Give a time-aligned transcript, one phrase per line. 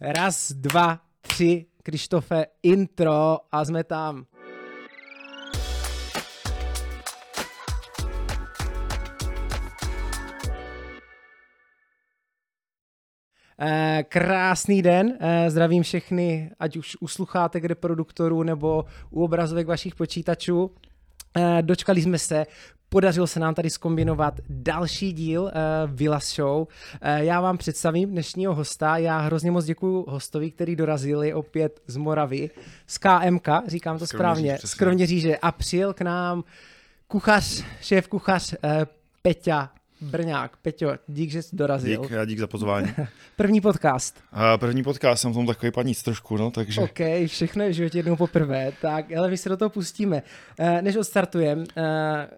[0.00, 4.24] Raz, dva, tři, Krištofe, intro a jsme tam.
[13.60, 19.94] Eh, krásný den, eh, zdravím všechny, ať už u sluchátek reproduktorů nebo u obrazovek vašich
[19.94, 20.70] počítačů.
[21.36, 22.46] Eh, dočkali jsme se
[22.88, 25.50] Podařilo se nám tady skombinovat další díl uh,
[25.86, 26.60] Villas Show.
[26.60, 26.66] Uh,
[27.16, 28.96] já vám představím dnešního hosta.
[28.96, 32.50] Já hrozně moc děkuji hostovi, který dorazil je opět z Moravy,
[32.86, 36.44] z KMK, říkám to správně, z Kroměříže a přijel k nám
[37.08, 38.70] kuchař, šéf kuchař uh,
[39.22, 39.70] Peťa
[40.00, 40.56] Brňák.
[40.56, 42.02] Peťo, dík, že jsi dorazil.
[42.02, 42.92] Dík, já dík za pozvání.
[43.36, 44.20] první podcast.
[44.32, 46.80] A první podcast, jsem v tom takový paníc trošku, no, takže...
[46.80, 50.22] OK, všechno je v životě jednou poprvé, tak ale my se do toho pustíme.
[50.58, 52.28] Eh, než odstartujeme, eh,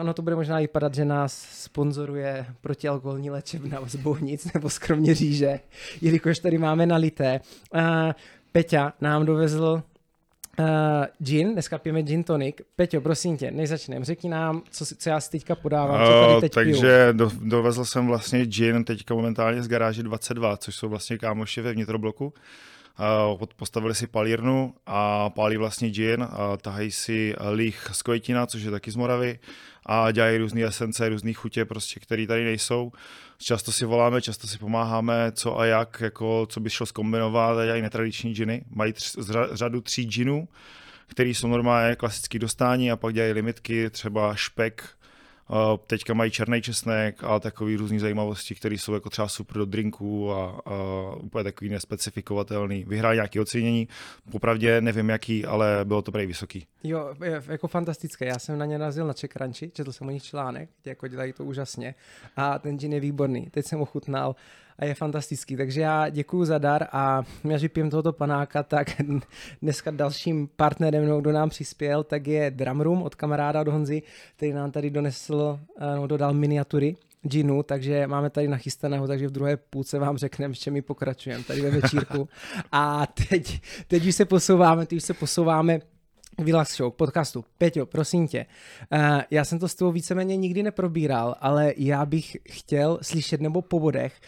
[0.00, 5.60] ono to bude možná vypadat, že nás sponzoruje protialkoholní léčebna z Bohnic nebo z Kroměříže,
[6.00, 7.40] jelikož tady máme nalité.
[7.74, 8.14] Eh,
[8.52, 9.82] Peťa nám dovezl
[10.58, 10.66] Uh,
[11.18, 12.56] gin, dneska pijeme gin tonic.
[12.76, 16.40] Peťo, prosím tě, než začneme, řekni nám, co, co já si teďka podávám, co tady
[16.40, 21.18] teď Takže do, dovezl jsem vlastně gin teďka momentálně z garáže 22, což jsou vlastně
[21.18, 22.34] kámoši ve vnitrobloku.
[23.34, 28.62] Uh, postavili si palírnu a pálí vlastně gin, a tahají si lich z Květina, což
[28.62, 29.38] je taky z Moravy
[29.86, 32.92] a dělají různé esence, různé chutě, prostě, které tady nejsou.
[33.44, 37.82] Často si voláme, často si pomáháme, co a jak, jako, co by šlo zkombinovat dělají
[37.82, 38.64] netradiční džiny.
[38.70, 39.16] Mají tř,
[39.52, 40.48] řadu tří džinů,
[41.06, 44.88] které jsou normálně klasické dostání a pak dělají limitky, třeba špek,
[45.86, 50.32] Teďka mají černý česnek a takový různý zajímavosti, které jsou jako třeba super do drinků
[50.32, 50.72] a, a
[51.16, 52.84] úplně takový nespecifikovatelný.
[52.84, 53.88] Vyhráli nějaké ocenění,
[54.30, 56.66] popravdě nevím jaký, ale bylo to prej vysoký.
[56.84, 57.14] Jo,
[57.48, 58.26] jako fantastické.
[58.26, 61.44] Já jsem na ně narazil na Čekranči, četl jsem o nich článek, jako dělají to
[61.44, 61.94] úžasně
[62.36, 63.48] a ten gin je výborný.
[63.50, 64.36] Teď jsem ochutnal
[64.78, 65.56] a je fantastický.
[65.56, 68.86] Takže já děkuji za dar a já vypijem tohoto panáka, tak
[69.62, 74.02] dneska dalším partnerem, kdo nám přispěl, tak je Drumroom od kamaráda od Honzy,
[74.36, 75.60] který nám tady donesl,
[75.96, 76.96] no, dodal miniatury
[77.26, 81.60] džinu, takže máme tady nachystaného, takže v druhé půlce vám řekneme, že my pokračujeme tady
[81.60, 82.28] ve večírku.
[82.72, 85.80] A teď, teď už se posouváme, teď už se posouváme
[86.38, 87.44] Relax Show, podcastu.
[87.58, 88.46] Peťo, prosím tě,
[88.92, 93.62] uh, já jsem to s tebou víceméně nikdy neprobíral, ale já bych chtěl slyšet nebo
[93.62, 94.20] po bodech,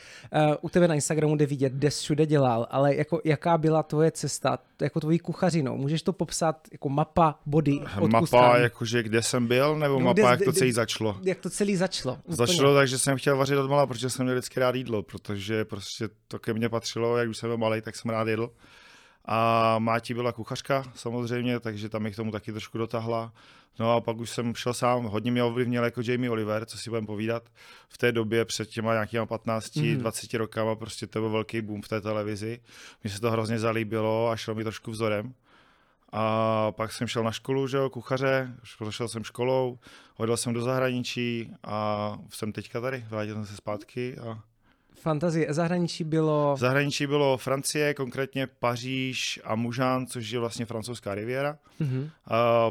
[0.49, 3.83] uh, u tebe na Instagramu jde vidět, kde jsi všude dělal, ale jako jaká byla
[3.83, 9.47] tvoje cesta, jako tvojí kuchařinou, můžeš to popsat jako mapa, body, Mapa, jakože kde jsem
[9.47, 11.19] byl, nebo no, mapa, kde, jak to celý začalo?
[11.23, 12.15] Jak to celý začalo.
[12.15, 12.37] Úplně.
[12.37, 15.65] Začalo tak, že jsem chtěl vařit od mala, protože jsem měl vždycky rád jídlo, protože
[15.65, 18.51] prostě to ke mně patřilo, jak už jsem byl malý, tak jsem rád jedl.
[19.27, 23.33] A Máti byla kuchařka samozřejmě, takže tam mi k tomu taky trošku dotahla.
[23.79, 26.91] No a pak už jsem šel sám, hodně mě ovlivnil jako Jamie Oliver, co si
[26.91, 27.43] budeme povídat.
[27.89, 29.97] V té době před těma nějakýma 15, mm.
[29.97, 32.61] 20 rokama prostě to byl velký boom v té televizi.
[33.05, 35.35] Mně se to hrozně zalíbilo a šlo mi trošku vzorem.
[36.13, 39.79] A pak jsem šel na školu, že jo, kuchaře, prošel jsem školou,
[40.17, 44.41] hodil jsem do zahraničí a jsem teďka tady, vrátil jsem se zpátky a
[44.97, 45.55] Fantazie.
[45.55, 46.57] Zahraničí bylo...
[46.59, 51.59] Zahraničí bylo Francie, konkrétně Paříž a Mužán, což je vlastně francouzská riviera.
[51.81, 52.03] Mm-hmm.
[52.03, 52.11] Uh,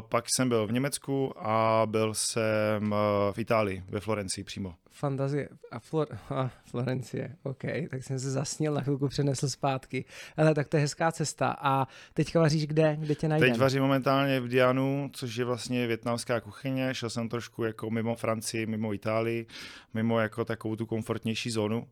[0.08, 2.98] pak jsem byl v Německu a byl jsem uh,
[3.32, 4.74] v Itálii, ve Florencii přímo.
[4.90, 5.48] Fantazie.
[5.70, 6.08] A, Flor...
[6.30, 10.04] a Florencie, OK, tak jsem se zasnil, na chvilku přenesl zpátky.
[10.36, 11.56] Ale tak to je hezká cesta.
[11.60, 12.96] A teďka vaříš kde?
[13.00, 13.52] Kde tě najdeme?
[13.52, 16.94] Teď vařím momentálně v Dianu, což je vlastně větnamská kuchyně.
[16.94, 19.46] Šel jsem trošku jako mimo Francii, mimo Itálii,
[19.94, 21.86] mimo jako takovou tu komfortnější zónu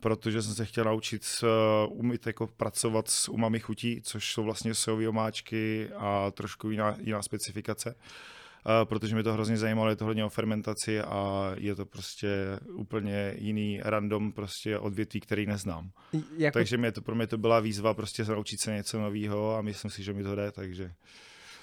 [0.00, 4.74] protože jsem se chtěl naučit uh, umít jako pracovat s umami chutí, což jsou vlastně
[4.74, 7.94] sojové omáčky a trošku jiná, jiná specifikace.
[7.94, 12.28] Uh, protože mě to hrozně zajímalo, je to hodně o fermentaci a je to prostě
[12.72, 15.90] úplně jiný random prostě odvětví, který neznám.
[16.36, 16.58] Jako...
[16.58, 19.90] Takže mě to, pro mě to byla výzva prostě naučit se něco nového a myslím
[19.90, 20.92] si, že mi to jde, takže...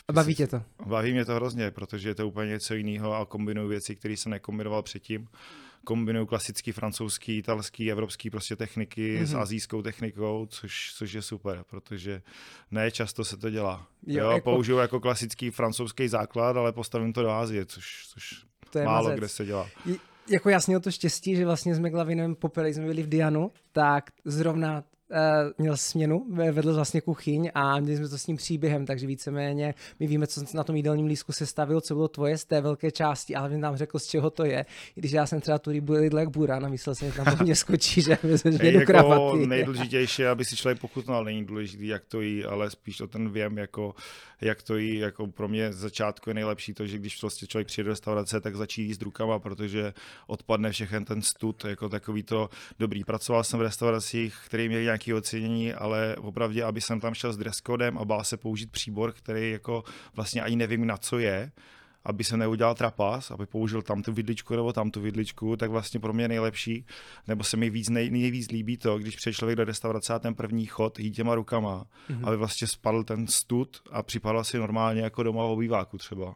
[0.07, 0.63] A baví tě to?
[0.85, 4.29] Baví mě to hrozně, protože je to úplně něco jiného a kombinuju věci, které jsem
[4.29, 5.27] nekombinoval předtím
[5.85, 9.25] kombinují klasický francouzský, italský, evropský prostě techniky mm-hmm.
[9.25, 9.41] s mhm.
[9.41, 12.21] azijskou technikou, což, což je super, protože
[12.71, 13.87] ne často se to dělá.
[14.07, 14.51] Jo, jo jako...
[14.51, 19.03] Použiju jako klasický francouzský základ, ale postavím to do Azie, což, což to je málo
[19.03, 19.19] mazec.
[19.19, 19.69] kde se dělá.
[20.29, 24.11] jako jasně o to štěstí, že vlastně s Meglavinem poprvé jsme byli v Dianu, tak
[24.25, 25.17] zrovna uh,
[25.57, 30.07] měl směnu, vedl vlastně kuchyň a měli jsme to s ním příběhem, takže víceméně my
[30.07, 33.35] víme, co na tom jídelním lístku se stavil, co bylo tvoje z té velké části,
[33.35, 34.65] ale nám řekl, z čeho to je.
[34.95, 37.37] I když já jsem třeba tu rybu jedl jak buran a myslel jsem, že tam
[37.37, 39.47] po mně skočí, že mě jako kravaty.
[39.47, 43.57] Nejdůležitější, aby si člověk pochutnal, není důležité, jak to jí, ale spíš o ten věm,
[43.57, 43.95] jako,
[44.41, 47.67] jak to jí, jako pro mě z začátku je nejlepší to, že když prostě člověk
[47.67, 49.93] přijde do restaurace, tak začít jíst rukama, protože
[50.27, 52.49] odpadne všechen ten stud, jako takový to
[52.79, 53.03] dobrý.
[53.03, 57.37] Pracoval jsem v restauracích, který měli nějaké ocenění, ale opravdu, aby jsem tam šel s
[57.37, 59.83] dress codem a bál se použít příbor, který jako
[60.15, 61.51] vlastně ani nevím na co je,
[62.05, 65.99] aby se neudělal trapas, aby použil tam tu vidličku nebo tam tu vidličku, tak vlastně
[65.99, 66.85] pro mě nejlepší,
[67.27, 70.35] nebo se mi víc nej, nejvíc líbí to, když přijde člověk do restaurace a ten
[70.35, 72.27] první chod jí těma rukama, mm-hmm.
[72.27, 76.35] aby vlastně spadl ten stud a připadal si normálně jako doma v obýváku třeba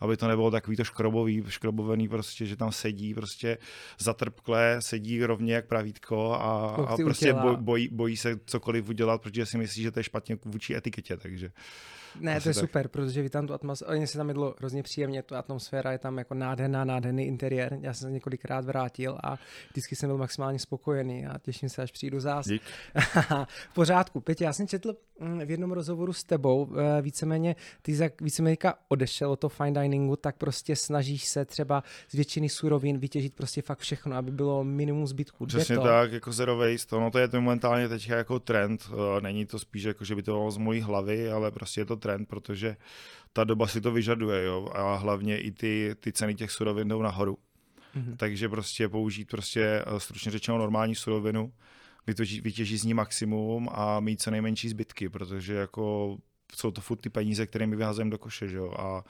[0.00, 3.58] aby to nebylo takový to škrobový, škrobovený prostě, že tam sedí prostě
[3.98, 9.46] zatrpklé, sedí rovně jak pravítko a, a prostě boj, bojí, bojí se cokoliv udělat, protože
[9.46, 11.50] si myslí, že to je špatně vůči etiketě, takže
[12.20, 12.60] ne, to je tak.
[12.60, 15.98] super, protože vy tam tu atmosféru, mně se tam jedlo hrozně příjemně, tu atmosféra je
[15.98, 17.78] tam jako nádherná, nádherný interiér.
[17.80, 19.38] Já jsem se několikrát vrátil a
[19.70, 22.46] vždycky jsem byl maximálně spokojený a těším se, až přijdu zás.
[23.70, 24.20] v pořádku.
[24.20, 28.56] Pětě, já jsem četl mm, v jednom rozhovoru s tebou, eh, víceméně, ty jak víceméně
[28.88, 33.62] odešel od toho fine diningu, tak prostě snažíš se třeba z většiny surovin vytěžit prostě
[33.62, 35.46] fakt všechno, aby bylo minimum zbytků.
[35.46, 35.82] Přesně to?
[35.82, 39.58] tak, jako zero waste, no to je to momentálně teď jako trend, eh, není to
[39.58, 42.76] spíš jako, že by to bylo z mojí hlavy, ale prostě je to trend, protože
[43.32, 47.02] ta doba si to vyžaduje, jo, a hlavně i ty, ty ceny těch surovin jdou
[47.02, 47.38] nahoru.
[47.96, 48.16] Mm-hmm.
[48.16, 51.52] Takže prostě použít prostě eh, stručně řečeno normální surovinu,
[52.06, 56.16] vytěžit, vytěžit z ní maximum a mít co nejmenší zbytky, protože jako
[56.54, 58.72] jsou to furt ty peníze, které my vyhazujeme do koše, že jo?
[58.78, 59.04] A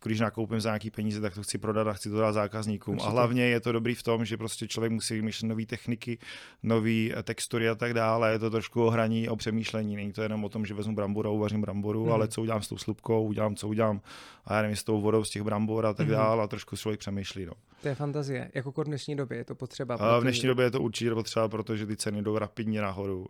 [0.00, 2.94] jako když nakoupím za nějaký peníze, tak to chci prodat a chci to dát zákazníkům.
[2.94, 3.08] Určitě.
[3.08, 6.18] A hlavně je to dobrý v tom, že prostě člověk musí vymýšlet nové techniky,
[6.62, 8.32] nové eh, textury a tak dále.
[8.32, 9.96] Je to trošku o hraní, o přemýšlení.
[9.96, 12.12] Není to jenom o tom, že vezmu bramboru a uvařím bramboru, mm.
[12.12, 14.00] ale co udělám s tou slupkou, udělám, co udělám,
[14.44, 16.12] a já nevím, s tou vodou z těch brambor a tak mm.
[16.12, 16.42] dále.
[16.44, 17.46] A trošku člověk přemýšlí.
[17.46, 17.52] No.
[17.82, 18.50] To je fantazie.
[18.54, 19.94] Jako v dnešní době je to potřeba.
[19.94, 23.26] A v dnešní době je to určitě potřeba, protože ty ceny jdou rapidně nahoru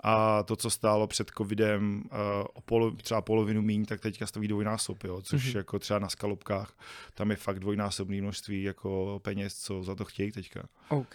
[0.00, 2.18] a to, co stálo před covidem uh,
[2.54, 5.56] o polo, třeba polovinu míň, tak teďka stojí dvojnásob, jo, což mm-hmm.
[5.56, 6.72] jako třeba na skalopkách,
[7.14, 10.68] tam je fakt dvojnásobný množství jako peněz, co za to chtějí teďka.
[10.88, 11.14] OK,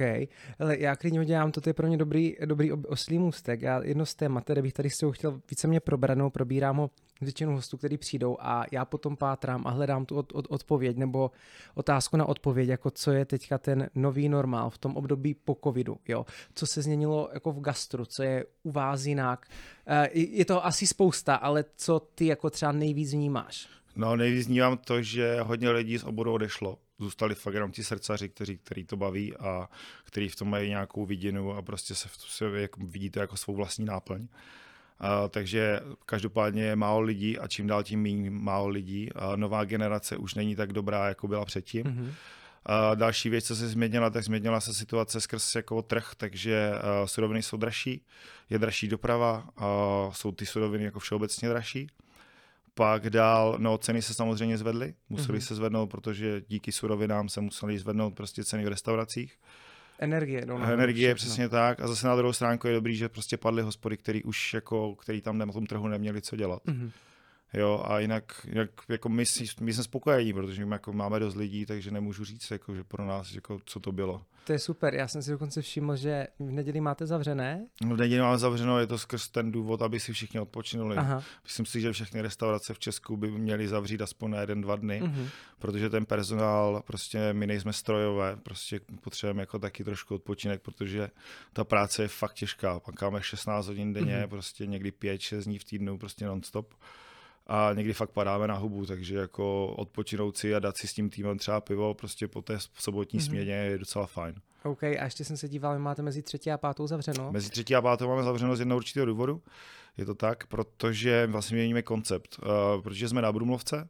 [0.60, 3.62] ale já klidně udělám, to je pro mě dobrý, dobrý oslý můstek.
[3.62, 6.90] Já jedno z témat, které bych tady s tebou chtěl více probrat, no, probírám ho
[7.22, 11.32] většinu hostů, kteří přijdou a já potom pátrám a hledám tu od, od, odpověď nebo
[11.76, 15.98] otázku na odpověď, jako co je teďka ten nový normál v tom období po covidu,
[16.08, 16.26] jo.
[16.56, 19.48] Co se změnilo jako v gastru, co je u vás jinak.
[19.88, 23.68] Eh, je to asi spousta, ale co ty jako třeba nejvíc vnímáš?
[23.96, 26.78] No nejvíc vnímám to, že hodně lidí z oboru odešlo.
[27.00, 29.70] Zůstali fakt jenom ti srdcaři, kteří, kteří to baví a
[30.04, 33.86] kteří v tom mají nějakou vidinu a prostě se, se jako, vidíte jako svou vlastní
[33.86, 34.22] náplň.
[34.22, 34.28] Uh,
[35.30, 39.10] takže každopádně je málo lidí a čím dál tím méně málo lidí.
[39.16, 41.84] Uh, nová generace už není tak dobrá, jako byla předtím.
[41.84, 42.12] Mm-hmm.
[42.96, 47.44] Další věc, co se změnila, tak změnila se situace skrz jako trh, takže uh, suroviny
[47.44, 48.06] jsou dražší,
[48.50, 51.88] je dražší doprava, uh, jsou ty suroviny jako všeobecně dražší.
[52.74, 55.48] Pak dál, no ceny se samozřejmě zvedly, museli mm-hmm.
[55.48, 59.40] se zvednout, protože díky surovinám se museli zvednout prostě ceny v restauracích.
[60.02, 60.46] Energie.
[60.46, 61.80] No, Energie, přesně tak.
[61.80, 65.22] A zase na druhou stránku je dobrý, že prostě padly hospody, který už jako, který
[65.22, 66.62] tam na tom trhu neměli co dělat.
[66.66, 66.92] Mm-hmm.
[67.54, 69.24] Jo, a jinak, jinak jako my,
[69.62, 73.06] my jsme spokojení, protože my jako máme dost lidí, takže nemůžu říct, jako, že pro
[73.06, 74.22] nás, jako, co to bylo.
[74.44, 77.68] To je super, já jsem si dokonce všiml, že v neděli máte zavřené.
[77.82, 80.98] V neděli máme zavřeno, je to skrz ten důvod, aby si všichni odpočinuli.
[80.98, 81.24] Aha.
[81.44, 85.02] Myslím si, že všechny restaurace v Česku by měly zavřít aspoň na jeden, dva dny,
[85.02, 85.28] uh-huh.
[85.60, 91.10] protože ten personál, prostě my nejsme strojové, prostě potřebujeme jako taky trošku odpočinek, protože
[91.54, 92.80] ta práce je fakt těžká.
[92.80, 94.28] Pak máme 16 hodin denně, uh-huh.
[94.28, 96.74] prostě někdy 5-6 dní v týdnu, prostě non-stop
[97.48, 101.10] a někdy fakt padáme na hubu, takže jako odpočinout si a dát si s tím
[101.10, 103.26] týmem třeba pivo prostě po té sobotní mm-hmm.
[103.26, 104.36] směně je docela fajn.
[104.64, 107.32] OK, a ještě jsem se díval, máte mezi třetí a pátou zavřeno?
[107.32, 109.42] Mezi třetí a pátou máme zavřeno z jednoho určitého důvodu.
[109.98, 112.40] Je to tak, protože vlastně měníme koncept.
[112.40, 113.90] Uh, protože jsme na Brumlovce,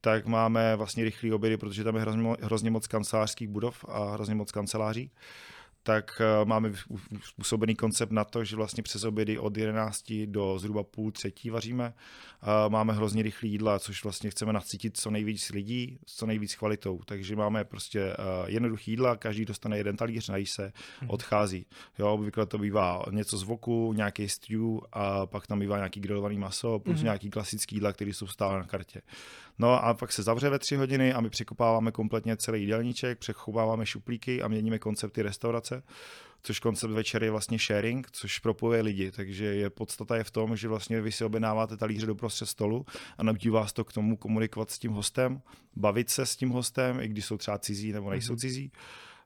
[0.00, 4.34] tak máme vlastně rychlý obědy, protože tam je hrozně, hrozně moc kancelářských budov a hrozně
[4.34, 5.10] moc kanceláří
[5.84, 6.72] tak eh, máme
[7.22, 11.94] způsobený koncept na to, že vlastně přes obědy od 11 do zhruba půl třetí vaříme.
[12.68, 17.00] Máme hrozně rychlé jídla, což vlastně chceme nacítit co nejvíc lidí, s co nejvíc kvalitou.
[17.04, 18.14] Takže máme prostě eh,
[18.46, 21.10] jednoduchý jídla, každý dostane jeden talíř, nají se, mhm.
[21.10, 21.66] odchází.
[21.98, 24.60] Jo, obvykle to bývá něco z voku, nějaký stew
[24.92, 27.04] a pak tam bývá nějaký grilovaný maso, plus mm-hmm.
[27.04, 29.02] nějaký klasický jídla, které jsou stále na kartě.
[29.58, 33.86] No a pak se zavře ve tři hodiny a my překopáváme kompletně celý jídelníček, přechováváme
[33.86, 35.82] šuplíky a měníme koncepty restaurace
[36.44, 40.56] což koncept večer je vlastně sharing, což propojuje lidi, takže je podstata je v tom,
[40.56, 42.86] že vlastně vy si objednáváte talíře do prostřed stolu
[43.18, 45.42] a nabídí vás to k tomu komunikovat s tím hostem,
[45.76, 48.70] bavit se s tím hostem, i když jsou třeba cizí nebo nejsou mm-hmm.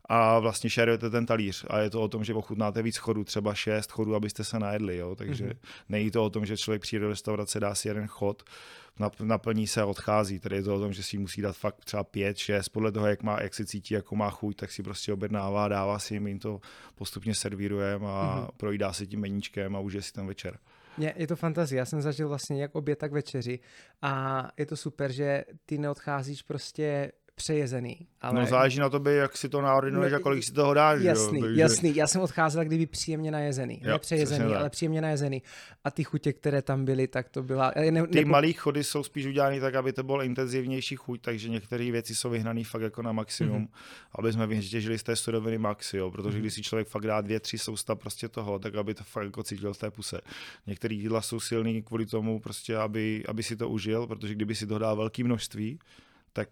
[0.08, 3.54] A vlastně šerujete ten talíř a je to o tom, že ochutnáte víc chodů, třeba
[3.54, 5.14] šest chodů, abyste se najedli, jo?
[5.14, 5.58] takže mm-hmm.
[5.88, 8.42] není to o tom, že člověk přijde do restaurace, dá si jeden chod,
[9.20, 10.38] naplní se a odchází.
[10.40, 13.06] Tady je to o tom, že si musí dát fakt třeba pět, šest, podle toho,
[13.06, 16.26] jak, má, jak se cítí, jako má chuť, tak si prostě objednává, dává si jim,
[16.26, 16.60] jim to
[16.94, 18.56] postupně servírujeme a mm-hmm.
[18.56, 20.58] projídá si tím meníčkem a užije si ten večer.
[20.98, 21.78] Je, je to fantazie.
[21.78, 23.58] Já jsem zažil vlastně jak oběd, tak večeři
[24.02, 28.06] a je to super, že ty neodcházíš prostě přejezený.
[28.20, 28.40] Ale...
[28.40, 31.00] No záleží na tobě, jak si to naordinuješ no, a kolik si toho dáš.
[31.02, 31.44] Jasný, jo?
[31.44, 31.60] Takže...
[31.60, 31.96] jasný.
[31.96, 33.80] Já jsem odcházel kdyby příjemně najezený.
[33.84, 35.42] Jo, ne přejezený, ale příjemně najezený.
[35.84, 37.72] A ty chutě, které tam byly, tak to byla...
[37.76, 41.48] Ne, ne, ty malé chody jsou spíš udělané tak, aby to bylo intenzivnější chuť, takže
[41.48, 44.18] některé věci jsou vyhnané fakt jako na maximum, mm-hmm.
[44.18, 46.10] aby jsme vytěžili z té suroviny max, jo?
[46.10, 46.40] protože mm-hmm.
[46.40, 49.42] když si člověk fakt dá dvě, tři sousta prostě toho, tak aby to fakt jako
[49.42, 50.20] cítil v té puse.
[50.66, 54.66] Některé jídla jsou silný kvůli tomu, prostě, aby, aby si to užil, protože kdyby si
[54.66, 55.78] to dal velké množství,
[56.32, 56.48] tak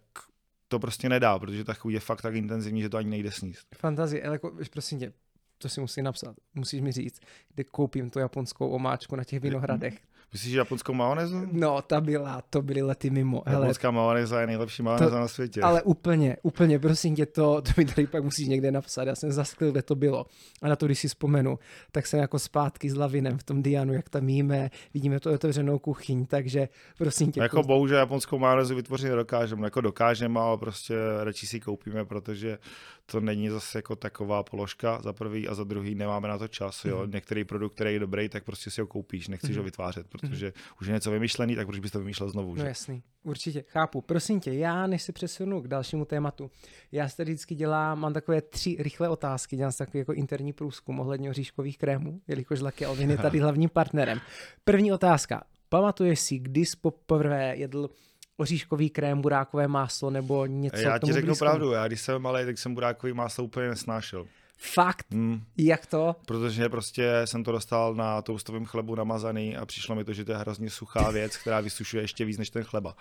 [0.68, 3.66] to prostě nedá, protože ta chuť je fakt tak intenzivní, že to ani nejde sníst.
[3.76, 5.12] Fantazie, ale jako, prosím tě,
[5.58, 6.36] to si musí napsat.
[6.54, 7.20] Musíš mi říct,
[7.54, 10.02] kde koupím tu japonskou omáčku na těch vinohradech.
[10.32, 11.42] Myslíš japonskou majonézu?
[11.52, 13.42] No, ta byla, to byly lety mimo.
[13.46, 15.60] Japonská majonéza je nejlepší majonéza na světě.
[15.60, 19.04] Ale úplně, úplně, prosím tě, to, to mi tady pak musíš někde napsat.
[19.04, 20.26] Já jsem zasklil, kde to bylo.
[20.62, 21.58] A na to, když si vzpomenu,
[21.92, 25.78] tak jsem jako zpátky s Lavinem v tom Dianu, jak tam jíme, vidíme to otevřenou
[25.78, 26.68] kuchyň, takže
[26.98, 27.40] prosím tě.
[27.40, 32.58] Jako bohužel japonskou majonézu vytvořit nedokážeme, jako dokážeme, ale prostě radši si koupíme, protože
[33.06, 36.84] to není zase jako taková položka za prvý a za druhý nemáme na to čas.
[36.84, 37.02] Jo.
[37.06, 37.12] Mm.
[37.12, 39.56] Některý produkt, který je dobrý, tak prostě si ho koupíš, nechceš mm.
[39.56, 40.52] ho vytvářet, protože mm.
[40.80, 42.54] už je něco vymyšlený, tak proč bys to vymýšlel znovu?
[42.54, 42.68] No že?
[42.68, 44.00] jasný, určitě, chápu.
[44.00, 46.50] Prosím tě, já než se přesunu k dalšímu tématu,
[46.92, 51.00] já se vždycky dělám, mám takové tři rychlé otázky, dělám si takový jako interní průzkum
[51.00, 54.20] ohledně oříškových krémů, jelikož Lucky Alvin je tady hlavním partnerem.
[54.64, 55.44] První otázka.
[55.68, 57.90] Pamatuješ si, kdy jsi poprvé jedl
[58.36, 61.44] oříškový krém, burákové máslo nebo něco Já ti řeknu blízko.
[61.44, 64.26] pravdu, já když jsem malý, tak jsem burákový máslo úplně nesnášel.
[64.56, 65.06] Fakt?
[65.12, 65.42] Hmm.
[65.56, 66.16] Jak to?
[66.26, 70.32] Protože prostě jsem to dostal na toustovém chlebu namazaný a přišlo mi to, že to
[70.32, 72.96] je hrozně suchá věc, která vysušuje ještě víc než ten chleba.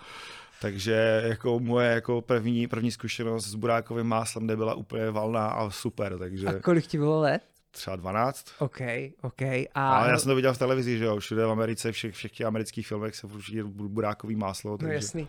[0.60, 6.18] Takže jako moje jako první, první zkušenost s burákovým máslem nebyla úplně valná a super.
[6.18, 6.46] Takže...
[6.46, 7.42] A kolik ti bylo let?
[7.76, 8.46] třeba 12.
[8.58, 8.80] OK,
[9.22, 9.42] OK.
[9.42, 9.66] A...
[9.74, 12.46] Ale já jsem to viděl v televizi, že jo, všude v Americe, všech, všech těch
[12.46, 14.70] amerických filmech se určitě burákový máslo.
[14.70, 14.88] No, takže...
[14.88, 15.28] No jasný.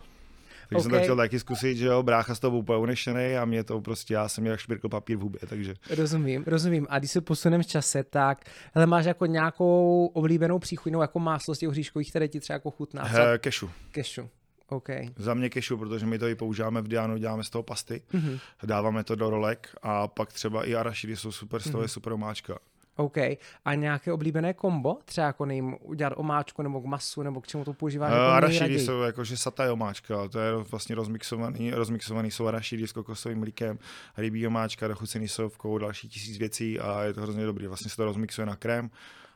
[0.70, 0.82] Takže okay.
[0.82, 3.82] jsem to chtěl taky zkusit, že jo, brácha z toho úplně unešený a mě to
[3.82, 5.74] prostě, já jsem jak špirkl papír v hubě, takže.
[5.90, 6.88] Rozumím, rozumím.
[6.90, 11.56] A když se posuneme v čase, tak hele, máš jako nějakou oblíbenou příchuť, jako máslo
[11.56, 13.04] z těch hříškových, které ti třeba jako chutná?
[13.04, 13.70] He, kešu.
[13.92, 14.30] Kešu.
[14.70, 15.10] Okay.
[15.16, 18.40] Za mě kešu, protože my to i používáme v Dianu, děláme z toho pasty, mm-hmm.
[18.64, 21.82] dáváme to do rolek a pak třeba i arašidy jsou super, z toho mm-hmm.
[21.82, 22.60] je super omáčka.
[22.98, 23.18] OK.
[23.66, 24.98] A nějaké oblíbené kombo?
[25.06, 28.12] Třeba jako nejím udělat omáčku nebo k masu, nebo k čemu to používáš?
[28.12, 33.40] Uh, arašidy jsou jakože sataj omáčka, to je vlastně rozmixovaný, rozmixovaný jsou arašidy s kokosovým
[33.40, 33.80] mlíkem,
[34.18, 37.68] rybí omáčka, dochucený sovkou, další tisíc věcí a je to hrozně dobrý.
[37.68, 38.90] Vlastně se to rozmixuje na krém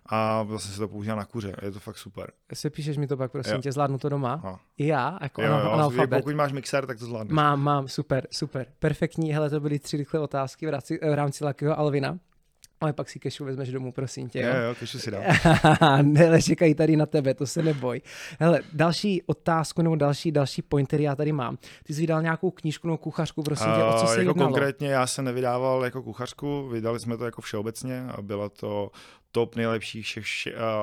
[0.06, 1.56] a vlastně se to používá na kuře.
[1.62, 2.32] Je to fakt super.
[2.54, 3.62] Se píšeš mi to pak, prosím jo.
[3.62, 4.42] tě, zvládnu to doma?
[4.44, 4.60] No.
[4.78, 5.60] I já, jako jo,
[5.92, 7.36] jo, Pokud máš mixer, tak to zvládneš.
[7.36, 8.66] Mám, mám, super, super.
[8.80, 12.20] Perfektní, hele, to byly tři rychlé otázky v rámci, v rámci Lakyho Alvina.
[12.82, 14.42] Ale pak si kešu vezmeš domů, prosím tě.
[14.42, 15.24] Jo, jo, jo kešu si dám.
[16.14, 18.02] ne, čekají tady na tebe, to se neboj.
[18.40, 21.58] Hele, další otázku nebo další, další pointer já tady mám.
[21.84, 24.50] Ty jsi vydal nějakou knížku nebo kuchařku, prosím tě, o co se jako jednalo?
[24.50, 28.92] Konkrétně já jsem nevydával jako kuchařku, vydali jsme to jako všeobecně a byla to
[29.32, 30.26] top nejlepších všech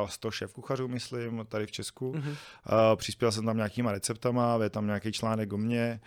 [0.07, 2.13] 100 šéf kuchařů, myslím, tady v Česku.
[2.13, 2.37] Mm-hmm.
[2.97, 6.01] Přispěl jsem tam nějakýma receptama, je tam nějaký článek o mně,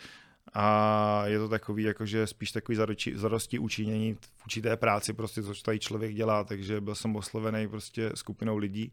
[0.54, 2.78] a je to takový, jakože spíš takový
[3.14, 8.12] zadosti učinění v určité práci, prostě co tady člověk dělá, takže byl jsem oslovený prostě
[8.16, 8.92] skupinou lidí,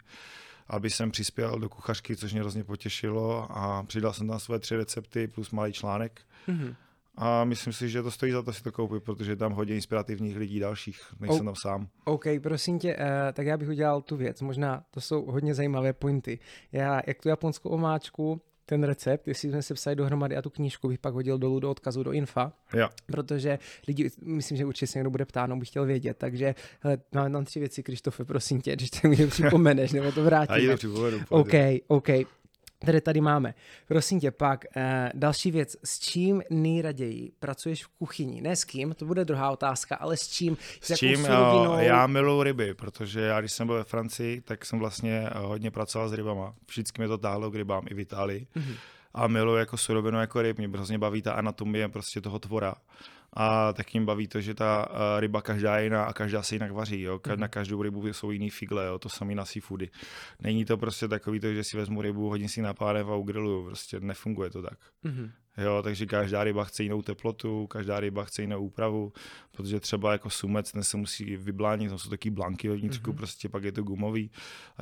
[0.69, 4.77] aby jsem přispěl do kuchařky, což mě hrozně potěšilo a přidal jsem tam své tři
[4.77, 6.21] recepty plus malý článek.
[6.49, 6.75] Mm-hmm.
[7.21, 9.75] A myslím si, že to stojí za to si to koupit, protože je tam hodně
[9.75, 11.88] inspirativních lidí dalších, nejsem tam sám.
[12.05, 14.41] OK, prosím tě, uh, tak já bych udělal tu věc.
[14.41, 16.38] Možná to jsou hodně zajímavé pointy.
[16.73, 20.89] Já, jak tu japonskou omáčku, ten recept, jestli jsme se psali dohromady a tu knížku
[20.89, 22.89] bych pak hodil dolů do odkazu do infa, jo.
[23.07, 23.59] protože
[23.89, 27.33] lidi, myslím, že určitě se někdo bude ptát, no bych chtěl vědět, takže hele, mám
[27.33, 30.63] tam tři věci, Krištofe, prosím tě, když to mi připomeneš, nebo to vrátíme.
[30.63, 31.19] Já to připomenu.
[31.29, 31.53] OK,
[31.87, 32.09] OK
[32.78, 33.54] které tady máme.
[33.88, 35.76] Prosím tě, pak eh, další věc.
[35.85, 38.40] S čím nejraději pracuješ v kuchyni?
[38.40, 40.56] Ne s kým, to bude druhá otázka, ale s čím?
[40.80, 41.16] S, s čím?
[41.16, 41.78] Surovinou...
[41.78, 45.70] Já miluji ryby, protože já, když jsem byl ve Francii, tak jsem vlastně eh, hodně
[45.70, 46.54] pracoval s rybama.
[46.68, 48.47] Vždycky mě to táhlo k rybám i v Itálii.
[48.56, 48.75] Mm-hmm.
[49.14, 50.58] A miluji jako surovinu jako ryb.
[50.58, 52.75] Mě hrozně baví ta anatomie prostě toho tvora
[53.40, 56.54] a tak jim baví to, že ta uh, ryba každá je jiná a každá se
[56.54, 57.00] jinak vaří.
[57.00, 57.21] Jo?
[57.26, 57.40] Mm.
[57.40, 58.99] Na každou rybu jsou jiný figle, jo?
[58.99, 59.90] to samý na seafoody.
[60.40, 63.64] Není to prostě takový to, že si vezmu rybu, hodím si na pánev a ugriluju.
[63.64, 64.78] Prostě nefunguje to tak.
[65.04, 65.30] Mm-hmm.
[65.59, 69.12] Jo, takže každá ryba chce jinou teplotu, každá ryba chce jinou úpravu,
[69.50, 73.16] protože třeba jako sumec, ten se musí vyblánit, tam jsou taky blanky ve vnitřku, mm-hmm.
[73.16, 74.30] prostě pak je to gumový.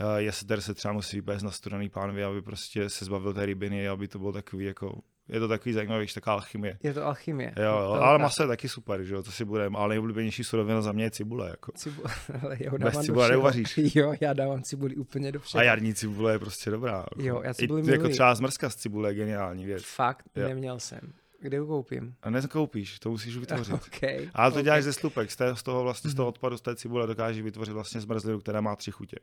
[0.01, 3.89] Uh, jester se třeba musí vypést na studený pánvi, aby prostě se zbavil té rybiny,
[3.89, 6.79] aby to bylo takový jako je to takový zajímavý, taková alchymie.
[6.83, 7.53] Je to alchymie.
[7.57, 10.45] Jo, jo to ale maso je taky super, že jo, to si bude, ale nejoblíbenější
[10.45, 11.51] surovina za mě je cibule.
[11.51, 11.73] Jako.
[11.73, 13.79] Cibule, ale jo, Bez cibule neuvaříš.
[13.97, 15.61] Jo, já dávám cibuli úplně do všeho.
[15.61, 16.97] A jarní cibule je prostě dobrá.
[16.97, 17.23] Jako.
[17.23, 19.83] Jo, já cibuli I, Jako třeba zmrzka z cibule je geniální věc.
[19.85, 20.49] Fakt, jo.
[20.49, 21.01] neměl jsem.
[21.41, 22.15] Kde ho koupím?
[22.23, 23.75] A nekoupíš, to musíš vytvořit.
[23.95, 24.65] okay, Ale to okay.
[24.65, 26.29] děláš ze slupek, z, té, z toho vlastně, z toho mhm.
[26.29, 29.17] odpadu, z té cibule dokážeš vytvořit vlastně zmrzlinu, která má tři chutě.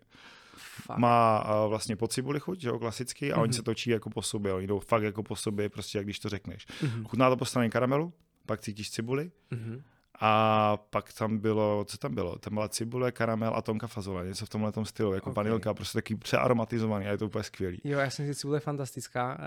[0.82, 0.98] Fakt.
[0.98, 3.42] Má uh, vlastně po cibuli chuť, že jo, klasicky, a mm-hmm.
[3.42, 3.54] oni mhm.
[3.54, 6.30] se točí jako po sobě, oni jdou fakt jako po sobě, prostě jak když to
[6.30, 6.68] řekneš.
[6.68, 7.08] Mm-hmm.
[7.08, 8.14] Chutná to po straně karamelu,
[8.46, 9.82] pak cítíš cibuli, mm-hmm.
[10.20, 12.38] A pak tam bylo, co tam bylo?
[12.38, 15.44] Tam byla cibule, karamel a tonka fazole, něco v tomhle tom stylu, jako okay.
[15.44, 17.82] vanilka, prostě taky přearomatizovaný a je to úplně skvělý.
[17.84, 19.38] Jo, já jsem si cibule fantastická.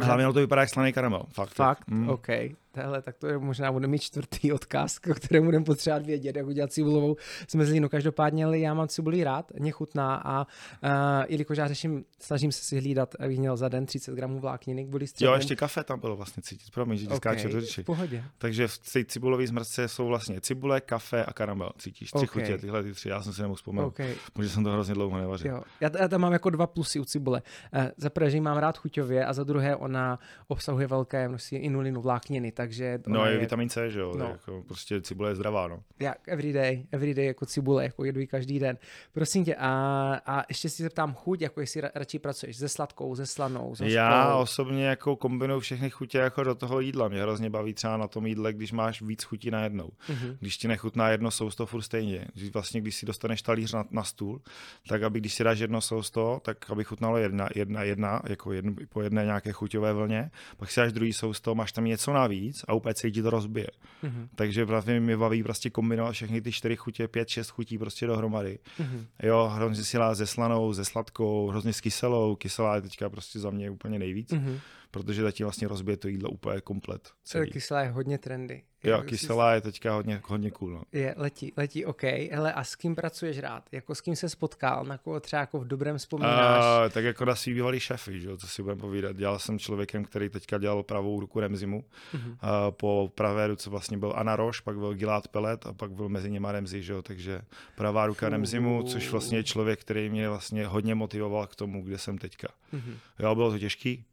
[0.00, 1.54] Hlavně to vypadá jak slaný karamel, fakt.
[1.54, 2.08] Fakt, mm.
[2.08, 2.28] OK.
[2.76, 6.46] Hele, tak to je možná bude mít čtvrtý odkaz, o kterém budeme potřebovat vědět, jak
[6.46, 7.16] udělat cibulovou
[7.50, 7.88] zmrzlinu.
[7.88, 10.90] Každopádně, ale já mám cibuli rád, mě chutná a uh,
[11.28, 14.88] jelikož já řeším, snažím se si hlídat, abych měl za den 30 gramů vlákniny k
[14.88, 17.82] boli Jo, ještě kafe tam bylo vlastně cítit, promiň, že okay, do řeči.
[17.82, 18.24] V pohodě.
[18.38, 21.70] Takže v té cibulové zmrzce jsou vlastně cibule, kafe a karamel.
[21.78, 22.42] Cítíš tři okay.
[22.42, 23.88] chutě, tyhle ty tři, já jsem si nemohl vzpomenout.
[23.88, 24.14] Okay.
[24.34, 25.50] Může jsem to hrozně dlouho nevařil.
[25.50, 25.62] Jo.
[25.80, 27.42] Já, já, tam mám jako dva plusy u cibule.
[27.74, 30.18] Uh, za prvé, že mám rád chuťově a za druhé ona
[30.48, 34.24] obsahuje velké množství inulinu vlákniny, takže no, je vitamin C, že jo, no.
[34.24, 35.82] jako prostě cibule je zdravá, no.
[36.00, 38.78] Jak everyday, everyday jako cibule, jako jedu každý den.
[39.12, 43.26] Prosím tě, a, a ještě si zeptám chuť, jako jestli radši pracuješ se sladkou, se
[43.26, 47.08] slanou, se Já osobně jako kombinuju všechny chutě jako do toho jídla.
[47.08, 49.90] Mě hrozně baví třeba na tom jídle, když máš víc chutí na jednou.
[50.08, 50.36] Mm-hmm.
[50.40, 52.26] Když ti nechutná jedno sousto furt stejně.
[52.34, 54.42] Když vlastně, když si dostaneš talíř na, na stůl,
[54.88, 58.74] tak aby když si dáš jedno sousto, tak aby chutnalo jedna, jedna, jedna jako jedno,
[58.88, 62.74] po jedné nějaké chuťové vlně, pak si dáš druhý sousto, máš tam něco navíc a
[62.74, 63.68] úplně se ti to rozbije.
[64.04, 64.28] Mm-hmm.
[64.34, 68.58] Takže právě mě baví prostě kombinovat všechny ty čtyři chutě, pět, šest chutí prostě dohromady.
[68.80, 69.06] Mm-hmm.
[69.22, 72.36] Jo, hrozně si ze slanou, ze sladkou, hrozně s kyselou.
[72.36, 74.30] Kyselá je teďka prostě za mě úplně nejvíc.
[74.30, 74.60] Mm-hmm
[74.96, 77.10] protože zatím vlastně rozbije to jídlo úplně komplet.
[77.24, 77.50] Celý.
[77.50, 78.62] Kyselá je hodně trendy.
[78.84, 80.70] Jo, kyselá je teďka hodně, hodně cool.
[80.70, 80.82] No.
[80.92, 82.02] Je, letí, letí, OK.
[82.02, 83.64] Hele, a s kým pracuješ rád?
[83.72, 84.84] Jako s kým se spotkal?
[84.84, 86.64] Na koho třeba jako v dobrém vzpomínáš?
[86.64, 88.36] Uh, tak jako na svý bývalý šéfy, že?
[88.36, 89.16] co si budeme povídat.
[89.16, 91.84] Dělal jsem člověkem, který teďka dělal pravou ruku Remzimu.
[92.14, 92.30] Uh-huh.
[92.30, 92.36] Uh,
[92.70, 96.30] po pravé ruce vlastně byl Anna Roš, pak byl Gilad Pelet a pak byl mezi
[96.30, 96.94] nimi Remzi, že?
[97.02, 97.40] takže
[97.76, 98.32] pravá ruka uh.
[98.32, 102.48] Remzimu, což vlastně je člověk, který mě vlastně hodně motivoval k tomu, kde jsem teďka.
[102.74, 102.94] Uh-huh.
[103.18, 104.04] Jo, bylo to těžký.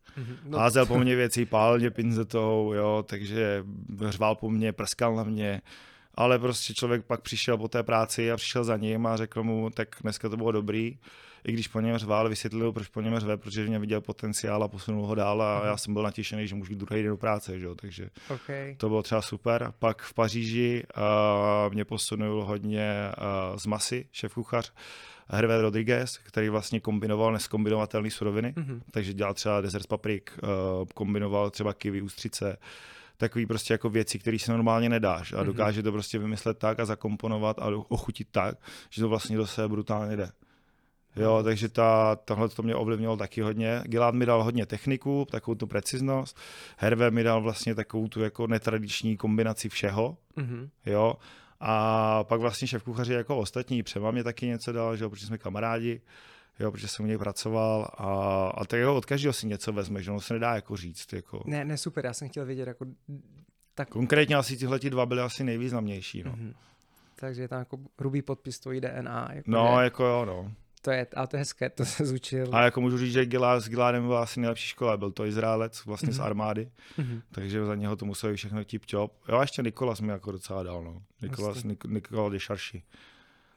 [0.44, 0.58] No.
[0.58, 3.64] Házel po mně věci, pál mě pinzetou, jo, takže
[4.10, 5.62] řval po mně, prskal na mě,
[6.16, 9.70] ale prostě člověk pak přišel po té práci a přišel za ním a řekl mu,
[9.70, 10.98] tak dneska to bylo dobrý,
[11.46, 14.68] i když po něm řval, vysvětlil, proč po něm řve, protože mě viděl potenciál a
[14.68, 15.66] posunul ho dál a mm-hmm.
[15.66, 18.76] já jsem byl natěšený, že můžu jít druhý den do práce, že jo, takže okay.
[18.76, 19.74] to bylo třeba super.
[19.80, 24.74] Pak v Paříži uh, mě posunul hodně uh, z masy, šéf kuchař,
[25.28, 28.82] Hervé Rodriguez, který vlastně kombinoval neskombinovatelné suroviny, mm-hmm.
[28.92, 30.50] takže dělal třeba desert paprik, uh,
[30.94, 32.58] kombinoval třeba kiwi, ústřice,
[33.18, 35.46] takový prostě jako věci, které si normálně nedáš a mm-hmm.
[35.46, 38.56] dokáže to prostě vymyslet tak a zakomponovat a ochutit tak,
[38.90, 40.30] že to vlastně do sebe brutálně jde.
[41.16, 43.82] Jo, takže ta, tohle to mě ovlivnilo taky hodně.
[43.86, 46.38] Gilad mi dal hodně techniku, takovou tu preciznost.
[46.78, 50.18] Hervé mi dal vlastně takovou tu jako netradiční kombinaci všeho.
[50.38, 50.70] Mm-hmm.
[50.86, 51.16] Jo,
[51.60, 55.26] a pak vlastně šéf kuchaři jako ostatní, Přema mě taky něco dal, že jo, protože
[55.26, 56.02] jsme kamarádi,
[56.60, 58.08] jo, protože jsem u něj pracoval a,
[58.48, 61.14] a tak jako od každého si něco vezme, že ono se nedá jako říct.
[61.14, 61.44] Jako.
[61.46, 62.86] Ne, ne, super, já jsem chtěl vědět, jako
[63.76, 63.90] tak...
[63.90, 66.32] Konkrétně asi tyhle dva byly asi nejvýznamnější, no.
[66.32, 66.54] Mm-hmm.
[67.16, 69.30] Takže je tam jako hrubý podpis tvojí DNA.
[69.34, 69.84] Jako no, je...
[69.84, 70.52] jako jo, no
[70.84, 72.56] to je, a to je hezké, to se zúčil.
[72.56, 75.86] A jako můžu říct, že Gilad, s Giládem byla asi nejlepší škola, byl to Izraelec
[75.86, 76.12] vlastně mm-hmm.
[76.12, 76.26] z mhm.
[76.26, 77.22] armády, mm-hmm.
[77.32, 79.14] takže za něho to muselo všechno tip top.
[79.30, 81.02] Jo, a ještě Nikolas mi jako docela dal, no.
[81.22, 82.84] Nikolas, Nik- Nikola de Šarši.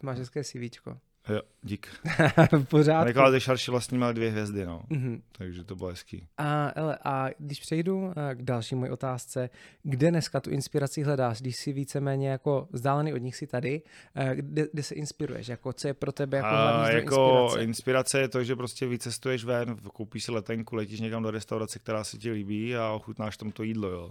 [0.02, 0.98] Máš hezké CVčko.
[1.28, 1.88] Jo, dík.
[2.52, 3.08] v pořádku.
[3.08, 4.82] Nikola de Šarši vlastně měl dvě hvězdy, no.
[4.90, 5.20] Mm-hmm.
[5.32, 6.26] Takže to bylo hezký.
[6.38, 9.50] A, ele, a když přejdu eh, k další mojí otázce,
[9.82, 13.82] kde dneska tu inspiraci hledáš, když jsi víceméně jako vzdálený od nich si tady,
[14.14, 17.64] eh, kde, kde se inspiruješ, jako co je pro tebe jako hlavní jako inspirace?
[17.64, 22.04] inspirace je to, že prostě vycestuješ ven, koupíš si letenku, letíš někam do restaurace, která
[22.04, 24.10] se ti líbí a ochutnáš tam to jídlo, jo.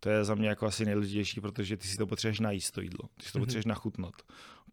[0.00, 3.08] To je za mě jako asi nejdůležitější, protože ty si to potřebuješ najíst to jídlo,
[3.16, 3.42] ty si to mm-hmm.
[3.42, 4.14] potřebuješ nachutnat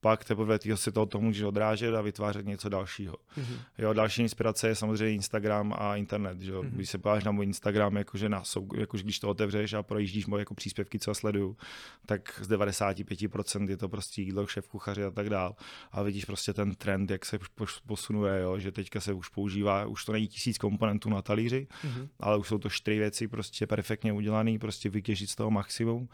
[0.03, 3.15] pak teprve ty se to tomu můžeš odrážet a vytvářet něco dalšího.
[3.37, 3.57] Mm-hmm.
[3.77, 6.41] Jo, další inspirace je samozřejmě Instagram a internet.
[6.41, 6.53] Že?
[6.53, 6.69] Mm-hmm.
[6.69, 8.43] Když se podíváš na můj Instagram, jakože, na,
[8.75, 11.57] jakože když to otevřeš a projíždíš moje jako příspěvky, co sleduju,
[12.05, 15.55] tak z 95% je to prostě jídlo, šéf kuchaři a tak dál.
[15.91, 17.39] A vidíš prostě ten trend, jak se
[17.87, 18.59] posunuje, jo?
[18.59, 22.07] že teďka se už používá, už to není tisíc komponentů na talíři, mm-hmm.
[22.19, 26.09] ale už jsou to čtyři věci prostě perfektně udělané, prostě vytěžit z toho maximum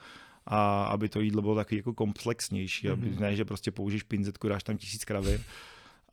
[0.49, 2.93] a aby to jídlo bylo takový jako komplexnější, mm-hmm.
[2.93, 5.39] aby ne, že prostě použiješ pinzetku, dáš tam tisíc kravy,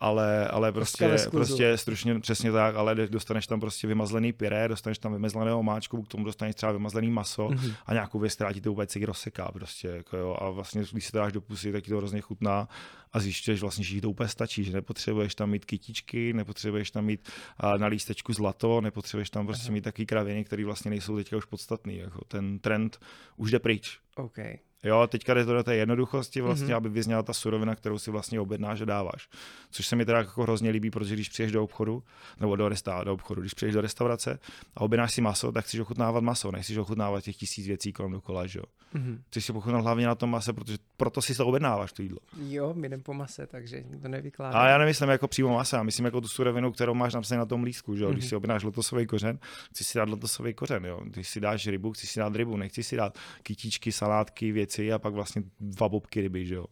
[0.00, 5.12] ale, ale prostě, prostě stručně přesně tak, ale dostaneš tam prostě vymazlený pyré, dostaneš tam
[5.12, 7.74] vymazleného máčku, k tomu dostaneš třeba vymazlený maso mm-hmm.
[7.86, 11.12] a nějakou věc, která ti to cigi rozseká prostě, jako jo, a vlastně když se
[11.12, 12.68] to dáš do pusy, tak ti to hrozně chutná
[13.12, 17.04] a zjišťuješ vlastně, že ti to úplně stačí, že nepotřebuješ tam mít kytičky, nepotřebuješ tam
[17.04, 17.28] mít
[17.76, 19.72] na lístečku zlato, nepotřebuješ tam prostě Aha.
[19.72, 23.00] mít takový kraviny, které vlastně nejsou teďka už podstatný, jako ten trend
[23.36, 23.98] už jde pryč.
[24.16, 24.58] Okay.
[24.86, 26.76] Jo, teďka jde to do té jednoduchosti vlastně, mm-hmm.
[26.76, 29.28] aby vyzněla ta surovina, kterou si vlastně objednáš a dáváš.
[29.70, 32.02] Což se mi teda jako hrozně líbí, protože když přijdeš do obchodu,
[32.40, 34.38] nebo do, resta, do obchodu, když přijdeš do restaurace
[34.76, 38.46] a objednáš si maso, tak chceš ochutnávat maso, nechceš ochutnávat těch tisíc věcí kolem dokola,
[38.46, 38.64] že jo.
[38.94, 39.18] Mm-hmm.
[39.26, 42.18] Chceš si pochutnat hlavně na tom mase, protože proto si to objednáváš, to jídlo.
[42.48, 44.58] Jo, my jdem po mase, takže to nevykládá.
[44.58, 47.62] A já nemyslím jako přímo masa, myslím jako tu surovinu, kterou máš napsané na tom
[47.62, 48.10] lístku, že jo.
[48.10, 48.12] Mm-hmm.
[48.12, 48.28] Když mhm.
[48.28, 49.38] si objednáš lotosový kořen,
[49.70, 51.00] chci si dát lotosový kořen, jo.
[51.04, 54.98] Když si dáš rybu, chci si dát rybu, nechci si dát kytičky, salátky, věci a
[54.98, 56.66] pak vlastně dva bobky ryby, že jo.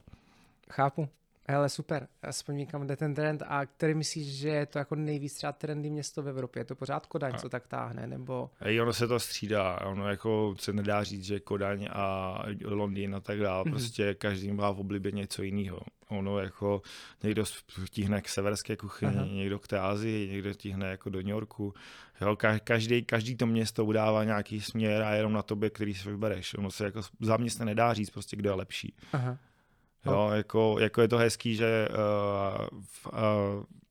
[0.71, 1.09] Chápu.
[1.49, 5.35] Hele, super, aspoň kam jde ten trend a který myslíš, že je to jako nejvíc
[5.35, 6.61] třeba trendy město v Evropě?
[6.61, 7.39] Je to pořád Kodaň, a...
[7.39, 8.51] co tak táhne, nebo?
[8.61, 13.21] Ej, ono se to střídá, ono jako se nedá říct, že Kodaň a Londýn a
[13.21, 13.71] tak dále, mm-hmm.
[13.71, 15.81] prostě každý má v oblibě něco jiného.
[16.09, 16.83] Ono jako
[17.23, 17.45] někdo
[17.91, 19.27] tíhne k severské kuchyni, Aha.
[19.27, 21.75] někdo k té Azii, někdo tíhne jako do New Yorku.
[22.21, 26.55] Jo, každý, každý to město udává nějaký směr a jenom na tobě, který si vybereš.
[26.55, 28.95] Ono se jako za mě se nedá říct prostě, kdo je lepší.
[29.13, 29.39] Aha.
[30.07, 30.35] Jo, no.
[30.35, 33.13] jako, jako je to hezký, že uh, v, uh,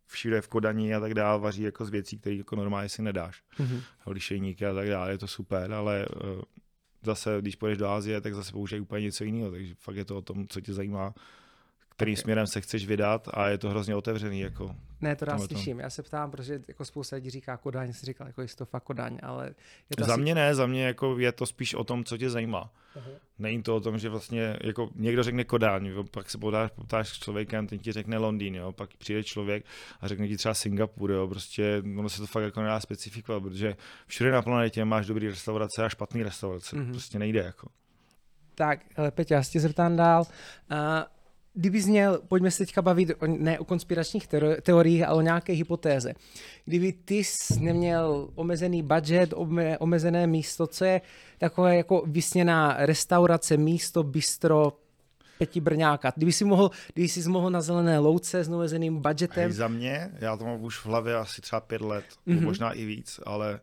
[0.08, 3.44] všude v Kodani a tak dále vaří jako z věcí, které jako normálně si nedáš.
[3.60, 3.82] Mm-hmm.
[4.06, 6.42] Lišejníky a tak dále, je to super, ale uh,
[7.04, 10.18] zase, když půjdeš do Ázie, tak zase používají úplně něco jiného, takže fakt je to
[10.18, 11.14] o tom, co tě zajímá
[11.96, 12.22] kterým okay.
[12.22, 14.40] směrem se chceš vydat a je to hrozně otevřený.
[14.40, 15.80] Jako ne, to rád slyším.
[15.80, 18.84] Já se ptám, protože jako spousta lidí říká Kodaň, si říkal, jako je to fakt
[18.84, 19.48] Kodaň, ale...
[19.90, 20.22] Je to za asi...
[20.22, 22.74] mě ne, za mě jako je to spíš o tom, co tě zajímá.
[22.96, 23.14] Uh-huh.
[23.40, 27.10] Není to o tom, že vlastně jako někdo řekne Kodaň, jo, pak se podáš, potáš
[27.10, 29.66] s člověkem, ten ti řekne Londýn, jo, pak přijde člověk
[30.02, 33.76] a řekne ti třeba Singapur, jo, prostě ono se to fakt jako nedá specifikovat, protože
[34.08, 36.92] všude na planetě máš dobrý restaurace a špatný restaurace, uh-huh.
[36.92, 37.68] prostě nejde jako.
[38.56, 40.22] Tak, ale Peťa, já se tě zeptám dál.
[40.72, 40.78] Uh,
[41.54, 44.28] kdyby měl, pojďme se teďka bavit o, ne o konspiračních
[44.62, 46.14] teoriích, ale o nějaké hypotéze.
[46.66, 49.34] Kdyby ty jsi neměl omezený budget,
[49.80, 51.02] omezené místo, co je
[51.38, 54.74] takové jako vysněná restaurace, místo, bistro,
[55.38, 56.14] Peti Brňáka.
[56.16, 59.44] Kdyby si mohl, kdyby jsi mohl na zelené louce s omezeným budgetem.
[59.44, 62.42] Hej, za mě, já to mám už v hlavě asi třeba pět let, mm-hmm.
[62.42, 63.60] možná i víc, ale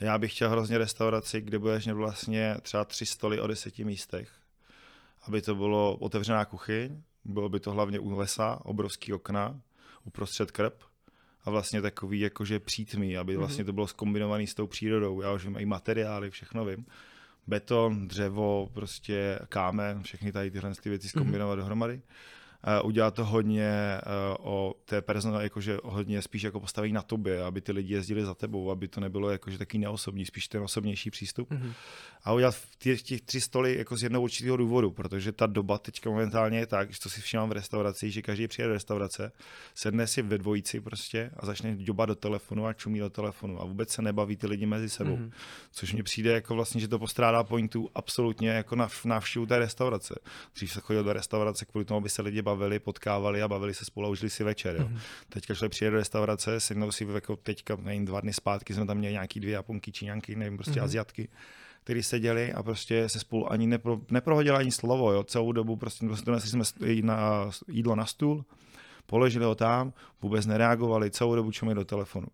[0.00, 4.28] já bych chtěl hrozně restauraci, kde budeš mít vlastně třeba tři stoly o deseti místech.
[5.22, 9.60] Aby to bylo otevřená kuchyň, bylo by to hlavně u lesa, obrovský okna,
[10.04, 10.74] uprostřed krb
[11.44, 13.38] a vlastně takový jakože přítmý, aby mhm.
[13.38, 15.20] vlastně to bylo skombinované s tou přírodou.
[15.20, 16.86] Já už vím i materiály, všechno vím.
[17.46, 21.60] Beton, dřevo, prostě kámen, všechny tady tyhle ty věci skombinovat mm-hmm.
[21.60, 22.02] dohromady.
[22.80, 24.00] Uh, udělat to hodně
[24.40, 28.24] uh, o té personál, jakože hodně spíš jako postavení na tobě, aby ty lidi jezdili
[28.24, 31.50] za tebou, aby to nebylo jakože taký neosobní, spíš ten osobnější přístup.
[31.50, 31.72] Mm-hmm
[32.24, 36.10] a udělat těch, těch tři stoly jako z jednoho určitého důvodu, protože ta doba teďka
[36.10, 39.32] momentálně je tak, že to si všímám v restauraci, že každý přijde do restaurace,
[39.74, 43.64] sedne si ve dvojici prostě a začne doba do telefonu a čumí do telefonu a
[43.64, 45.16] vůbec se nebaví ty lidi mezi sebou.
[45.16, 45.30] Mm-hmm.
[45.72, 50.14] Což mi přijde jako vlastně, že to postrádá pointu absolutně jako na návštěvu té restaurace.
[50.54, 53.84] Dřív se chodil do restaurace kvůli tomu, aby se lidi bavili, potkávali a bavili se
[53.84, 54.76] spolu a užili si večer.
[54.76, 54.84] Jo.
[54.84, 55.00] Mm-hmm.
[55.28, 56.74] Teďka člověk přijde do restaurace, si
[57.14, 60.80] jako teďka, nevím, dva dny zpátky jsme tam měli nějaký dvě japonky, číňanky, nevím, prostě
[60.80, 60.84] mm-hmm.
[60.84, 61.28] aziatky
[61.84, 66.06] který seděli a prostě se spolu ani nepro, neprohodili ani slovo, jo, celou dobu prostě
[66.24, 66.64] donesli jsme
[67.02, 68.44] na, jídlo na stůl,
[69.06, 72.26] položili ho tam, vůbec nereagovali, celou dobu čumili do telefonu.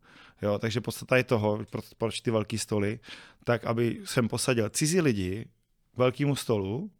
[0.43, 1.59] Jo, takže podstata je toho,
[1.99, 3.01] proč ty velké stoly,
[3.45, 5.47] tak aby jsem posadil cizí lidi
[5.95, 6.91] k velkému stolu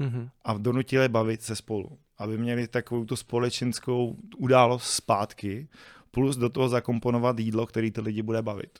[0.00, 0.30] mm-hmm.
[0.44, 1.98] a donutili bavit se spolu.
[2.18, 5.68] Aby měli takovou tu společenskou událost zpátky,
[6.10, 8.78] plus do toho zakomponovat jídlo, který ty lidi bude bavit.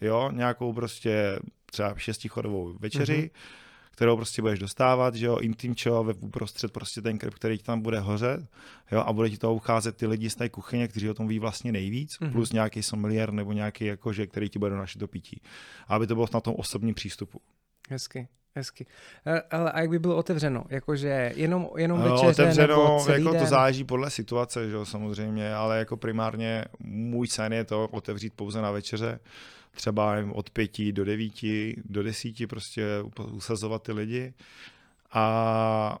[0.00, 3.30] Jo, nějakou prostě třeba šestichodovou večeři, mm-hmm.
[3.90, 7.80] kterou prostě budeš dostávat, že jo, intimčo, ve uprostřed prostě ten krb, který ti tam
[7.80, 8.40] bude hořet,
[8.92, 11.38] jo, a bude ti to ucházet ty lidi z té kuchyně, kteří o tom ví
[11.38, 12.32] vlastně nejvíc, mm-hmm.
[12.32, 15.40] plus nějaký sommelier nebo nějaký jakože, který ti bude donašet do pití.
[15.88, 17.40] Aby to bylo na tom osobním přístupu.
[17.88, 18.28] Hezky.
[18.56, 18.86] Hezky.
[19.26, 20.64] Eh, ale a jak by bylo otevřeno?
[20.68, 23.42] Jakože jenom, jenom No, večeře otevřeno, nebo celý jako den?
[23.42, 28.32] to záleží podle situace, že jo, samozřejmě, ale jako primárně můj sen je to otevřít
[28.36, 29.18] pouze na večeře,
[29.74, 32.86] třeba nevím, od pěti do devíti, do desíti prostě
[33.32, 34.34] usazovat ty lidi
[35.12, 35.98] a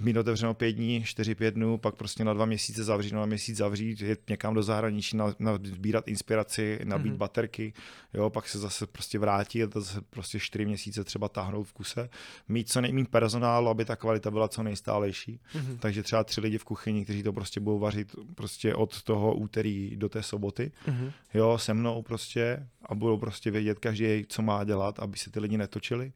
[0.00, 3.56] mít otevřeno pět dní, čtyři, pět dnů, pak prostě na dva měsíce zavřít, na měsíc
[3.56, 7.14] zavřít, jet někam do zahraničí, na, na, sbírat inspiraci, nabít Mhm.
[7.14, 7.18] mm-hmm.
[7.18, 7.72] baterky,
[8.14, 12.08] jo, pak se zase prostě vrátit a zase prostě čtyři měsíce třeba táhnout v kuse,
[12.48, 15.40] mít co nejmít personálu, aby ta kvalita byla co nejstálejší.
[15.54, 15.78] Mhm.
[15.78, 19.96] Takže třeba tři lidi v kuchyni, kteří to prostě budou vařit prostě od toho úterý
[19.96, 21.10] do té soboty, Mhm.
[21.34, 25.40] jo, se mnou prostě a budou prostě vědět každý, co má dělat, aby se ty
[25.40, 26.12] lidi netočili,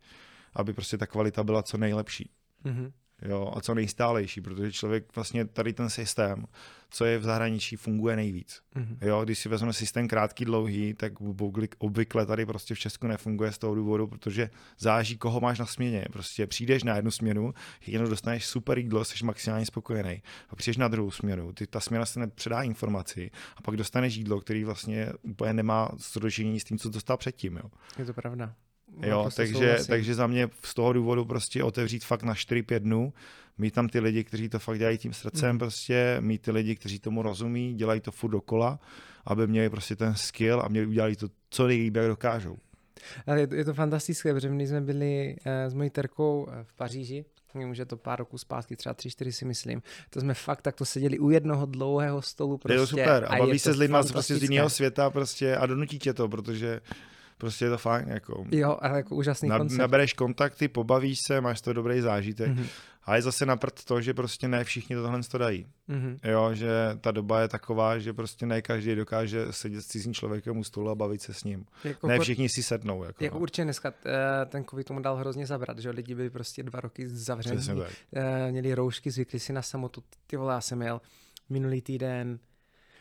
[0.55, 2.31] aby prostě ta kvalita byla co nejlepší.
[2.65, 2.93] Mhm.
[3.23, 6.45] Jo, a co nejstálejší, protože člověk vlastně tady ten systém,
[6.91, 8.61] co je v zahraničí, funguje nejvíc.
[8.75, 8.99] Mhm.
[9.01, 11.13] Jo, když si vezmeme systém krátký, dlouhý, tak
[11.79, 16.05] obvykle- tady prostě v Česku nefunguje z toho důvodu, protože záží, koho máš na směně.
[16.13, 17.55] Prostě přijdeš na jednu směnu,
[17.87, 20.23] jenom dostaneš super jídlo, jsi maximálně spokojený.
[20.49, 24.41] A přijdeš na druhou směnu, ty, ta směna se nepředá informaci a pak dostaneš jídlo,
[24.41, 27.57] který vlastně úplně nemá sročení s tím, co dostal předtím.
[27.57, 27.71] Jo.
[27.99, 28.55] Je to pravda.
[29.03, 29.87] Jo, Naprosto takže, souhlasím.
[29.87, 33.13] takže za mě z toho důvodu prostě otevřít fakt na 4-5 dnů,
[33.59, 35.59] mít tam ty lidi, kteří to fakt dělají tím srdcem, mm.
[35.59, 38.81] prostě mít ty lidi, kteří tomu rozumí, dělají to furt dokola,
[39.25, 42.57] aby měli prostě ten skill a měli udělali to co nejlíp, jak dokážou.
[43.27, 46.65] Ale je to, je to fantastické, protože my jsme byli eh, s mojí terkou eh,
[46.65, 47.25] v Paříži,
[47.75, 51.19] je to pár roků zpátky, třeba tři, čtyři si myslím, to jsme fakt takto seděli
[51.19, 52.75] u jednoho dlouhého stolu prostě.
[52.75, 55.67] je to super a, je baví se s lidmi prostě z jiného světa prostě a
[55.67, 56.81] donutí tě to, protože
[57.39, 58.09] prostě je to fajn.
[58.09, 58.45] Jako.
[58.51, 59.79] Jo, ale jako úžasný Na, koncept.
[59.79, 62.49] nabereš kontakty, pobavíš se, máš to dobrý zážitek.
[62.49, 62.67] Mhm.
[63.05, 65.67] A je zase naprt to, že prostě ne všichni to tohle to dají.
[65.89, 66.19] Mhm.
[66.25, 66.69] Jo, že
[67.01, 70.91] ta doba je taková, že prostě ne každý dokáže sedět s cizím člověkem u stolu
[70.91, 71.67] a bavit se s ním.
[71.85, 73.05] Jako, Ne všichni si sednou.
[73.05, 76.63] Jako, jako určitě dneska eh, ten covid tomu dal hrozně zabrat, že lidi byli prostě
[76.63, 77.83] dva roky zavření,
[78.15, 80.03] eh, měli roušky, zvykli si na samotu.
[80.27, 81.01] Ty vole, já jsem jel
[81.49, 82.39] minulý týden,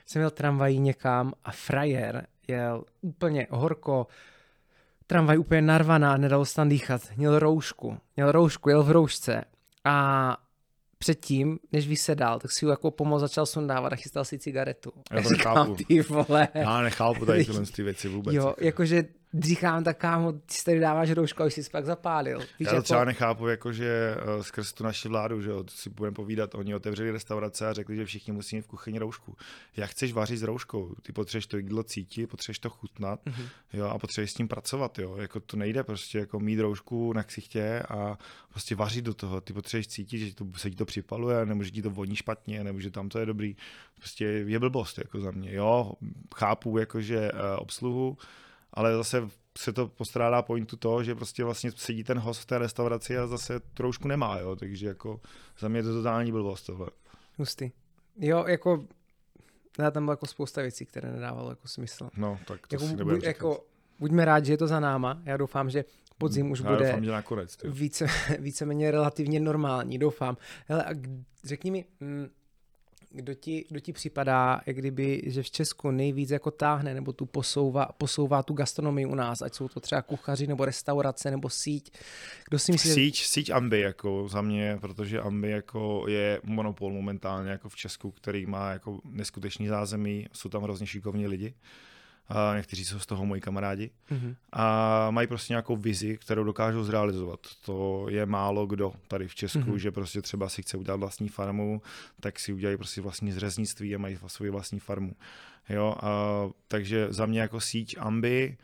[0.06, 4.08] jsem jel tramvají někam a frajer jel úplně horko,
[5.08, 9.44] tramvaj úplně narvaná, nedalo se tam dýchat, měl roušku, měl roušku, jel v roušce
[9.84, 10.38] a
[10.98, 14.94] předtím, než vysedal, tak si ju jako pomoc začal sundávat a chystal si cigaretu.
[15.12, 15.76] Já to Říkám, chápu.
[15.88, 16.48] ty vole.
[16.54, 18.36] Já nechápu tady tyhle ty věci vůbec.
[18.36, 18.64] Jo, jako.
[18.64, 19.04] jakože
[19.40, 22.40] říkám, tak kámo, ty si tady dáváš roušku už jsi pak zapálil.
[22.40, 25.64] Víš, Já to jako, třeba nechápu, jako že eh, skrz tu naši vládu, že jo,
[25.70, 29.36] si budeme povídat, oni otevřeli restaurace a řekli, že všichni musí mít v kuchyni roušku.
[29.78, 30.96] Jak chceš vařit s rouškou?
[31.02, 33.44] Ty potřebuješ to jídlo cítit, potřebuješ to chutnat, Mhm.
[33.74, 35.16] jo, a potřebuješ s tím pracovat, jo.
[35.18, 38.18] Jako to nejde prostě jako mít roušku na ksichtě a
[38.50, 39.42] prostě vařit do toho.
[39.42, 42.64] Ty potřebuješ cítit, že to, se ti to připaluje, nebo že ti to voní špatně,
[42.64, 43.56] nebo že tam to je dobrý.
[43.98, 45.54] Prostě je blbost, jako za mě.
[45.54, 45.92] Jo,
[46.36, 48.18] chápu jakože uh, obsluhu,
[48.74, 52.58] ale zase se to postrádá pointu toho, že prostě vlastně sedí ten host v té
[52.58, 55.20] restauraci a zase troušku nemá, jo, takže jako
[55.60, 56.88] za mě je to totální blbost tohle.
[57.38, 57.72] Hustý.
[58.18, 58.86] Jo, jako,
[59.80, 62.10] já tam bylo jako spousta věcí, které nedávalo jako smysl.
[62.18, 63.66] No, tak to Jako, si buď, nebudem jako,
[64.00, 65.22] buďme rádi, že je to za náma.
[65.26, 65.86] Já doufám, že
[66.18, 68.08] podzim už Já bude doufám, že nakonec, více,
[68.40, 70.38] víceméně relativně normální, doufám.
[70.68, 70.90] Hele, a
[71.44, 72.30] řekni mi, mm,
[73.14, 77.26] kdo ti, kdo ti připadá, jak kdyby, že v Česku nejvíc jako táhne, nebo tu
[77.26, 81.92] posouvá, posouvá tu gastronomii u nás, ať jsou to třeba kuchaři, nebo restaurace, nebo síť.
[82.50, 82.94] Kdo si myslí, že...
[82.94, 88.12] Síť, síť Ambi jako za mě, protože Ambi jako je monopol momentálně jako v Česku,
[88.12, 91.54] který má jako neskutečný zázemí, jsou tam hrozně šikovní lidi.
[92.34, 93.92] A někteří jsou z toho moji kamarádi.
[94.10, 94.36] Mhm.
[94.54, 97.40] A mají prostě nějakou vizi, kterou dokážou zrealizovat.
[97.66, 99.72] To je málo kdo tady v Česku, Mhm.
[99.72, 99.76] mm-hmm.
[99.76, 101.82] že prostě třeba si chce udělat vlastní farmu,
[102.20, 105.12] tak si udělají prostě vlastní zřeznictví a mají svoji vlastní farmu.
[105.70, 106.10] Jo, a,
[106.68, 108.58] takže za mě jako síť Ambi,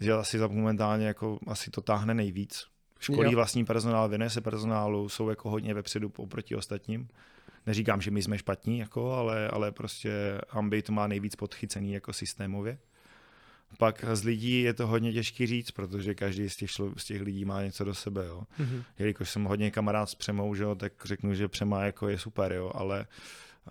[0.00, 2.66] že asi za momentálně jako asi to táhne nejvíc.
[3.00, 3.36] Školí Jo.
[3.36, 7.08] vlastní personál, věnuje se personálu, jsou jako hodně vepředu oproti ostatním.
[7.66, 12.12] Neříkám, že my jsme špatní, jako, ale, ale prostě Ambi to má nejvíc podchycený jako
[12.12, 12.78] systémově.
[13.78, 17.22] Pak z lidí je to hodně těžký říct, protože každý z těch, člo, z těch
[17.22, 18.24] lidí má něco do sebe.
[18.26, 18.42] Jo.
[18.58, 18.82] Mhm.
[18.98, 22.52] Jelikož jsem hodně kamarád s Přemou, že jo, tak řeknu, že Přema jako je super,
[22.52, 23.06] jo, ale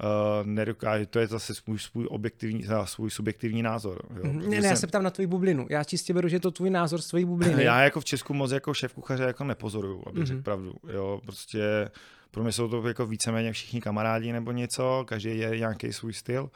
[0.03, 4.01] uh, nedokáže, to je zase svůj, svůj objektivní, svůj subjektivní názor.
[4.15, 4.39] Jo, Mhm.
[4.39, 5.67] Ne, ne, já jsem- se ptám na tvoji bublinu.
[5.69, 7.63] Já čistě beru, že je to tvůj názor z tvojí bubliny.
[7.63, 10.23] já jako v Česku moc jako šéf kuchaře jako nepozoruju, abych Mhm.
[10.23, 10.27] mm-hmm.
[10.27, 10.73] řekl pravdu.
[10.93, 11.89] Jo, prostě
[12.31, 16.49] pro mě jsou to jako víceméně všichni kamarádi nebo něco, každý je nějaký svůj styl.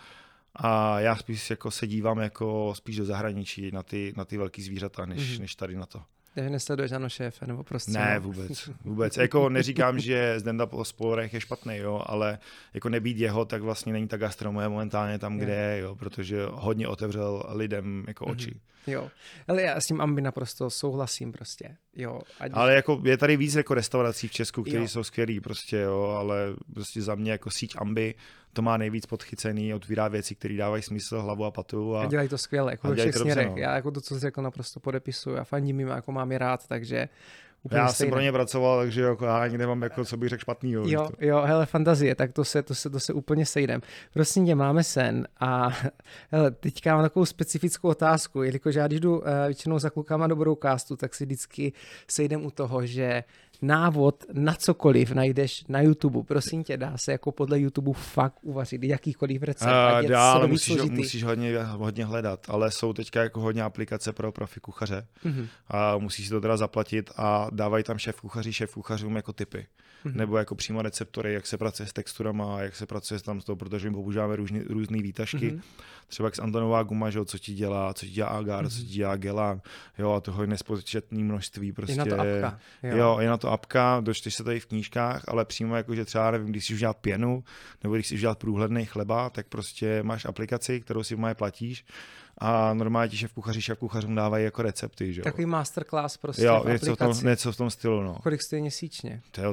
[0.60, 4.62] A já spíš jako se dívám jako spíš do zahraničí na ty, na ty velký
[4.62, 5.28] zvířata, než, Mhm.
[5.28, 5.40] mm-hmm.
[5.42, 6.02] než tady na to.
[6.34, 7.92] Takže nesleduješ ano šéfe, nebo prostě.
[7.92, 9.18] Ne, vůbec, vůbec.
[9.18, 12.40] Jako neříkám, že stand-up o spolerech je špatný, jo, ale
[12.74, 16.88] jako nebýt jeho, tak vlastně není ta gastronomie momentálně tam, kde je, jo, protože hodně
[16.88, 18.32] otevřel lidem jako mhm.
[18.32, 18.50] oči.
[18.52, 18.92] Mm-hmm.
[18.92, 19.12] Jo,
[19.48, 22.22] ale já s tím ambi naprosto souhlasím prostě, jo.
[22.40, 22.52] Ať...
[22.54, 26.38] Ale jako je tady víc jako restaurací v Česku, které jsou skvělý prostě, jo, ale
[26.74, 28.16] prostě za mě jako síť ambi
[28.58, 31.96] to má nejvíc podchycený, otvírá věci, které dávají smysl hlavu a patu.
[31.96, 33.50] A, a dělají to skvěle, jako ve všech směrech.
[33.50, 33.58] No.
[33.58, 36.68] Já jako to, co jsi řekl, naprosto podepisuju a fandím jim, jako mám je rád,
[36.68, 37.10] takže
[37.64, 38.08] Úplně já stejné.
[38.08, 40.72] jsem pro ně pracoval, takže jako já ani nemám, jako, co bych řekl špatný.
[40.72, 43.82] Jo, jo, hele, fantazie, tak to se, to se, to se úplně sejdem.
[44.14, 45.70] Prosím tě, máme sen a
[46.32, 50.36] hele, teďka mám takovou specifickou otázku, jelikož já když jdu uh, většinou za klukama do
[50.36, 51.74] broadcastu, tak si vždycky
[52.08, 53.24] sejdem u toho, že
[53.62, 56.24] návod na cokoliv najdeš na YouTube.
[56.24, 59.72] Prosím tě, dá se jako podle YouTube fakt uvařit jakýkoliv recept.
[60.04, 64.32] Uh, dá, ale musíš, musíš hodně, hodně hledat, ale jsou teďka jako hodně aplikace pro
[64.32, 65.48] profi kuchaře mm-hmm.
[65.68, 69.68] a musíš si to teda zaplatit a dávají tam šéf kuchaří šéf kuchařům jako typy.
[70.06, 70.16] Mm-hmm.
[70.16, 73.56] Nebo jako přímo receptory, jak se pracuje s texturama, jak se pracuje tam s tou,
[73.56, 74.36] protože my používáme
[74.70, 75.52] různé výtažky.
[75.52, 75.62] Mm-hmm
[76.08, 78.70] třeba jak Antonová guma, že, co ti dělá, co ti dělá Agar, mm-hmm.
[78.70, 78.94] co ti mhm.
[78.94, 79.62] dělá Gelan,
[79.98, 81.72] jo, a toho je nespočetné množství.
[81.72, 82.60] Prostě, je na to apka.
[82.84, 82.98] Jo.
[82.98, 86.32] jo, je na to apka, dočteš se tady v knížkách, ale přímo jako, že třeba,
[86.32, 87.44] nevím, když si už dělat pěnu,
[87.84, 91.86] nebo když si už dělat průhledný chleba, tak prostě máš aplikaci, kterou si v platíš
[92.38, 95.14] a normálně ti šéf kuchaři, šéf kuchařům dávají jako recepty.
[95.14, 95.22] Že?
[95.22, 98.04] Takový masterclass prostě jo, v něco v, tom, něco v tom stylu.
[98.04, 98.16] No.
[98.24, 99.22] Kolik stojí měsíčně?
[99.32, 99.48] To je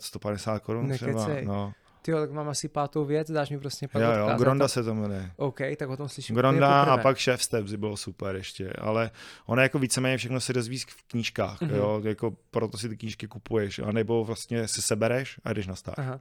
[0.00, 1.28] 150 korun třeba.
[1.44, 1.72] No.
[2.04, 4.94] Ty tak mám asi pátou věc, dáš mi prostě pak Jo, jo, Gronda se to
[4.94, 5.30] jmenuje.
[5.36, 6.36] OK, tak o tom slyším.
[6.36, 9.10] Gronda a pak Chef Steps bylo super ještě, ale
[9.46, 11.76] ono jako víceméně všechno se dozví v knížkách, mm-hmm.
[11.76, 15.74] jo, jako proto si ty knížky kupuješ, a nebo vlastně si sebereš a jdeš na
[15.74, 15.94] stáž.
[15.98, 16.20] Aha.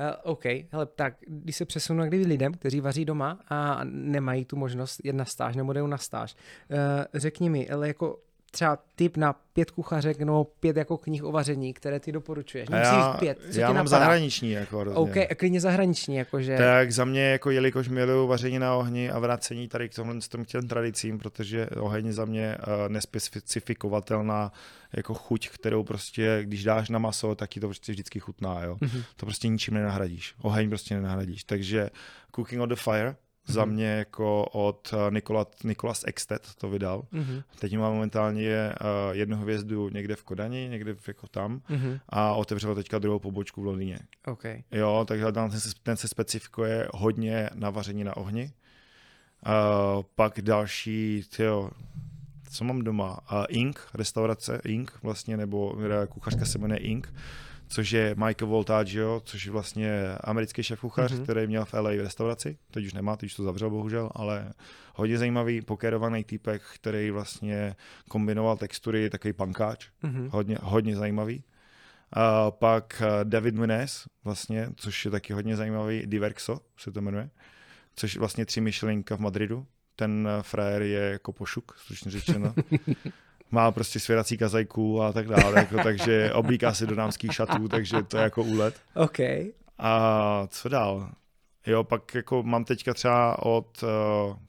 [0.00, 4.56] Uh, OK, hele, tak když se přesunu k lidem, kteří vaří doma a nemají tu
[4.56, 6.34] možnost jít na stáž nebo jdou na stáž,
[6.70, 6.76] uh,
[7.14, 8.18] řekni mi, ale jako
[8.52, 12.68] třeba tip na pět kuchařek nebo pět jako knih o vaření, které ty doporučuješ?
[12.70, 13.38] já, pět.
[13.52, 13.88] Co já mám napadá?
[13.88, 14.50] zahraniční.
[14.50, 14.98] Jako hrozně.
[14.98, 16.16] OK, a klidně zahraniční.
[16.16, 16.56] Jakože...
[16.56, 20.44] Tak za mě, jako jelikož miluju vaření na ohni a vracení tady k tomhle tom
[20.44, 24.52] těm tradicím, protože oheň za mě uh, nespecifikovatelná
[24.92, 28.76] jako chuť, kterou prostě, když dáš na maso, tak ti to prostě vždycky chutná, jo.
[28.80, 29.04] Mm-hmm.
[29.16, 30.34] To prostě ničím nenahradíš.
[30.42, 31.44] Oheň prostě nenahradíš.
[31.44, 31.90] Takže
[32.34, 33.74] Cooking on the Fire, za mhm.
[33.74, 37.02] mě jako od eh, Nikola, Nikolas Extet to vydal.
[37.12, 37.42] Mm-hmm.
[37.58, 42.00] Teď má momentálně uh, jednu hvězdu někde v Kodani, někde v, jako tam mm-hmm.
[42.08, 43.98] a otevřel teďka druhou pobočku v Londýně.
[44.26, 44.62] Okay.
[44.72, 48.52] Jo, takže ten se, ten se specifikuje hodně na vaření na ohni.
[49.46, 51.70] Uh, pak další, tyjo,
[52.50, 53.18] co mám doma?
[53.32, 55.76] Uh, Ink, restaurace Ink vlastně, nebo
[56.08, 57.12] kuchařka se jmenuje Ink
[57.72, 61.22] což je Michael Voltaggio, což je vlastně americký šéf kuchař, mm-hmm.
[61.22, 64.52] který měl v LA v restauraci, teď už nemá, teď už to zavřel bohužel, ale
[64.94, 67.76] hodně zajímavý, pokerovaný týpek, který vlastně
[68.08, 70.28] kombinoval textury, takový pankáč, mm-hmm.
[70.32, 71.44] hodně, hodně zajímavý.
[72.12, 77.30] A pak eh, David Munez, vlastně, což je taky hodně zajímavý, Diverxo se to jmenuje,
[77.96, 79.66] což je vlastně tři myšlenka v Madridu.
[79.96, 82.54] Ten eh, frajer je jako pošuk, stručně řečeno.
[83.52, 88.02] má prostě svěrací kazajku a tak dále, jako, takže oblíká si do dámských šatů, takže
[88.02, 88.74] to je jako úlet.
[88.94, 89.18] OK.
[89.78, 91.10] A co dál?
[91.66, 93.88] Jo, pak jako mám teďka třeba od uh,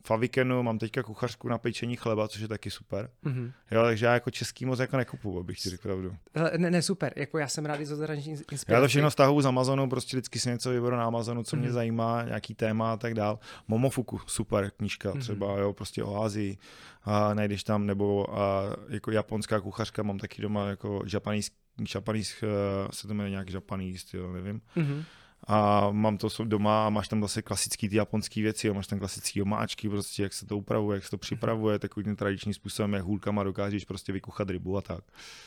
[0.08, 3.10] Favikenu, mám teďka kuchařku na pečení chleba, což je taky super.
[3.26, 3.52] Mm-hmm.
[3.72, 6.16] Jo, takže já jako český moc jako nekupuju, abych ti řekl pravdu.
[6.58, 8.72] Ne, ne, super, jako já jsem rád i za zahraniční inspiraci.
[8.72, 11.60] Já to všechno stahu z Amazonu, prostě vždycky si něco vyberu na Amazonu, co mm-hmm.
[11.60, 11.74] mě mhm.
[11.74, 13.40] zajímá, nějaký téma a tak dál.
[13.68, 15.20] Momofuku, super knížka, mm-hmm.
[15.20, 16.58] třeba, jo, prostě o Ázii,
[17.04, 21.52] a najdeš tam, nebo a, jako japonská kuchařka, mám taky doma jako japanese,
[21.96, 22.52] japanese uh,
[22.92, 24.62] se to jmenuje nějak japanese, jo, nevím.
[24.78, 25.04] Mm-hmm
[25.48, 29.00] a mám to doma a máš tam zase klasický ty japonský věci, jo, máš tam
[29.00, 32.94] klasický omáčky, prostě jak se to upravuje, jak se to připravuje, takový ten tradiční způsobem,
[32.94, 35.04] jak hůlkama dokážeš prostě vykuchat rybu a tak.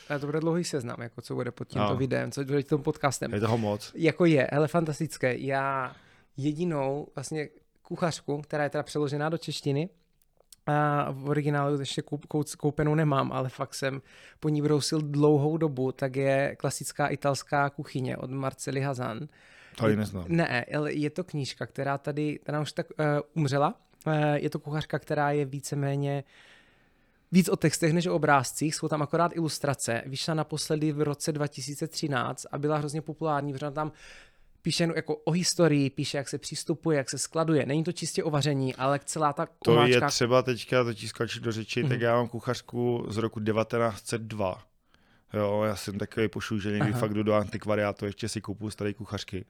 [0.09, 1.95] A to bude dlouhý seznam, jako co bude pod tímto no.
[1.95, 3.33] videem, co bude tím podcastem.
[3.33, 3.91] Je toho moc.
[3.95, 5.37] Jako je, ale fantastické.
[5.37, 5.95] Já
[6.37, 7.49] jedinou vlastně
[7.81, 9.89] kuchařku, která je teda přeložená do češtiny,
[10.67, 12.25] a v originálu ještě koup,
[12.57, 14.01] koupenou nemám, ale fakt jsem
[14.39, 19.27] po ní brousil dlouhou dobu, tak je klasická italská kuchyně od Marceli Hazan
[19.81, 20.25] to ji neznám.
[20.27, 23.73] Ne, ale je to knížka, která tady, která už tak uh, umřela.
[24.07, 26.23] Uh, je to kuchařka, která je víceméně
[27.31, 30.03] víc o textech než o obrázcích, jsou tam akorát ilustrace.
[30.05, 33.91] Vyšla naposledy v roce 2013 a byla hrozně populární, protože tam
[34.61, 37.65] píše jako o historii, píše, jak se přistupuje, jak se skladuje.
[37.65, 39.99] Není to čistě o vaření, ale celá ta kuchařka...
[39.99, 41.89] To je třeba teďka, to ti skočit do řeči, mm-hmm.
[41.89, 44.63] tak já mám kuchařku z roku 1902
[45.33, 46.99] Jo, já jsem takový pošů, že někdy Aha.
[46.99, 49.45] fakt jdu do antikvariátu, ještě si koupu staré kuchařky.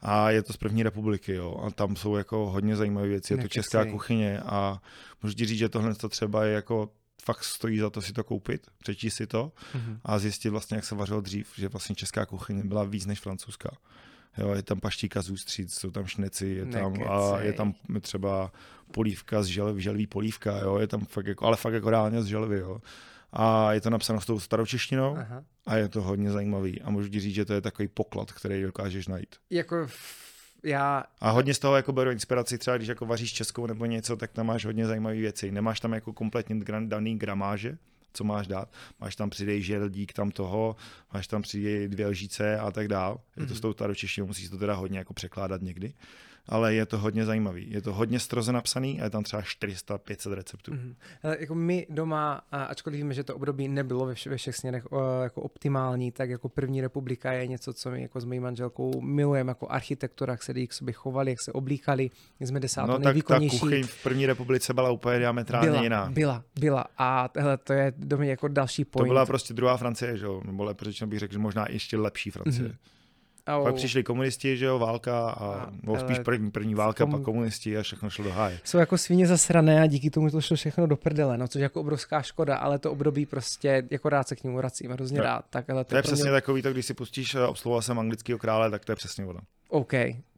[0.00, 1.62] A je to z první republiky, jo.
[1.66, 3.32] A tam jsou jako hodně zajímavé věci.
[3.32, 4.80] Je to česká kuchyně a
[5.22, 6.90] můžu ti říct, že tohle to třeba je jako
[7.22, 9.98] fakt stojí za to si to koupit, přečíst si to mm-hmm.
[10.04, 13.70] a zjistit vlastně, jak se vařilo dřív, že vlastně česká kuchyně byla víc než francouzská.
[14.38, 18.52] Jo, je tam paštíka z ústříc, jsou tam šneci, je tam, a je tam třeba
[18.92, 22.26] polívka z želvy, želví polívka, jo, je tam fakt jako, ale fakt jako reálně z
[22.26, 22.80] želvy, jo.
[23.32, 25.44] A je to napsáno s tou staročeštinou Aha.
[25.66, 26.82] a je to hodně zajímavý.
[26.82, 29.36] A můžu ti říct, že to je takový poklad, který dokážeš najít.
[29.50, 29.88] Jako
[30.62, 31.04] já...
[31.20, 34.32] A hodně z toho jako beru inspiraci, třeba když jako vaříš českou nebo něco, tak
[34.32, 35.50] tam máš hodně zajímavé věci.
[35.50, 37.78] Nemáš tam jako kompletně daný gramáže,
[38.12, 38.68] co máš dát.
[39.00, 40.76] Máš tam přidej želdík tam toho,
[41.14, 43.20] máš tam přidej dvě lžíce a tak dál.
[43.36, 43.56] Je to mm-hmm.
[43.56, 45.94] s tou staročeštinou, musíš to teda hodně jako překládat někdy
[46.48, 47.70] ale je to hodně zajímavý.
[47.70, 50.72] Je to hodně stroze napsaný a je tam třeba 400-500 receptů.
[50.72, 50.94] Mm-hmm.
[51.22, 54.84] Ale jako my doma, ačkoliv víme, že to období nebylo ve, vš- ve všech směrech
[55.22, 59.50] jako optimální, tak jako první republika je něco, co my jako s mojí manželkou milujeme,
[59.50, 62.10] jako architektura, jak se lidi k sobě chovali, jak se oblíkali.
[62.40, 66.10] My jsme desátou no, tak ta kuchyň v první republice byla úplně diametrálně byla, jiná.
[66.10, 66.84] Byla, byla.
[66.98, 69.08] A hele, to je do mě jako další point.
[69.08, 70.42] To byla prostě druhá Francie, že jo?
[70.44, 72.68] Nebo lepší bych řekl, že možná ještě lepší Francie.
[72.68, 72.76] Mm-hmm.
[73.48, 73.64] Oh.
[73.64, 77.16] Pak přišli komunisti, že jo, válka, a, a no, spíš první, první válka, komu...
[77.16, 78.60] pak komunisti a všechno šlo do háje.
[78.64, 81.62] Jsou jako svině zasrané a díky tomu to šlo všechno do prdele, no, což je
[81.62, 85.24] jako obrovská škoda, ale to období prostě, jako rád se k němu vracím, hrozně no.
[85.24, 85.44] rád.
[85.50, 86.32] Tak, ale to, to je přesně mě...
[86.32, 89.40] takový, to když si pustíš, eh, obsluhoval jsem anglického krále, tak to je přesně ono.
[89.68, 89.92] OK,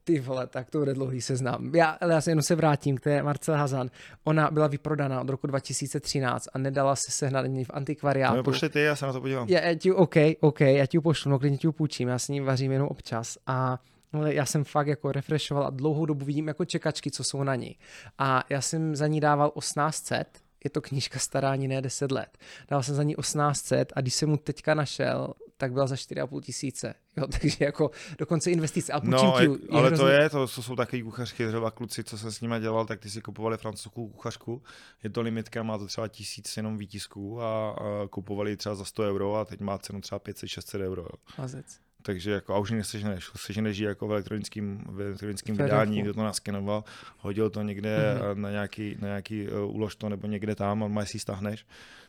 [0.08, 1.74] ty vole, tak to bude dlouhý seznam.
[1.74, 3.90] Já, ale já se jenom se vrátím k té Marcel Hazan.
[4.24, 8.36] Ona byla vyprodaná od roku 2013 a nedala se sehnat ani v antikvariátu.
[8.36, 9.48] No, pošli ty, já se na to podívám.
[9.48, 12.40] Já, já ti, OK, OK, já ti pošlu, no klidně ti půjčím, já s ní
[12.40, 13.78] vařím jenom občas a
[14.12, 17.54] ale já jsem fakt jako refreshoval a dlouhou dobu vidím jako čekačky, co jsou na
[17.54, 17.76] ní.
[18.18, 20.26] A já jsem za ní dával 1800,
[20.64, 22.38] je to knížka stará ani ne 10 let.
[22.68, 26.40] Dal jsem za ní 1800 a když jsem mu teďka našel, tak byla za 4,5
[26.40, 26.94] tisíce.
[27.16, 28.92] Jo, takže jako dokonce investice.
[28.92, 29.96] A no, je, ale hrozně...
[29.96, 33.00] to je, to, to jsou takový kuchařky, třeba kluci, co jsem s nimi dělal, tak
[33.00, 34.62] ty si kupovali francouzskou kuchařku.
[35.04, 39.02] Je to limitka, má to třeba tisíc jenom výtisků a, a kupovali třeba za 100
[39.02, 41.02] euro a teď má cenu třeba 500-600 euro.
[41.02, 41.18] Jo.
[41.38, 46.22] Mazec takže jako a už neseženeš, seženeš jako v elektronickém, v elektronickém vydání, kdo to
[46.24, 46.84] naskenoval,
[47.18, 48.36] hodil to někde mm-hmm.
[48.36, 51.66] na nějaký, na nějaký uh, ulož to nebo někde tam a máš si stáhneš,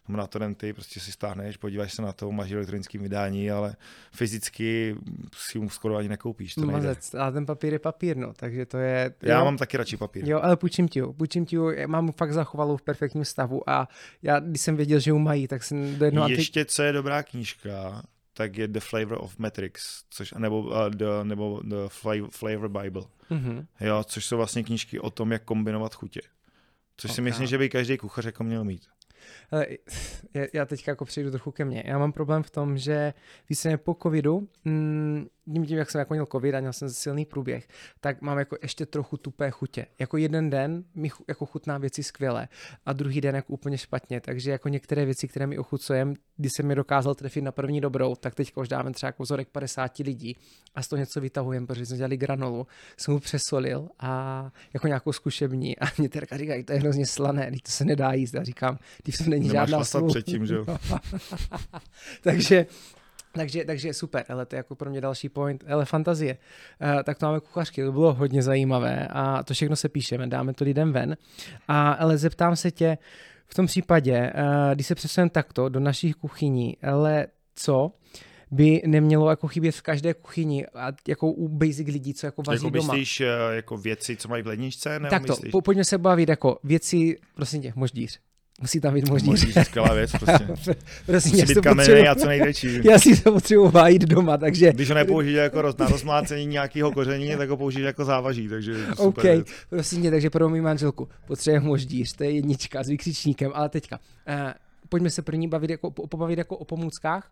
[0.07, 3.75] nebo na torrenty, prostě si stáhneš, podíváš se na to, máš elektronické vydání, ale
[4.11, 4.95] fyzicky
[5.35, 6.55] si mu skoro ani nekoupíš.
[6.55, 9.13] To Mazec, ale ten papír je papír, no, takže to je...
[9.21, 10.29] Já jo, mám taky radši papír.
[10.29, 13.69] Jo, ale půjčím ti ho, půjčím ti ho, mám mu fakt zachovalou v perfektním stavu
[13.69, 13.87] a
[14.21, 16.29] já, když jsem věděl, že ho mají, tak jsem do jednoho...
[16.29, 18.03] Ještě, co je dobrá knížka,
[18.39, 21.75] tak je The Flavor of Matrix, což, nebo, uh, the, nebo The
[22.29, 23.03] Flavor Bible.
[23.31, 23.65] Mm-hmm.
[23.79, 26.21] Jo, což jsou vlastně knížky o tom, jak kombinovat chutě.
[26.97, 27.15] Což okay.
[27.15, 28.81] si myslím, že by každý kuchař jako měl mít.
[29.51, 29.67] Ale
[30.53, 31.83] já teďka jako přejdu trochu ke mně.
[31.85, 33.13] Já mám problém v tom, že
[33.49, 37.25] více po covidu mm, tím, tím, jak jsem jako měl covid a měl jsem silný
[37.25, 37.67] průběh,
[37.99, 39.85] tak mám jako ještě trochu tupé chutě.
[39.99, 42.47] Jako jeden den mi jako chutná věci skvěle
[42.85, 44.21] a druhý den jako úplně špatně.
[44.21, 48.15] Takže jako některé věci, které mi ochucujem, když jsem mi dokázal trefit na první dobrou,
[48.15, 50.37] tak teď už dáme třeba jako vzorek 50 lidí
[50.75, 55.11] a z toho něco vytahujem, protože jsme dělali granolu, jsem mu přesolil a jako nějakou
[55.11, 58.35] zkušební a mě terka říkají, to je hrozně slané, to se nedá jíst.
[58.35, 60.65] A říkám, když to není Nemáš žádná předtím, že jo?
[62.21, 62.65] takže
[63.31, 66.37] takže, takže super, ale to je jako pro mě další point, ale fantazie.
[66.81, 70.53] Uh, tak to máme kuchařky, to bylo hodně zajímavé a to všechno se píšeme, dáme
[70.53, 71.17] to lidem ven.
[71.67, 72.97] A ale zeptám se tě,
[73.47, 77.91] v tom případě, uh, když se přesuneme takto do našich kuchyní, ale co
[78.51, 82.65] by nemělo jako chybět v každé kuchyni a jako u basic lidí, co jako vaří
[82.65, 82.93] jako doma.
[82.93, 84.99] Myslíš eh, jako věci, co mají v ledničce?
[85.09, 88.19] Tak to, po, pojďme se bavit jako věci, prosím tě, moždíř.
[88.61, 89.29] Musí tam být možný.
[89.29, 90.47] Možný, skvělá věc prostě.
[91.05, 92.79] Prosím, Musí být kamenný a co největší.
[92.83, 94.71] Já si to potřebuji vájit doma, takže...
[94.73, 98.85] Když ho nepoužiješ jako roz, na rozmlácení nějakého koření, tak ho použiješ jako závaží, takže
[98.87, 99.47] super OK, věc.
[99.69, 103.99] prosím tě, takže pro mý manželku potřebujeme moždíř, to je jednička s vykřičníkem, ale teďka,
[104.27, 104.35] uh,
[104.89, 107.31] pojďme se první bavit jako, pobavit jako o pomůckách,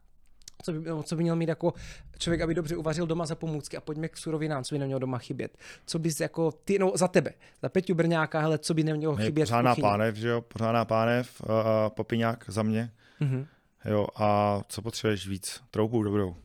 [0.64, 1.74] co by, co by měl mít jako
[2.18, 5.18] člověk, aby dobře uvařil doma za pomůcky a pojďme k surovinám, co by nemělo doma
[5.18, 5.58] chybět.
[5.86, 9.46] Co bys jako ty, no za tebe, za Peťu Brňáka, hele, co by nemělo chybět
[9.46, 11.48] Pořádná pánev, že jo, pořádná pánev, uh,
[11.90, 12.92] popiňák za mě.
[13.22, 13.46] Mm-hmm.
[13.86, 15.62] Jo, a co potřebuješ víc?
[15.72, 16.36] Troubu dobrou.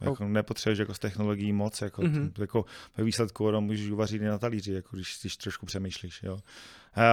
[0.00, 0.24] Jako.
[0.24, 2.32] Nepotřebuješ jako z technologií moc, jako, mm-hmm.
[2.40, 2.64] jako
[2.96, 6.22] ve výsledku ono můžeš uvařit i na talíři, jako když, když trošku přemýšlíš.
[6.22, 6.34] Jo.
[6.34, 6.40] Uh,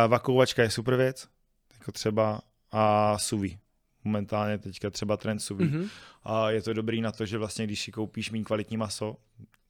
[0.08, 1.28] vakouvačka je super věc,
[1.80, 2.42] jako třeba
[2.72, 3.60] a suví
[4.08, 5.66] momentálně teďka třeba trend suví.
[5.66, 5.90] Mm-hmm.
[6.24, 9.16] A je to dobrý na to, že vlastně když si koupíš méně kvalitní maso,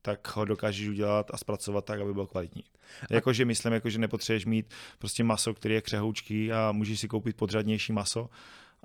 [0.01, 2.63] tak ho dokážeš udělat a zpracovat tak, aby byl kvalitní.
[3.09, 7.35] Jakože myslím, jako, že nepotřebuješ mít prostě maso, který je křehoučký a můžeš si koupit
[7.35, 8.29] podřadnější maso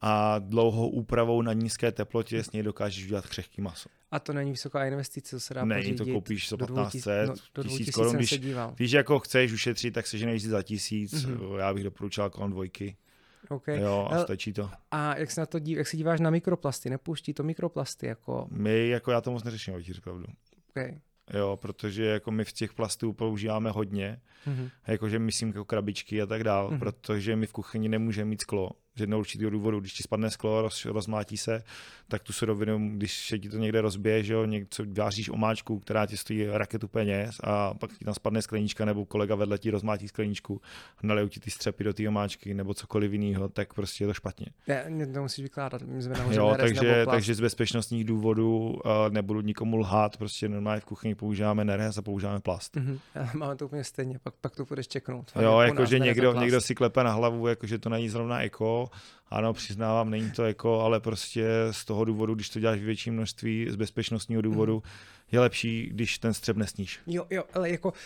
[0.03, 3.89] a dlouhou úpravou na nízké teplotě s něj dokážeš udělat křehký maso.
[4.11, 5.99] A to není vysoká investice, co se dá Není, pořídit.
[5.99, 8.17] to koupíš za 1500, no, tisíc korun.
[8.17, 8.41] Když
[8.79, 11.15] víš, jako chceš ušetřit, tak seženeš za tisíc.
[11.15, 11.57] Mm-hmm.
[11.59, 12.97] Já bych doporučoval kolem dvojky
[13.51, 13.81] Okay.
[13.81, 14.71] Jo, a stačí to.
[14.91, 16.91] A jak se na to dív, jak se díváš na mikroplasty?
[16.91, 18.07] Nepouští to mikroplasty?
[18.07, 18.47] Jako...
[18.51, 20.25] My, jako já to moc neřeším, abych pravdu.
[20.71, 21.01] Okay.
[21.35, 24.71] Jo, protože jako my v těch plastů používáme hodně, mm-hmm.
[24.87, 26.79] jakože myslím jako krabičky a tak dál, mm-hmm.
[26.79, 30.63] protože my v kuchyni nemůžeme mít sklo, z jednoho určitého důvodu, když ti spadne sklo,
[30.63, 31.63] roz, rozmátí se,
[32.09, 36.07] tak tu surovinu, když se ti to někde rozbije, že jo, něco váříš omáčku, která
[36.07, 40.09] ti stojí raketu peněz a pak ti tam spadne sklenička nebo kolega vedle ti rozmátí
[40.09, 40.61] skleničku,
[41.03, 44.47] nalejou ti ty střepy do té omáčky nebo cokoliv jiného, tak prostě je to špatně.
[44.69, 48.81] Ne, to musíš vykládat, my jsme jo, takže, takže z bezpečnostních důvodů uh,
[49.11, 52.77] nebudu nikomu lhát, prostě normálně v kuchyni používáme nerez a používáme plast.
[52.77, 52.99] Mm-hmm.
[53.35, 55.33] Máme to úplně stejně, pak, pak to budeš čeknout.
[55.41, 58.91] Jo, jakože někdo, někdo si klepe na hlavu, jakože to není zrovna eko,
[59.33, 63.15] ano, přiznávám, není to jako, ale prostě z toho důvodu, když to děláš v větším
[63.15, 64.91] množství, z bezpečnostního důvodu, mm.
[65.33, 67.01] je lepší, když ten střep nesníš.
[67.07, 67.97] Jo, jo, ale jako uh,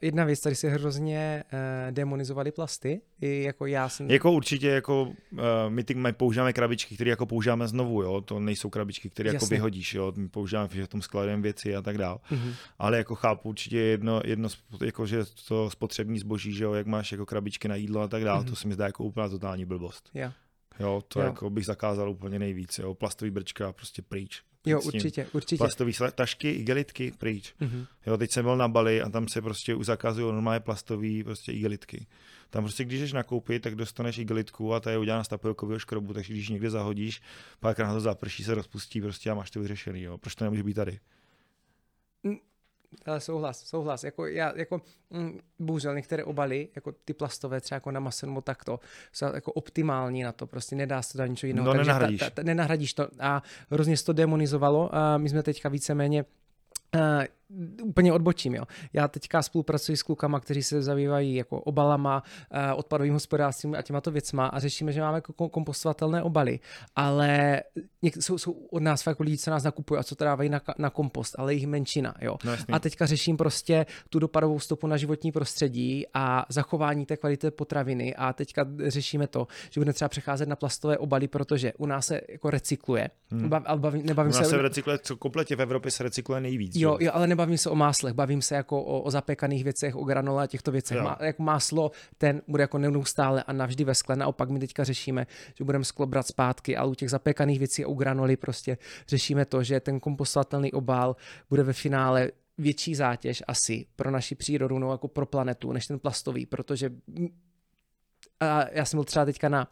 [0.00, 4.10] jedna věc, tady se hrozně uh, demonizovali plasty, i jako já jsem...
[4.10, 5.38] Jako určitě, jako uh,
[5.68, 9.46] my, ty, my používáme krabičky, které jako používáme znovu, jo, to nejsou krabičky, které jako
[9.46, 12.20] vyhodíš, jo, my používáme v tom skladem věci a tak dál.
[12.30, 12.54] Mm-hmm.
[12.78, 14.48] Ale jako chápu určitě jedno, jedno
[14.84, 18.24] jako, že to spotřební zboží, že jo, jak máš jako krabičky na jídlo a tak
[18.24, 18.48] dál, mm-hmm.
[18.48, 20.10] to se mi zdá jako úplná totální blbost.
[20.14, 20.32] Yeah.
[20.80, 21.26] Jo, to jo.
[21.26, 22.94] jako bych zakázal úplně nejvíc, jo.
[22.94, 24.42] Plastový brčka, prostě pryč.
[24.66, 25.58] Jo, určitě, určitě.
[25.58, 27.54] Plastový tašky, igelitky, pryč.
[27.60, 27.86] Mm-hmm.
[28.06, 31.52] Jo, teď jsem byl na Bali a tam se prostě už zakazují normálně plastový prostě
[31.52, 32.06] igelitky.
[32.50, 36.14] Tam prostě, když jdeš nakoupit, tak dostaneš igelitku a ta je udělána z tapiokového škrobu,
[36.14, 37.22] takže když někde zahodíš,
[37.60, 40.18] pak na to zaprší, se rozpustí prostě a máš to vyřešený, jo.
[40.18, 41.00] Proč to nemůže být tady?
[43.06, 44.04] Ale souhlas, souhlas.
[44.04, 44.80] Jako já, jako,
[45.10, 48.80] mm, bohužel některé obaly, jako ty plastové, třeba jako na maso nebo takto,
[49.12, 51.66] jsou jako optimální na to, prostě nedá se to dát ničeho jiného.
[51.66, 52.20] No, nenahradíš.
[52.20, 56.24] Ta, ta, ta, nenahradíš to a hrozně se to demonizovalo a my jsme teďka víceméně
[56.94, 57.24] Uh,
[57.82, 58.64] úplně odbočím, jo.
[58.92, 62.22] Já teďka spolupracuji s klukama, kteří se zabývají jako obalama,
[62.72, 65.20] uh, odpadovým hospodářstvím a těma to věcma a řešíme, že máme
[65.50, 66.60] kompostovatelné obaly,
[66.96, 67.62] ale
[68.04, 70.60] něk- jsou, jsou od nás fakt lidi, co nás nakupují a co to dávají na,
[70.78, 72.36] na kompost, ale jich menšina, jo.
[72.44, 77.50] No, a teďka řeším prostě tu dopadovou stopu na životní prostředí a zachování té kvality
[77.50, 82.06] potraviny a teďka řešíme to, že budeme třeba přecházet na plastové obaly, protože u nás
[82.06, 83.10] se jako recykluje.
[83.30, 83.48] Hmm.
[83.48, 86.76] Bav, bav, nebavím u nás se, se recykluje, co kompletně v Evropě se recykluje nejvíc.
[86.76, 90.04] Jo, jo, ale nebavím se o máslech, bavím se jako o, o zapekaných věcech, o
[90.04, 91.00] granole a těchto věcech.
[91.00, 94.16] Má, jako máslo, ten bude jako neustále a navždy ve skle.
[94.16, 97.88] Naopak my teďka řešíme, že budeme sklo brát zpátky, ale u těch zapekaných věcí a
[97.88, 98.78] u granoly prostě
[99.08, 101.16] řešíme to, že ten kompostovatelný obal
[101.50, 105.98] bude ve finále větší zátěž asi pro naši přírodu, no jako pro planetu, než ten
[105.98, 106.90] plastový, protože
[108.40, 109.68] a já jsem byl třeba teďka na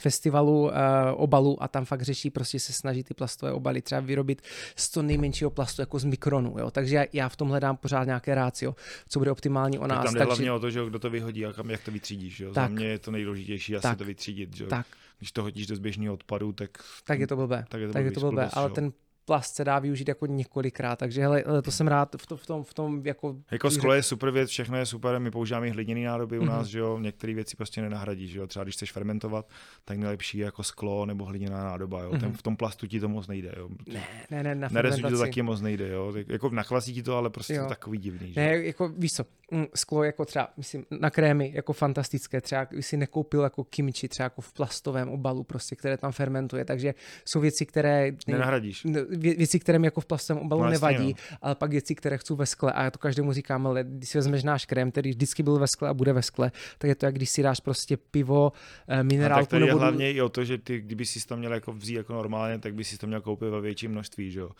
[0.00, 0.72] festivalu uh,
[1.14, 4.42] obalů a tam fakt řeší, prostě se snaží ty plastové obaly třeba vyrobit
[4.76, 6.70] z to nejmenšího plastu jako z mikronu, jo.
[6.70, 8.74] Takže já, já v tom hledám pořád nějaké rácio,
[9.08, 10.04] co bude optimální o nás.
[10.04, 10.26] Tam jde takže...
[10.26, 12.52] hlavně o to, že kdo to vyhodí a kam, jak to vytřídíš, jo.
[12.52, 14.66] Tak, Za mě je to nejdůležitější asi tak, to vytřídit, jo.
[14.66, 14.86] Tak.
[15.18, 16.70] Když to hodíš do zběžného odpadu, tak...
[17.04, 17.64] Tak je to blbé.
[17.68, 18.92] Tak je to, tak je to blbé, ale ten
[19.26, 22.64] plast se dá využít jako několikrát, takže hele, to jsem rád v, to, v tom,
[22.64, 23.36] v tom jako...
[23.50, 26.48] Jako sklo je super věc, všechno je super, my používáme hliněný nádoby u mm-hmm.
[26.48, 29.48] nás, že jo, některé věci prostě nenahradí, že jo, třeba když chceš fermentovat,
[29.84, 32.20] tak nejlepší je jako sklo nebo hliněná nádoba, jo, mm-hmm.
[32.20, 33.68] Ten, v tom plastu ti to moc nejde, jo.
[33.86, 37.30] Ne, ne, ne, na Nerezu to taky moc nejde, jo, jako nachlasí ti to, ale
[37.30, 37.62] prostě jo.
[37.62, 38.40] to takový divný, že?
[38.40, 42.86] Ne, jako víš co, mm, sklo jako třeba, myslím, na krémy jako fantastické, třeba když
[42.86, 47.40] si nekoupil jako kimchi, třeba jako v plastovém obalu prostě, které tam fermentuje, takže jsou
[47.40, 48.12] věci, které...
[48.26, 48.86] Nenahradíš.
[49.16, 51.36] Věci, které mi jako v plastovém obalu no, nevadí, no.
[51.42, 54.18] ale pak věci, které chci ve skle a já to každému říkám, ale když si
[54.18, 57.06] vezmeš náš krém, který vždycky byl ve skle a bude ve skle, tak je to
[57.06, 58.52] jak když si dáš prostě pivo,
[58.88, 59.46] eh, minerálku.
[59.46, 61.94] tak to je hlavně i o to, že ty, kdyby si to měl jako vzít
[61.94, 64.50] jako normálně, tak by si to měl koupit ve větším množství, že jo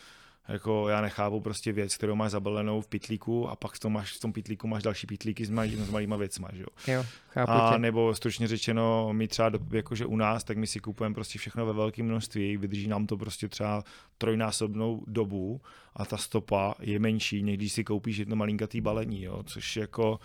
[0.49, 4.13] jako já nechápu prostě věc, kterou máš zabalenou v pitlíku a pak v tom, máš,
[4.13, 6.95] v tom pitlíku máš další pitlíky s, malý, s malýma věcma, že jo.
[6.95, 7.79] jo chápu a tě.
[7.79, 11.67] nebo stručně řečeno, my třeba, do, jakože u nás, tak my si kupujeme prostě všechno
[11.67, 13.85] ve velkém množství, vydrží nám to prostě třeba
[14.19, 15.61] trojnásobnou dobu
[15.97, 20.19] a ta stopa je menší, než když si koupíš jedno malinkatý balení, jo, což jako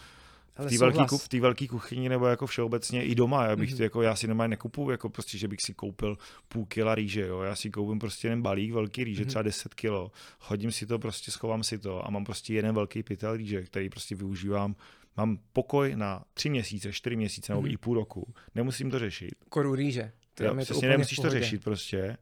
[0.59, 3.77] v té velké v té velké kuchyni nebo jako všeobecně i doma, já bych mm-hmm.
[3.77, 7.27] to jako, já si normálně nekupu, jako prostě, že bych si koupil půl kila rýže,
[7.27, 9.27] jo, já si koupím prostě jeden balík velký rýže, mm-hmm.
[9.27, 13.03] třeba 10 kilo, hodím si to, prostě schovám si to a mám prostě jeden velký
[13.03, 14.75] pytel rýže, který prostě využívám
[15.17, 17.73] mám pokoj na tři měsíce, čtyři měsíce nebo mm-hmm.
[17.73, 18.33] i půl roku.
[18.55, 19.35] Nemusím to řešit.
[19.49, 20.11] Koru rýže.
[20.33, 22.17] To jo, přesně nemusíš to řešit prostě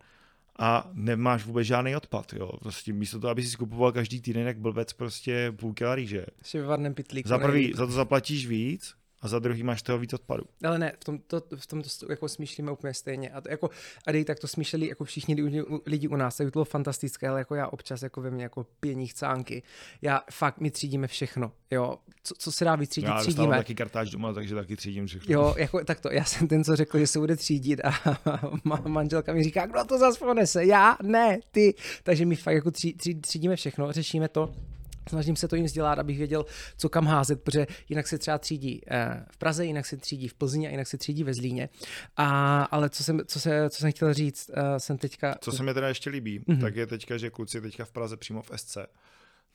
[0.60, 2.52] a nemáš vůbec žádný odpad, jo.
[2.62, 6.26] Prostě místo toho, aby si kupoval každý týden jak blbec prostě půl kila rýže.
[6.42, 6.94] Si v varném
[7.26, 10.44] Za prvý, za to zaplatíš víc, a za druhý máš toho víc odpadu.
[10.64, 13.30] Ale ne, v tomto, v tomto jako smýšlíme úplně stejně.
[13.30, 13.70] A, to, jako,
[14.08, 17.40] a dej, tak to smýšleli jako všichni lidi, lidi u nás, to bylo fantastické, ale
[17.40, 19.64] jako já občas jako ve mně jako pění chcánky.
[20.02, 21.98] Já fakt, my třídíme všechno, jo.
[22.24, 23.58] Co, co se dá vytřídit, já třídíme.
[23.58, 25.34] taky kartáč doma, takže taky třídím všechno.
[25.34, 27.92] Jo, jako, tak to, já jsem ten, co řekl, že se bude třídit a
[28.88, 31.74] manželka mi říká, kdo to zase ponese, já, ne, ty.
[32.04, 34.54] Takže my fakt jako tří, tří, třídíme všechno, řešíme to
[35.10, 36.46] snažím se to jim vzdělat, abych věděl,
[36.78, 40.34] co kam házet, protože jinak se třeba třídí eh, v Praze, jinak se třídí v
[40.34, 41.70] Plzni a jinak se třídí ve Zlíně.
[42.18, 45.36] A, ale co jsem, co, se, co jsem chtěl říct, eh, jsem teďka...
[45.42, 46.62] Co se mi teda ještě líbí, mm-hmm.
[46.62, 48.78] tak je teďka, že kluci teďka v Praze přímo v SC,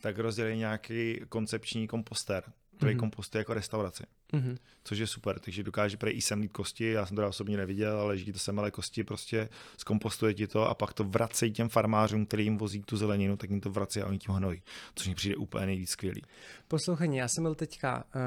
[0.00, 2.44] tak rozdělí nějaký koncepční kompostér,
[2.76, 2.98] který mm-hmm.
[2.98, 4.02] kompostuje jako restauraci.
[4.32, 4.56] Mm-hmm.
[4.84, 7.98] Což je super, takže dokáže prej i sem mít kosti, já jsem to osobně neviděl,
[7.98, 11.68] ale leží to sem ale kosti, prostě zkompostuje ti to a pak to vracejí těm
[11.68, 14.62] farmářům, který jim vozí tu zeleninu, tak jim to vrací a oni tím hnojí,
[14.94, 16.22] což mi přijde úplně nejvíc skvělý.
[16.68, 18.20] Poslouchej, já jsem byl teďka uh,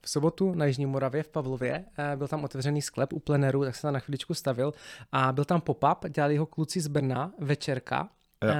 [0.00, 3.76] v sobotu na Jižní Moravě v Pavlově, uh, byl tam otevřený sklep u pleneru, tak
[3.76, 4.72] jsem tam na chviličku stavil
[5.12, 8.08] a byl tam pop-up, dělali ho kluci z Brna, večerka,
[8.44, 8.50] uh,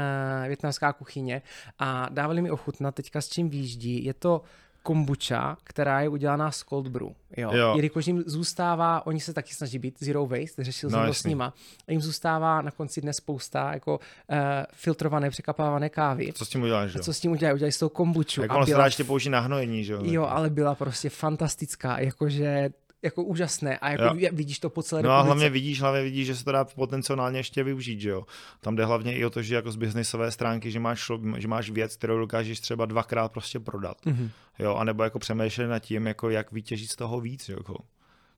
[0.46, 1.42] větnamská kuchyně
[1.78, 4.04] a dávali mi ochutnat teďka s čím výjíždí.
[4.04, 4.42] Je to
[4.82, 7.08] kombucha, která je udělaná z cold brew.
[7.36, 7.52] Jo.
[7.52, 7.72] jo.
[7.76, 11.24] Jelikož jim zůstává, oni se taky snaží být zero waste, řešil no, jsem to s
[11.24, 11.54] nima,
[11.88, 14.36] a jim zůstává na konci dne spousta jako uh,
[14.72, 16.32] filtrované, překapávané kávy.
[16.32, 16.96] Co s tím uděláš?
[17.02, 17.54] Co s tím udělají?
[17.54, 18.42] Udělají s tou kombuchu.
[18.42, 20.00] Jak ono se dá ještě použít na hnojení, že jo?
[20.02, 22.70] Jo, ale byla prostě fantastická, jakože
[23.02, 24.30] jako úžasné a jako jo.
[24.32, 27.38] vidíš to po celé No a hlavně vidíš, hlavně vidíš, že se to dá potenciálně
[27.38, 28.26] ještě využít, že jo.
[28.60, 31.70] Tam jde hlavně i o to, že jako z biznisové stránky, že máš, že máš
[31.70, 33.96] věc, kterou dokážeš třeba dvakrát prostě prodat.
[34.06, 34.30] Mm-hmm.
[34.58, 37.74] Jo, anebo jako přemýšlet nad tím, jako jak vytěžit z toho víc, jo, jako,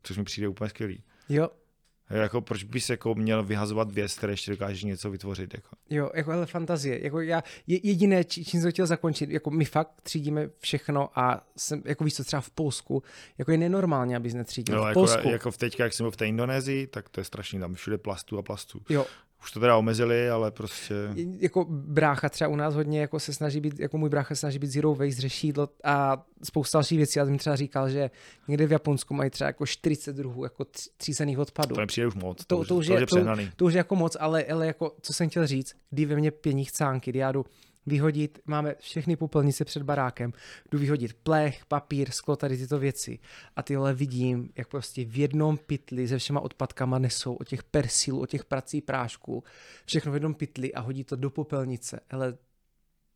[0.02, 1.02] což mi přijde úplně skvělý.
[1.28, 1.48] Jo,
[2.10, 5.54] jako proč bys jako měl vyhazovat věc, které ještě dokážeš něco vytvořit?
[5.54, 5.68] Jako.
[5.90, 7.04] Jo, jako ale fantazie.
[7.04, 12.04] Jako já, jediné, čím jsem chtěl zakončit, jako my fakt třídíme všechno a jsem, jako
[12.04, 13.02] víš co, třeba v Polsku,
[13.38, 14.76] jako je nenormálně, abys netřídil.
[14.76, 15.28] Jo, v jako, Polsku.
[15.28, 17.98] jako v teďka, jak jsem byl v té Indonésii, tak to je strašný, tam všude
[17.98, 18.82] plastu a plastu.
[18.88, 19.06] Jo,
[19.42, 20.94] už to teda omezili, ale prostě...
[21.38, 24.58] Jako brácha třeba u nás hodně jako se snaží být, jako můj brácha se snaží
[24.58, 25.52] být zero waste, řeší
[25.84, 27.18] a spousta dalších věcí.
[27.18, 28.10] Já jsem třeba říkal, že
[28.48, 30.66] někde v Japonsku mají třeba jako 40 druhů jako
[30.96, 31.74] třízených odpadů.
[31.74, 33.16] To nepřijde už moc, to, to, to, už, je, to,
[33.56, 36.30] to, už je jako moc, ale, ale jako, co jsem chtěl říct, kdy ve mně
[36.30, 37.44] pění chcánky, kdy já jdu
[37.86, 40.32] vyhodit, máme všechny popelnice před barákem,
[40.70, 43.18] jdu vyhodit plech, papír, sklo, tady tyto věci.
[43.56, 48.20] A tyhle vidím, jak prostě v jednom pytli se všema odpadkama nesou o těch persilů,
[48.20, 49.44] o těch prací prášků,
[49.86, 52.00] všechno v jednom pytli a hodí to do popelnice.
[52.10, 52.34] Ale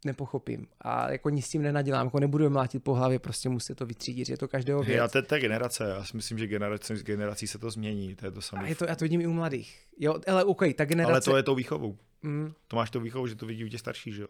[0.05, 0.67] nepochopím.
[0.81, 4.29] A jako nic s tím nenadělám, jako nebudu mlátit po hlavě, prostě musíte to vytřídit,
[4.29, 4.97] je to každého věc.
[4.97, 8.15] Já to je ta generace, já si myslím, že generace z generací se to změní,
[8.15, 8.63] to je to samé.
[8.63, 9.79] A je to, já to vidím i u mladých.
[9.99, 11.13] Jo, ale OK, ta generace...
[11.13, 11.99] Ale to je tou výchovou.
[12.23, 12.53] Mm.
[12.69, 14.29] To máš to výchovu, že to vidí u těch starších, že jo?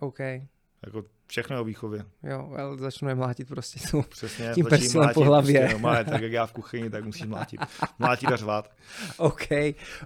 [0.00, 0.18] OK.
[0.86, 2.04] Jako všechno o výchově.
[2.22, 5.60] Jo, ale začnu je mlátit prostě tu, Přesně, tím persilem po hlavě.
[5.60, 7.60] Prostě, no, tak jak já v kuchyni, tak musíš mlátit.
[7.98, 8.70] Mlátit a řvát.
[9.16, 9.48] OK,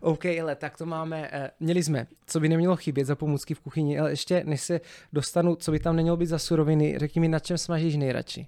[0.01, 3.61] OK, ale tak to máme, eh, měli jsme, co by nemělo chybět za pomůcky v
[3.61, 4.81] kuchyni, ale ještě než se
[5.13, 8.47] dostanu, co by tam nemělo být za suroviny, řekni mi, na čem smažíš nejradši?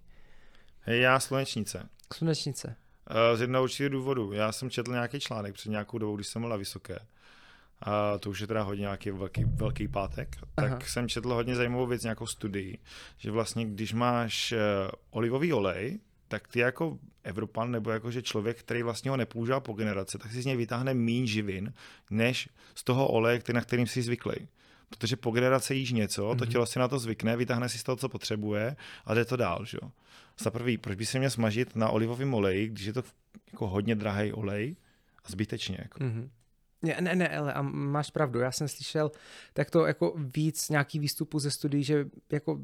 [0.80, 1.88] Hej, já slunečnice.
[2.14, 2.76] Slunečnice.
[3.10, 4.32] Uh, z jednoho určitého důvodu.
[4.32, 6.98] Já jsem četl nějaký článek před nějakou dobou, když jsem byl na vysoké
[7.80, 10.80] a to už je teda hodně nějaký velký, velký pátek, tak Aha.
[10.86, 12.78] jsem četl hodně zajímavou věc, nějakou studii,
[13.16, 14.58] že vlastně když máš uh,
[15.10, 15.98] olivový olej,
[16.28, 20.42] tak ty jako Evropan nebo jakože člověk, který vlastně ho nepoužívá po generace, tak si
[20.42, 21.72] z něj vytáhne méně živin,
[22.10, 24.34] než z toho oleje, na kterým jsi zvyklý.
[24.88, 26.38] Protože po generaci jíš něco, mm-hmm.
[26.38, 26.52] to mhm.
[26.52, 29.64] tělo si na to zvykne, vytáhne si z toho, co potřebuje a jde to dál.
[29.64, 29.78] Že?
[30.38, 33.02] Za prvý, proč by se měl smažit na olivovém oleji, když je to
[33.52, 34.76] jako hodně drahý olej
[35.24, 35.78] a zbytečně.
[35.82, 35.98] Jako.
[35.98, 36.28] Mm-hmm.
[36.86, 39.10] Ne, ne, ne, ale a máš pravdu, já jsem slyšel
[39.52, 42.58] tak to jako víc nějaký výstupu ze studií, že jako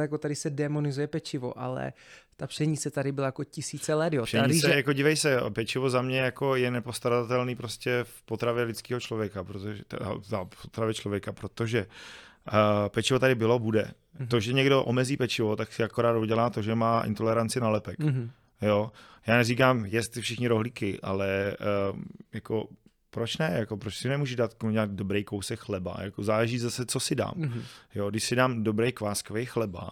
[0.00, 1.92] jako tady se demonizuje pečivo, ale
[2.36, 4.12] ta pšenice tady byla jako tisíce let.
[4.12, 4.24] Jo.
[4.24, 9.00] Pšenice, tady, jako dívej se, pečivo za mě jako je nepostradatelný prostě v potravě lidského
[9.00, 9.82] člověka, protože,
[10.20, 13.90] v potravě člověka, protože uh, pečivo tady bylo, bude.
[14.20, 14.28] Mm-hmm.
[14.28, 17.98] To, že někdo omezí pečivo, tak si akorát udělá to, že má intoleranci na lepek.
[17.98, 18.30] Mm-hmm.
[18.62, 18.92] Jo,
[19.26, 21.56] já neříkám, jestli všichni rohlíky, ale
[21.92, 22.00] uh,
[22.32, 22.68] jako
[23.16, 23.52] proč ne?
[23.58, 25.96] Jako, proč si nemůžu dát nějak dobrý kousek chleba?
[26.00, 27.34] Jako, záleží zase, co si dám.
[27.36, 27.62] Mm-hmm.
[27.94, 29.90] Jo, když si dám dobrý kváskový chleba,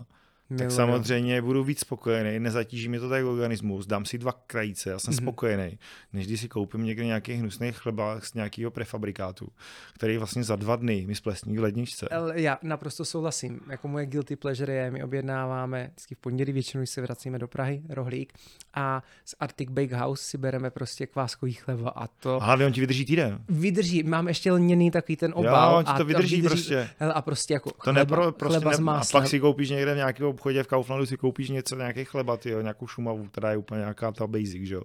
[0.58, 4.98] tak samozřejmě budu víc spokojený, nezatíží mi to tak organismus, dám si dva krajíce, já
[4.98, 5.22] jsem mm-hmm.
[5.22, 5.78] spokojený,
[6.12, 9.48] než když si koupím někde nějaký hnusný chleba z nějakého prefabrikátu,
[9.94, 12.08] který vlastně za dva dny mi splesní v ledničce.
[12.34, 13.60] Já naprosto souhlasím.
[13.70, 17.82] Jako moje guilty pleasure je, my objednáváme vždycky v pondělí, většinou se vracíme do Prahy,
[17.88, 18.32] rohlík,
[18.74, 22.42] a z Arctic Bake House si bereme prostě kváskový chleba a to...
[22.42, 23.38] A hlavně on ti vydrží týden.
[23.48, 25.72] Vydrží, mám ještě lněný takový ten obal.
[25.72, 26.90] Jo, on ti to vydrží, a vydrží prostě.
[27.14, 30.33] a prostě jako to chleba, nepro, prostě chleba ne, A pak si koupíš někde nějakého
[30.34, 34.12] obchodě v Kauflandu si koupíš něco, nějaký chleba, tyjo, nějakou šumavu, která je úplně nějaká
[34.12, 34.82] ta basic, že jo.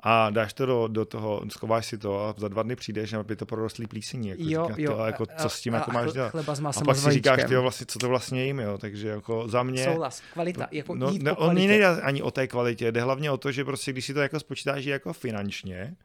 [0.00, 3.22] A dáš to do, do toho, schováš si to a za dva dny přijdeš a
[3.22, 4.28] by to prorostlý plísení.
[4.28, 4.92] Jako, jo, říká, jo.
[4.92, 6.30] Tyjo, jako, co s tím a, jako máš dělat?
[6.30, 8.78] Chleba s a pak si říkáš, tyjo, vlastně, co to vlastně jim, jo.
[8.78, 9.84] Takže jako za mě...
[9.84, 11.62] Souhlas, kvalita, jako no, jít no, po kvalitě.
[11.62, 14.20] On nejde ani o té kvalitě, jde hlavně o to, že prostě když si to
[14.20, 15.96] jako spočítáš jako finančně,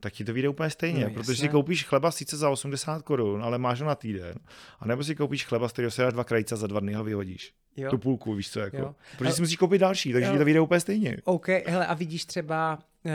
[0.00, 3.42] tak ti to vyjde úplně stejně, no, protože si koupíš chleba sice za 80 korun,
[3.42, 4.34] ale máš ho na týden.
[4.80, 6.94] A nebo si koupíš chleba, z kterého se dá dva krajce a za dva dny
[6.94, 7.52] ho vyhodíš.
[7.76, 7.90] Jo.
[7.90, 8.76] Tu půlku, víš co, jako.
[8.76, 8.94] Jo.
[9.12, 9.34] Protože ale...
[9.34, 10.32] si musíš koupit další, takže jo.
[10.32, 11.16] ti to vyjde úplně stejně.
[11.24, 13.12] OK, hele, a vidíš třeba uh,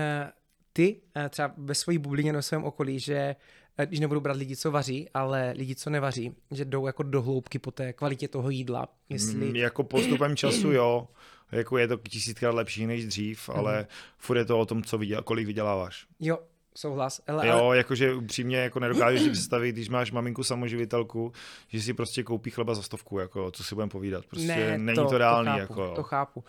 [0.74, 3.36] ty, uh, třeba ve své bublině na svém okolí, že
[3.80, 7.22] uh, když nebudu brát lidi, co vaří, ale lidi, co nevaří, že jdou jako do
[7.22, 8.88] hloubky po té kvalitě toho jídla.
[9.10, 9.46] Jestli...
[9.46, 11.08] Mm, jako postupem času, jo.
[11.52, 13.86] Jako je to tisíckrát lepší než dřív, ale mm.
[14.18, 16.06] furt je to o tom, co vyděl, kolik vyděláváš.
[16.20, 16.40] Jo,
[16.76, 17.22] souhlas.
[17.28, 17.78] Ale, jo, ale...
[17.78, 21.32] jakože upřímně jako nedokážeš si představit, když máš maminku samoživitelku,
[21.68, 24.26] že si prostě koupí chleba za stovku, jako, co si budeme povídat.
[24.26, 25.52] Prostě ne, není to, to reálný.
[25.52, 26.44] To chápu, jako, to chápu.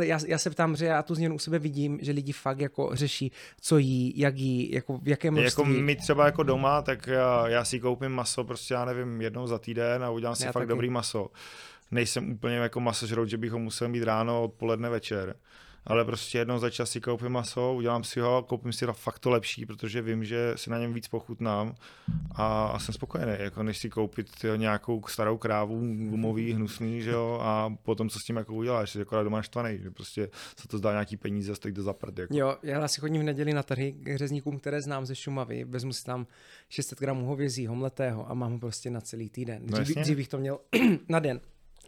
[0.00, 2.90] Já, já, se ptám, že já tu změnu u sebe vidím, že lidi fakt jako
[2.92, 5.62] řeší, co jí, jak jí, jako v jakém množství.
[5.62, 9.46] Jako my třeba jako doma, tak já, já si koupím maso, prostě já nevím, jednou
[9.46, 10.68] za týden a udělám si já fakt taky.
[10.68, 11.30] dobrý maso.
[11.90, 15.36] Nejsem úplně jako masožrout, že bych ho musel mít ráno, odpoledne, večer
[15.86, 19.30] ale prostě jednou za čas si koupím maso, udělám si ho, koupím si fakt to
[19.30, 21.74] lepší, protože vím, že si na něm víc pochutnám
[22.34, 27.10] a, a jsem spokojený, jako než si koupit tyjo, nějakou starou krávu, gumový, hnusný, že
[27.10, 30.30] jo, a potom co s tím jako uděláš, že akorát doma štvaný, že prostě
[30.60, 32.18] se to zdá nějaký peníze, stojí to za prd.
[32.18, 32.36] Jako.
[32.36, 35.92] Jo, já si chodím v neděli na trhy k řezníkům, které znám ze Šumavy, vezmu
[35.92, 36.26] si tam
[36.68, 39.62] 600 gramů hovězího, mletého a mám ho prostě na celý týden.
[39.66, 40.58] No dřív, dřív bych to měl
[41.08, 41.40] na den.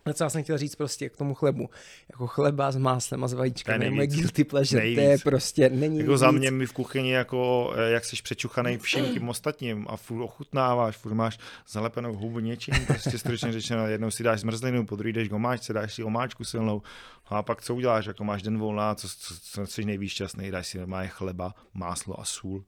[0.07, 1.71] No co já jsem chtěl říct prostě k tomu chlebu.
[2.13, 4.99] Jako chleba s máslem a s vajíčkem, je moje guilty pleasure, nejvíc.
[4.99, 6.21] to je prostě, není Jako víc.
[6.21, 10.23] za mě mi v kuchyni, jako eh, jak jsi přečuchaný všem tím ostatním a furt
[10.23, 11.39] ochutnáváš, furt máš
[11.69, 15.95] zalepenou hubu něčím, prostě stručně řečeno, jednou si dáš zmrzlinu, po druhý jdeš gomáčce, dáš
[15.95, 16.83] si omáčku silnou,
[17.27, 20.67] a pak co uděláš, jako máš den volná, co, co, co jsi nejvíc šťastný, dáš
[20.67, 22.65] si normálně chleba, máslo a sůl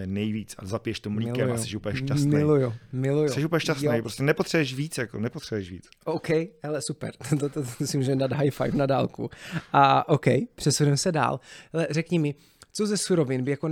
[0.00, 0.54] to je nejvíc.
[0.58, 1.54] A zapiješ to mlíkem miluju.
[1.54, 2.34] a jsi úplně šťastný.
[2.34, 3.28] Miluju, miluju.
[3.28, 4.02] Jsi úplně šťastný, jo.
[4.02, 5.88] prostě nepotřebuješ víc, jako nepotřebuješ víc.
[6.04, 6.28] OK,
[6.62, 9.30] hele, super, to, to, to, si můžeme dát high five na dálku.
[9.72, 11.40] A OK, přesuneme se dál.
[11.72, 12.34] Ale řekni mi,
[12.72, 13.70] co ze surovin by jako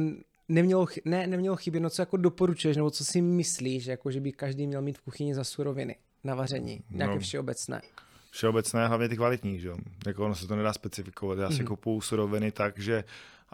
[0.48, 4.32] nemělo, ne, nemělo chybět, no co jako doporučuješ, nebo co si myslíš, jako že by
[4.32, 7.20] každý měl mít v kuchyni za suroviny na vaření, nějaké no.
[7.20, 7.80] všeobecné?
[8.30, 9.76] Všeobecné, hlavně ty kvalitní, že jo.
[10.06, 11.38] Jako ono se to nedá specifikovat.
[11.38, 11.66] Já si mm-hmm.
[11.66, 13.04] kupuju suroviny tak, že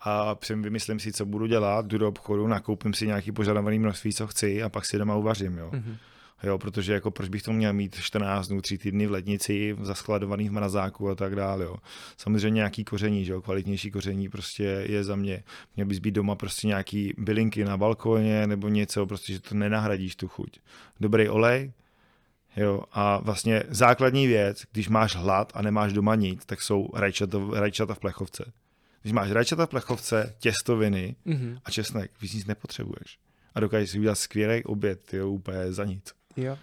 [0.03, 4.27] a vymyslím si, co budu dělat, jdu do obchodu, nakoupím si nějaký požadovaný množství, co
[4.27, 5.71] chci a pak si doma uvařím, jo.
[5.73, 5.97] Mm-hmm.
[6.43, 10.49] Jo, protože jako proč bych to měl mít 14 dnů, 3 týdny v lednici, zaskladovaný
[10.49, 11.65] v mrazáku a tak dále.
[11.65, 11.77] Jo.
[12.17, 15.43] Samozřejmě nějaký koření, že jo, kvalitnější koření prostě je za mě.
[15.77, 20.17] Měl bys být doma prostě nějaký bylinky na balkóně nebo něco, prostě, že to nenahradíš
[20.17, 20.59] tu chuť.
[21.01, 21.73] Dobrý olej,
[22.57, 27.39] Jo, a vlastně základní věc, když máš hlad a nemáš doma nic, tak jsou rajčata,
[27.53, 28.53] rajčata v plechovce.
[29.05, 31.59] Když máš rajčata v plechovce, těstoviny mm-hmm.
[31.65, 33.19] a česnek, víc nic nepotřebuješ.
[33.55, 36.13] A dokážeš si udělat skvělý oběd, jo, úplně za nic.
[36.37, 36.59] Jo.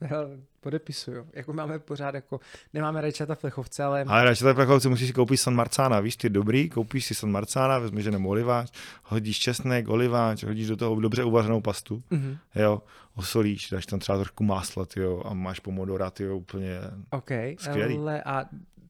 [0.00, 1.26] Hele, podepisuju.
[1.32, 2.40] Jako máme pořád, jako
[2.72, 4.04] nemáme rajčata v plechovce, ale...
[4.08, 7.30] Ale rajčata v plechovce musíš si koupit San Marcana, víš, ty dobrý, koupíš si San
[7.30, 8.70] Marcana, vezmeš jenom oliváč,
[9.02, 12.38] hodíš česnek, oliváč, hodíš do toho dobře uvařenou pastu, mm-hmm.
[12.54, 12.82] jo,
[13.14, 17.98] osolíš, dáš tam třeba trošku másla, jo, a máš pomodora, jo, úplně OK, skvělý.
[17.98, 18.44] ale a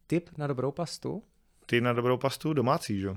[0.06, 1.22] tip na dobrou pastu?
[1.66, 3.08] Ty na dobrou pastu domácí, že?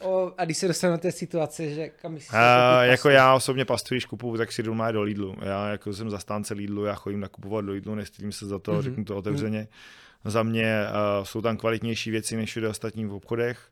[0.00, 2.32] O, a když se dostaneme do té situace, že kam myslíš?
[2.82, 5.36] jako já osobně pastu, když kupuju, tak si jdu má do Lidlu.
[5.42, 8.82] Já jako jsem zastánce Lidlu, já chodím nakupovat do Lidlu, nestydím se za to, mm-hmm.
[8.82, 9.68] řeknu to otevřeně.
[10.24, 10.30] Mm-hmm.
[10.30, 13.70] Za mě uh, jsou tam kvalitnější věci než všude ostatní v obchodech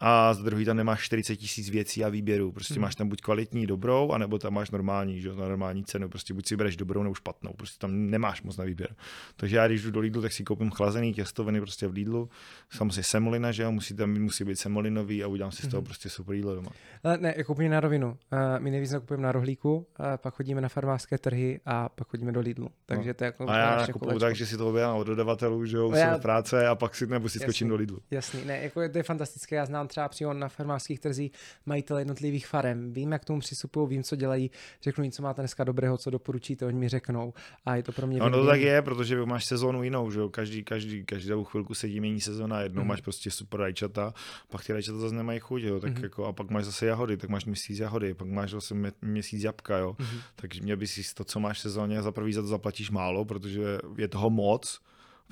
[0.00, 2.52] a za druhý tam nemáš 40 tisíc věcí a výběrů.
[2.52, 2.82] Prostě hmm.
[2.82, 6.08] máš tam buď kvalitní dobrou, anebo tam máš normální, že, na normální cenu.
[6.08, 7.52] Prostě buď si bereš dobrou nebo špatnou.
[7.52, 8.94] Prostě tam nemáš moc na výběr.
[9.36, 12.30] Takže já když jdu do Lidlu, tak si koupím chlazený těstoviny prostě v Lidlu.
[12.70, 15.86] Samozřejmě semolina, že jo, musí tam musí být semolinový a udělám si z toho hmm.
[15.86, 16.70] prostě super jídlo doma.
[17.04, 18.08] Ale ne, jako úplně na rovinu.
[18.08, 22.32] Uh, my nejvíc nakupujeme na rohlíku, uh, pak chodíme na farmářské trhy a pak chodíme
[22.32, 22.68] do Lidlu.
[22.86, 23.14] Takže no.
[23.14, 25.92] to je jako a já nakupuju tak, že si to objednám od dodavatelů, že jo,
[25.94, 26.18] já...
[26.18, 27.98] práce a pak si nebo si skočím do Lidlu.
[28.10, 29.56] Jasný, ne, jako to je fantastické.
[29.56, 31.32] Já znám třeba přímo na farmářských trzích
[31.66, 32.92] majitele jednotlivých farem.
[32.92, 34.50] Vím, jak k tomu přistupují, vím, co dělají,
[34.82, 37.34] řeknu jim, co máte dneska dobrého, co doporučíte, oni mi řeknou.
[37.64, 38.18] A je to pro mě.
[38.18, 40.28] No, no to tak je, protože máš sezónu jinou, že jo?
[40.28, 42.88] Každý, každý, každou chvilku se mění sezóna, jednou mm.
[42.88, 44.14] máš prostě super rajčata,
[44.48, 45.80] pak ty rajčata zase nemají chuť, jo?
[45.80, 46.04] Tak mm.
[46.04, 49.78] jako, a pak máš zase jahody, tak máš měsíc jahody, pak máš zase měsíc jabka,
[49.78, 49.96] jo?
[49.98, 50.06] Mm.
[50.36, 53.24] Takže mě by si to, co máš v sezóně, za prvý za to zaplatíš málo,
[53.24, 53.62] protože
[53.96, 54.80] je toho moc,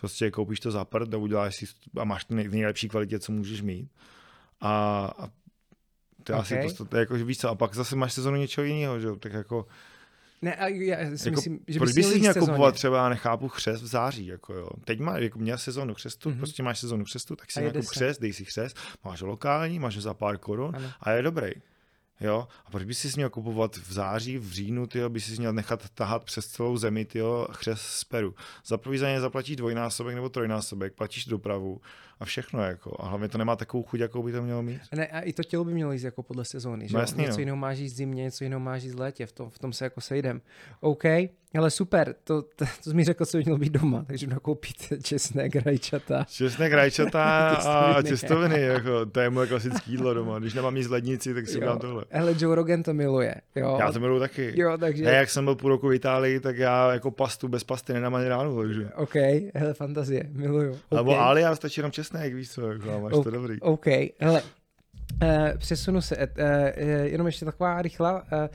[0.01, 1.67] prostě koupíš to za prd a uděláš si
[1.99, 3.91] a máš to nejlepší kvalitě, co můžeš mít.
[4.61, 5.29] A, a
[6.25, 6.59] to okay.
[6.59, 9.09] asi to, to, to, jako, víš co, a pak zase máš sezonu něčeho jiného, že
[9.21, 9.67] tak jako
[10.43, 13.83] Ne, a já si Jako, myslím, že proč bys si měl kupovat třeba, nechápu, křest
[13.83, 14.69] v září, jako jo.
[14.85, 16.37] Teď má, jako měl sezónu křestu, Mhm.
[16.37, 16.41] mm-hmm.
[16.41, 20.03] prostě máš sezónu křestu, tak si nějakou křest, dej si křest, máš lokální, máš ho
[20.03, 20.91] za pár korun Ano.
[21.01, 21.51] a je dobrý.
[22.21, 25.53] Jo, a proč bys si měl kupovat v září, v říjnu, tyjo, bys si měl
[25.53, 28.35] nechat tahat přes celou zemi, tyjo, chřest z Peru.
[28.67, 31.81] Za prvý za ně zaplatíš dvojnásobek nebo trojnásobek, platíš dopravu
[32.21, 32.97] a všechno, jako.
[32.99, 34.81] A hlavně to nemá takovou chuť, jakou by to mělo mít.
[34.95, 37.03] Ne, a i to tělo by mělo jíst jako podle sezóny, že No jo?
[37.03, 37.41] jasně, něco no.
[37.41, 39.85] jiného máš jíst zimně, něco jiného máš jíst v létě, v tom, v tom se
[39.85, 40.41] jako sejdem.
[40.81, 41.05] OK,
[41.59, 44.93] ale super, to, to, to jsi mi řekl, co by mělo být doma, takže nakoupit
[45.03, 46.25] česnek, rajčata.
[46.29, 48.09] Česnek, rajčata a Těstoviny.
[48.11, 50.39] těstoviny, jako, to je moje klasické jídlo doma.
[50.39, 52.05] Když nemám nic v lednici, tak si dám tohle.
[52.11, 53.77] Hele, Joe Rogan to miluje, jo.
[53.81, 54.53] Já to miluji taky.
[54.61, 55.05] Jo, takže...
[55.05, 58.15] Já jak jsem byl půl roku v Itálii, tak já jako pastu bez pasty nedám
[58.15, 58.89] ani ráno, takže.
[58.95, 59.15] OK,
[59.55, 60.71] hele, fantazie, miluju.
[60.71, 60.99] Okay.
[60.99, 63.25] Alebo alias stačí jenom česnek, víš co, jako, máš Ok.
[63.25, 63.61] to dobrý.
[63.61, 63.87] OK,
[64.21, 64.43] hele,
[65.23, 66.73] eh, přesunu se, eh,
[67.09, 68.49] jenom ještě taková rychlá, eh,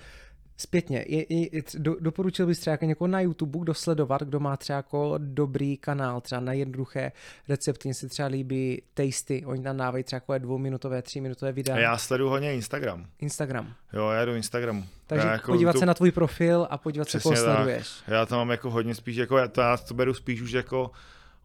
[0.58, 4.58] zpětně, je, je, do, doporučil bys třeba jako někoho na YouTube, kdo sledovat, kdo má
[4.58, 7.12] třeba jako dobrý kanál, třeba na jednoduché
[7.50, 11.76] recepty, mně se třeba líbí Tasty, oni tam dávají třeba jako dvouminutové, tříminutové videa.
[11.76, 13.06] A já sleduju hodně Instagram.
[13.20, 13.74] Instagram.
[13.94, 14.86] Jo, já jdu Instagramu.
[15.08, 17.90] Takže já jako podívat YouTube- se na tvůj profil a podívat se, koho Přesně sleduješ.
[18.08, 20.92] Já to mám jako hodně spíš, jako já to, já to beru spíš už jako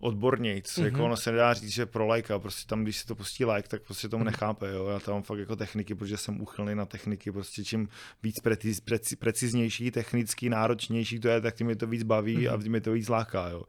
[0.00, 0.84] odbornějc, mm-hmm.
[0.84, 1.04] jako Mhm.
[1.04, 3.82] ono se nedá říct, že pro lajka, prostě tam, když si to pustí like, tak
[3.82, 4.32] prostě tomu Mhm.
[4.32, 7.88] nechápe, jo, já tam mám fakt jako techniky, protože jsem uchylný na techniky, prostě čím
[8.22, 12.54] víc preciz, preci, preciznější, technicky náročnější to je, tak tím mě to víc baví Mhm.
[12.54, 13.62] a tím mě to víc láká, jo.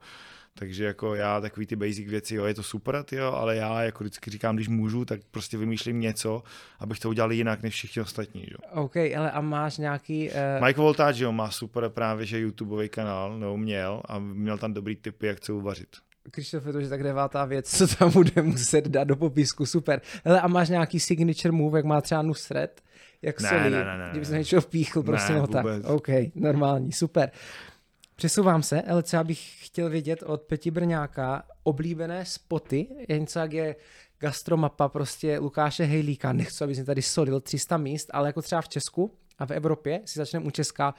[0.54, 4.04] Takže jako já takový ty basic věci, jo, je to super, jo, ale já jako
[4.04, 6.42] vždycky říkám, když můžu, tak prostě vymýšlím něco,
[6.78, 8.82] abych to udělal jinak než všichni ostatní, jo.
[8.82, 10.30] OK, ale a máš nějaký...
[10.30, 14.72] Uh, Mike Voltage, jo, má super právě, že YouTubeový kanál, nebo měl, a měl tam
[14.74, 15.88] dobrý tipy, jak co uvařit.
[16.30, 20.00] Krištofe, to je tak devátá věc, co tam bude muset dát do popisku, super.
[20.24, 22.82] Hele, a máš nějaký signature move, jak má třeba Nusret,
[23.22, 25.84] jak Ne, solí, ne, ne, ne, kdyby se něčeho vpíchl, prostě Ne, no tak, vůbec.
[25.84, 27.30] OK, normální, super.
[28.16, 33.52] Přesouvám se, ale třeba bych chtěl vědět od Peti Brňáka oblíbené spoty, je něco jak
[33.52, 33.76] je
[34.18, 38.68] gastromapa prostě Lukáše Hejlíka, nechci, aby si tady solil 300 míst, ale jako třeba v
[38.68, 40.94] Česku a v Evropě, si začneme u Česka,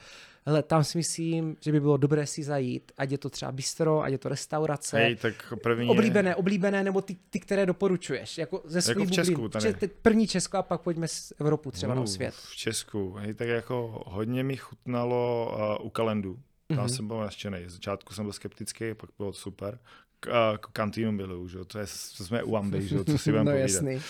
[0.46, 4.02] hele, tam si myslím, že by bylo dobré si zajít, ať je to třeba bistro,
[4.02, 8.62] ať je to restaurace, Hej, tak první Oblíbené, oblíbené, nebo ty, ty, které doporučuješ, jako
[8.64, 9.74] ze svých v Česku tady.
[9.74, 12.34] Če- první Česko a pak pojďme z Evropu třeba na svět.
[12.34, 16.34] V Česku, hej, tak jako hodně mi chutnalo uh, u kalendu.
[16.34, 16.86] Tam Mhm.
[16.86, 16.96] mm-hmm.
[16.96, 17.58] jsem byl nadšený.
[17.66, 19.78] Z začátku jsem byl skeptický, pak bylo super.
[20.20, 21.86] K, uh, kantýnu bylo, že jo, to, je,
[22.16, 23.70] to jsme u Amby, že co si budeme no povídat.
[23.70, 24.00] jasný.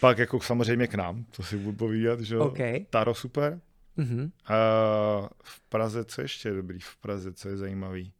[0.00, 2.44] Pak jako samozřejmě k nám, to si budu povídat, že jo.
[2.44, 2.58] OK.
[2.90, 3.60] Taro super.
[3.96, 4.20] Mhm.
[4.22, 8.12] Uh, v Praze, co ještě je dobrý v Praze, co je zajímavý?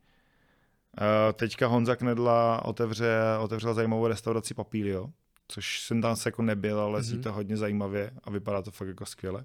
[1.01, 5.09] Uh, teďka Honza Knedla otevře, otevřel zajímavou restauraci Papílio,
[5.49, 7.03] což jsem tam se jako nebyl, ale mm-hmm.
[7.03, 7.05] Mhm.
[7.05, 9.45] zní to hodně zajímavě a vypadá to fakt jako skvěle.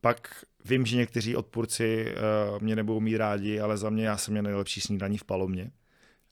[0.00, 2.14] Pak vím, že někteří odpůrci
[2.52, 5.70] uh, mě nebudou mít rádi, ale za mě já jsem měl nejlepší snídaní v Palomě.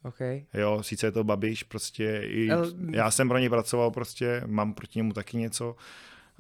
[0.03, 0.21] OK.
[0.55, 4.75] Jo, sice je to Babiš, prostě i, El- já jsem pro něj pracoval prostě, mám
[4.75, 5.77] proti němu taky něco,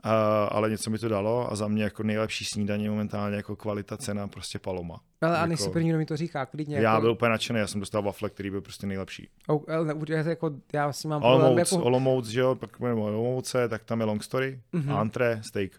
[0.04, 0.10] uh,
[0.50, 4.28] ale něco mi to dalo a za mě jako nejlepší snídaně momentálně jako kvalita, cena,
[4.28, 5.00] prostě Paloma.
[5.20, 6.76] Ale a Jako- nejsi první, kdo mi to říká, klidně.
[6.76, 9.28] Já jako, byl úplně nadšený, já jsem dostal wafle, který byl prostě nejlepší.
[9.46, 9.94] Oh, ale
[10.24, 14.06] jako, já si mám Olomouc, jako, Olomouc, že jo, pak budeme Olomouce, tak tam je
[14.06, 14.88] long story, Mhm.
[14.88, 14.98] mm-hmm.
[14.98, 15.72] antré, steak.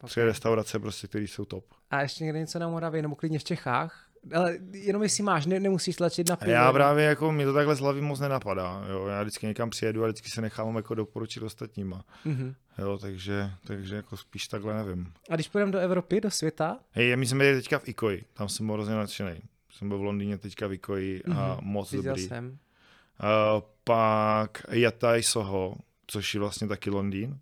[0.00, 0.08] Ok.
[0.10, 1.64] Tři restaurace prostě, které jsou top.
[1.90, 4.06] a ještě někde něco na Moravě, nebo klidně v Čechách.
[4.34, 6.50] Ale jenom jestli máš, ne, nemusíš tlačit na pivo.
[6.50, 10.04] já právě jako, mi to takhle z hlavy moc nenapadá, jo, já vždycky někam přijedu
[10.04, 12.54] a vždycky se nechávám jako doporučit ostatníma, Mhm.
[12.78, 15.12] jo, takže, takže jako spíš takhle nevím.
[15.30, 18.48] A když půjdeme do Evropy, do světa, Hej, my jsme byli teďka v Ikoji, tam
[18.48, 19.40] jsem byl hrozně nadšený.
[19.70, 22.28] Jsem byl v Londýně teďka v Ikoji a Mhm, moc viděl dobrý.
[22.28, 22.48] jsem.
[22.48, 27.38] Uh, pak Yatai Soho, což je vlastně taky Londýn.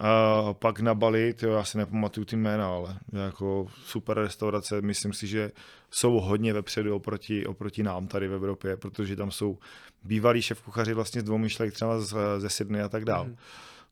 [0.00, 5.12] Uh, pak na Bali, tyjo, já si nepamatuju ty jména, ale jako super restaurace, myslím
[5.12, 5.52] si, že
[5.90, 9.58] jsou hodně vepředu oproti, oproti nám tady v Evropě, protože tam jsou
[10.04, 13.24] bývalí šéf kuchaři vlastně z dvou myšlek třeba z, ze Sydney a tak dál.
[13.24, 13.36] Mhm.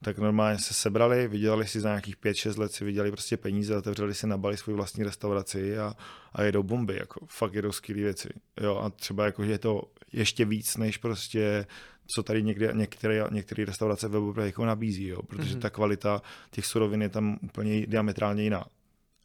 [0.03, 4.15] Tak normálně se sebrali, vydělali si za nějakých 5-6 let, si vydělali prostě peníze, otevřeli
[4.15, 5.95] si na Bali svou vlastní restauraci a,
[6.33, 8.29] a jedou bomby, jako fakt jedou skvělé věci.
[8.61, 9.83] Jo, a třeba jako, že je to
[10.13, 11.67] ještě víc, než prostě
[12.15, 15.61] co tady někde, některé, některé restaurace v Evropě jako nabízí, jo, protože Mhm.
[15.61, 18.65] ta kvalita těch surovin je tam úplně diametrálně jiná.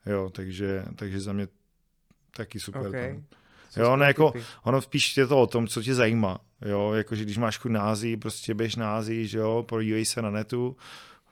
[0.05, 1.47] Jo, takže, takže za mě
[2.37, 2.81] taky super.
[2.87, 2.91] OK.
[2.91, 3.23] tam.
[3.69, 4.45] Co Jo, ne, jako- typy?
[4.63, 6.39] Ono spíš je to o tom, co tě zajímá.
[6.65, 7.81] Jo, jakože když máš chuť na
[8.17, 10.77] prostě běž na Ázii, že jo, podívej se na netu,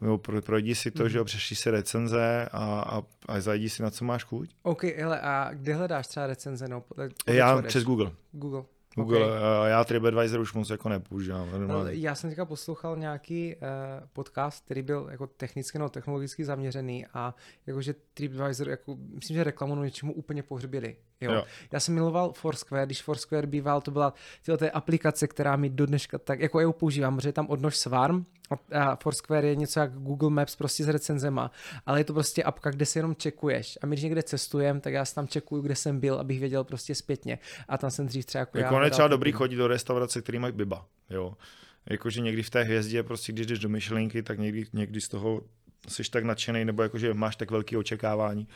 [0.01, 1.09] jo, pro, projdi si to, Mhm.
[1.09, 4.49] že jo, přešli si recenze a, a, a zajdi si na co máš chuť.
[4.63, 6.67] OK, hele, a kde hledáš třeba recenze?
[6.67, 8.11] No, podle Já přes Google.
[8.31, 8.63] Google.
[8.95, 9.37] Google, Okay.
[9.37, 9.69] okay.
[9.71, 11.51] já TripAdvisor už moc jako nepoužívám.
[11.51, 11.93] normálně.
[11.93, 13.61] Já jsem teďka poslouchal nějaký uh,
[14.13, 17.35] podcast, který byl jako technicky nebo technologicky zaměřený a
[17.67, 20.95] jakože TripAdvisor, jako, myslím, že reklamu něčemu úplně pohřbili.
[21.25, 21.31] Jo.
[21.33, 21.43] Jo.
[21.71, 24.13] Já jsem miloval Foursquare, když Foursquare býval, to byla
[24.45, 27.77] tyhle té aplikace, která mi do dneška tak, jako já používám, protože je tam odnož
[27.77, 31.51] Swarm a- a Foursquare je něco jak Google Maps prostě s recenzema,
[31.85, 33.77] ale je to prostě apka, kde si jenom čekuješ.
[33.81, 36.63] A my, když někde cestujem, tak já si tam čekuju, kde jsem byl, abych věděl
[36.63, 37.39] prostě zpětně.
[37.67, 40.39] A tam jsem dřív třeba jako, já Jako hledal třeba dobrý chodit do restaurace, který
[40.39, 41.33] mají biba, jo.
[41.89, 45.41] Jakože někdy v té hvězdě, prostě když jdeš do myšlenky, tak někdy, někdy z toho
[45.87, 48.47] jsi tak nadšený, nebo jakože máš tak velké očekávání,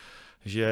[0.46, 0.68] že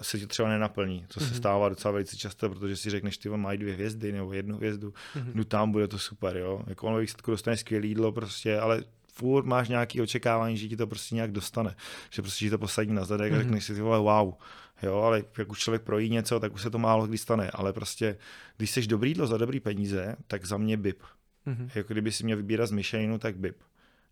[0.00, 1.04] se ti třeba nenaplní.
[1.14, 1.34] To se Mhm.
[1.34, 5.32] stává docela velice často, protože si řekneš, ty mají dvě hvězdy nebo jednu hvězdu, Mhm.
[5.34, 6.62] jdu tam, bude to super, jo.
[6.66, 10.76] Jako on ve výsledku dostane skvělé jídlo prostě, ale furt máš nějaké očekávání, že ti
[10.76, 11.74] to prostě nějak dostane.
[12.10, 13.42] Že prostě ti to posadí na zadek a Mhm.
[13.44, 14.34] řekneš si, ty vole, wow.
[14.82, 17.50] Jo, ale jak už člověk projí něco, tak už se to málo kdy stane.
[17.50, 18.16] Ale prostě,
[18.56, 21.02] když jsi dobrý jídlo za dobrý peníze, tak za mě BIP.
[21.46, 21.68] Mhm.
[21.74, 23.56] Jako kdyby si měl vybírat z Michelinu, tak BIP.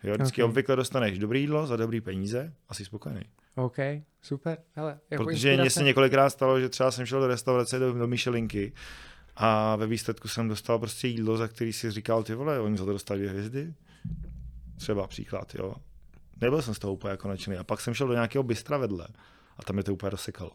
[0.04, 0.44] Jo, vždycky Ok.
[0.44, 0.50] okay.
[0.50, 3.22] obvykle dostaneš dobrý jídlo za dobrý peníze a jsi spokojený.
[3.54, 3.76] OK,
[4.22, 4.58] super.
[4.72, 8.06] Hele, jako Protože mně se několikrát stalo, že třeba jsem šel do restaurace, do, do
[8.06, 8.72] Michelinky
[9.36, 12.84] a ve výsledku jsem dostal prostě jídlo, za který si říkal, ty vole, oni za
[12.84, 13.74] to dostali dvě hvězdy.
[14.76, 15.74] Třeba příklad, jo.
[16.40, 17.56] Nebyl jsem z toho úplně jako nadšený.
[17.56, 19.08] A pak jsem šel do nějakého bystra vedle
[19.58, 20.50] a tam je to úplně rozsekalo.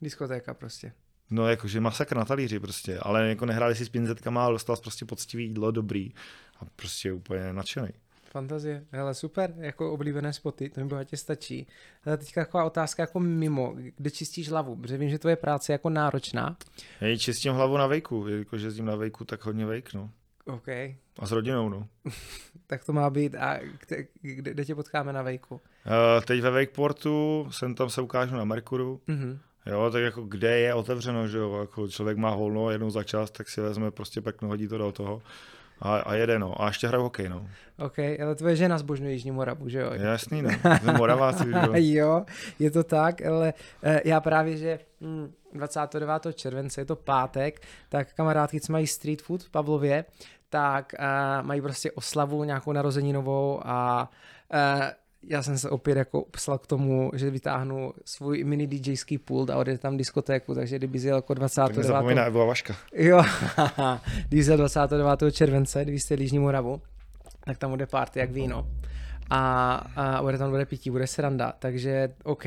[0.00, 0.92] Diskotéka prostě.
[1.30, 5.04] No jakože masakr na talíři prostě, ale jako nehráli si s pinzetkama, ale dostal prostě
[5.04, 6.12] poctivý jídlo, dobrý
[6.60, 7.88] a prostě úplně nadšený.
[8.38, 11.66] Fantazie, hele super, jako oblíbené spoty, to mi bohatě stačí.
[12.06, 15.74] Ale teďka taková otázka jako mimo, kde čistíš hlavu, protože vím, že tvoje práce je
[15.74, 16.56] jako náročná.
[17.00, 20.10] Já ji čistím hlavu na vejku, jelikož jezdím na vejku, tak hodně vejk, no.
[20.46, 20.68] OK,
[21.18, 21.88] A s rodinou, no.
[22.66, 23.34] tak to má být.
[23.34, 25.54] A kde, kde, kde tě potkáme na vejku?
[25.54, 29.38] Uh, teď ve Wakeportu, jsem tam se ukážu na Merkuru, Mhm.
[29.66, 33.30] jo, tak jako kde je otevřeno, že jo, jako člověk má volno jednou za čas,
[33.30, 35.22] tak si vezme prostě pekno, hodí to do toho
[35.80, 36.62] a, a jede, no.
[36.62, 37.46] A ještě hraju hokej, no.
[37.78, 39.90] OK, ale tvoje žena zbožňuje Jižní Moravu, že jo?
[39.94, 40.50] Jasný, no.
[40.80, 41.72] Jsme Moraváci, že jo.
[41.74, 42.24] jo,
[42.58, 46.12] je to tak, ale eh, já právě, že hm, 29.
[46.34, 50.04] července, je to pátek, tak kamarádky, co mají street food v Pavlově,
[50.48, 54.10] tak eh, mají prostě oslavu nějakou narozeninovou a
[54.52, 54.94] eh,
[55.28, 59.56] já jsem se opět jako psal k tomu, že vytáhnu svůj mini DJský pult a
[59.56, 61.76] odjedu tam diskotéku, takže kdyby jel jako Tak 29.
[61.76, 62.76] nezapomíná Evo a Vaška.
[62.94, 63.22] Jo,
[64.28, 65.20] když jel 29.
[65.32, 66.82] července, když jste Jižní Moravu,
[67.44, 68.66] tak tam bude party jak víno.
[69.30, 72.44] A, a bude tam bude pití, bude sranda, takže OK.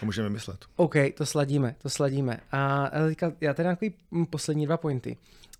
[0.00, 0.64] To můžeme myslet.
[0.76, 2.40] OK, to sladíme, to sladíme.
[2.52, 3.94] A ale teďka, já tady mám takový
[4.30, 5.16] poslední dva pointy.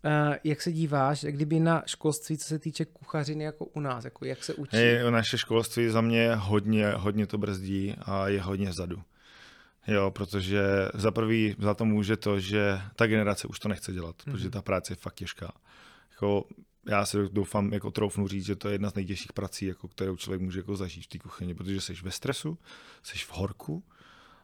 [0.07, 4.25] Uh, jak se díváš, kdyby na školství, co se týče kuchařiny jako u nás, jako
[4.25, 4.77] jak se učí?
[4.77, 9.03] Hej, naše školství za mě hodně, hodně to brzdí a je hodně vzadu.
[9.87, 10.63] Jo, protože
[10.95, 14.33] za prvý za to může to, že ta generace už to nechce dělat, mm-hmm.
[14.33, 15.53] protože ta práce je fakt těžká.
[16.11, 16.45] Jako,
[16.89, 20.17] já si doufám, jako troufnu říct, že to je jedna z nejtěžších prací, jako, kterou
[20.17, 22.59] člověk může jako zažít v té kuchyni, protože jsi ve stresu,
[23.03, 23.85] jsi v horku,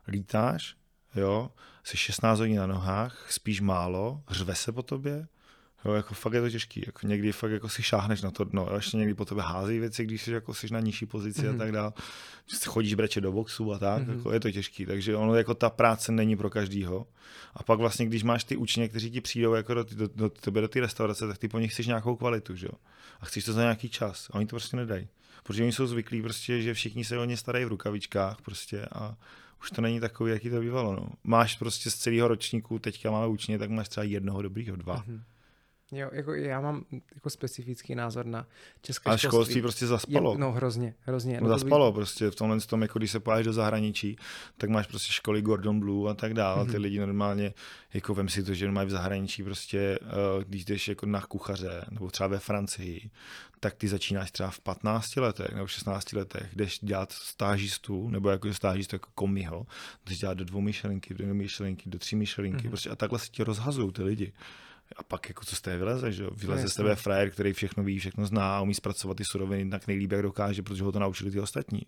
[0.08, 0.76] lítáš,
[1.14, 1.50] jo,
[1.84, 5.26] jsi 16 hodin na nohách, spíš málo, řve se po tobě,
[5.84, 6.82] Jo, jako fakt je to těžký.
[6.86, 8.66] Jako někdy fakt jako si šáhneš na to dno.
[8.70, 11.54] Jo, ještě někdy po tebe hází věci, když jsi, jako jsi na nižší pozici mm-hmm.
[11.54, 11.92] a tak dále.
[12.66, 14.16] Chodíš breče do boxu a tak, mm-hmm.
[14.16, 14.86] jako je to těžký.
[14.86, 17.06] Takže ono jako ta práce není pro každýho.
[17.54, 20.60] A pak vlastně, když máš ty učně, kteří ti přijdou jako do, do, do tebe
[20.60, 22.78] do té restaurace, tak ty po nich chceš nějakou kvalitu, že jo.
[23.20, 24.30] A chceš to za nějaký čas.
[24.30, 25.08] A oni to prostě nedají.
[25.42, 29.16] Protože oni jsou zvyklí prostě, že všichni se o ně starají v rukavičkách prostě a
[29.60, 30.96] už to není takový, jaký to bývalo.
[30.96, 31.08] No.
[31.24, 35.04] Máš prostě z celého ročníku, teďka máme učně, tak máš třeba jednoho dobrýho, dva.
[35.06, 35.22] Mhm.
[35.92, 36.84] Jo, jako já mám
[37.14, 38.46] jako specifický názor na
[38.82, 40.32] české A školství prostě zaspalo.
[40.32, 41.40] Je, no hrozně, hrozně.
[41.40, 44.16] No, No, to by- zaspalo prostě v tomhle tom, jako když se pojáš do zahraničí,
[44.56, 46.64] tak máš prostě školy Gordon Blue a tak dále.
[46.64, 46.70] Mm-hmm.
[46.70, 47.54] Ty lidi normálně,
[47.94, 51.84] jako vem si to, že mají v zahraničí prostě, uh, když jdeš jako na kuchaře,
[51.90, 53.10] nebo třeba ve Francii,
[53.60, 58.54] tak ty začínáš třeba v 15 letech nebo 16 letech, jdeš dělat stážistu, nebo jako
[58.54, 59.66] stážistu jako komiho,
[60.06, 62.68] jdeš dělat do dvou myšelinky, do myšelinky, do tří myšelinky, mm-hmm.
[62.68, 64.32] prostě a takhle se ti rozhazují ty lidi.
[64.96, 66.24] A pak jako co z té vyleze, že?
[66.36, 69.70] Vyleze No, z tebe frajer, který všechno ví, všechno zná a umí zpracovat ty suroviny
[69.70, 71.82] tak nejlíp, jak dokáže, protože ho to naučili ty ostatní.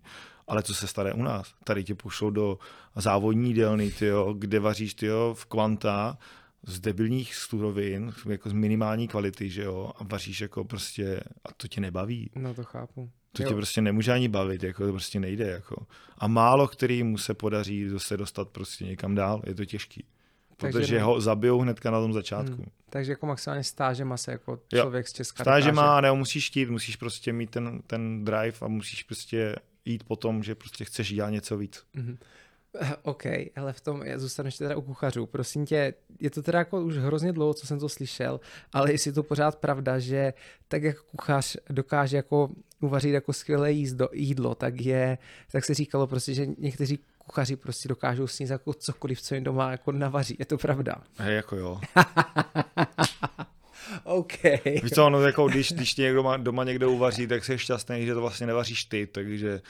[0.49, 1.55] Ale co se staré u nás?
[1.65, 2.59] Tady tě pošlou do
[2.97, 6.19] závodní jídelny, tyjo, kde vaříš tyjo, v kvanta
[6.67, 11.69] z debilních surovin, jako z minimální kvality, že jo, a vaříš jako prostě, a to
[11.69, 12.31] tě nebaví.
[12.37, 13.11] No to chápu.
[13.33, 13.49] To Jo.
[13.49, 15.51] tě prostě nemůže ani bavit, jako to prostě nejde.
[15.51, 15.87] Jako.
[16.19, 20.05] A málo kterým se podaří se dostat prostě někam dál, je to těžký.
[20.57, 22.55] Takže Protože ne- ho zabijou hnedka na tom začátku.
[22.57, 22.67] Hmm.
[22.91, 24.83] Takže jako maximálně stážema se jako Jo.
[24.83, 28.57] člověk z Česka Stáže dokáže- má, ne, musíš chtít, musíš prostě mít ten, ten drive
[28.61, 31.83] a musíš prostě jít po tom, že prostě chceš dělat něco víc.
[31.95, 32.19] Mhm.
[33.03, 33.23] OK,
[33.57, 35.27] ale v tom já zůstanu ještě teda u kuchařů.
[35.27, 38.41] Prosím tě, je to teda jako už hrozně dlouho, co jsem to slyšel,
[38.73, 40.33] ale jestli je to pořád pravda, že
[40.69, 42.51] tak jak kuchař dokáže jako
[42.81, 45.19] uvařit jako skvělé jízdo, jídlo, tak je,
[45.53, 49.71] tak se říkalo prostě, že někteří kuchaři prostě dokážou sníst jako cokoliv, co jim doma
[49.71, 50.37] jako navaří.
[50.39, 50.95] Je to pravda?
[51.19, 51.81] Hej, jako jo.
[54.05, 54.43] OK.
[54.83, 58.15] Víš co, no, jako když, když někdo má, doma někdo uvaří, tak jsi šťastný, že
[58.15, 59.61] to vlastně nevaříš ty, takže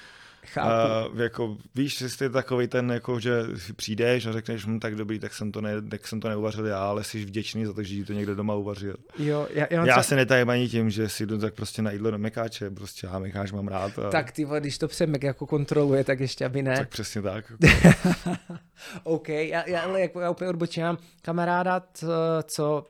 [0.56, 3.42] Uh, jako, víš, jsi takový ten, jako, že
[3.76, 6.78] přijdeš a řekneš, hm, tak dobrý, tak jsem, to ne, tak jsem to neuvařil já,
[6.78, 8.96] ale jsi vděčný za to, že ti to někdo doma uvařil.
[9.18, 12.10] Jo, já, já, já se netajím ani tím, že si jdu tak prostě na jídlo
[12.10, 13.98] do mekáče, prostě já mekáč mám rád.
[13.98, 14.10] A...
[14.10, 16.76] Tak ty, když to přemek jako kontroluje, tak ještě aby ne.
[16.76, 17.52] Tak přesně tak.
[19.02, 21.82] OK, já, já, ale jako já úplně odbočím, kamaráda,
[22.42, 22.84] co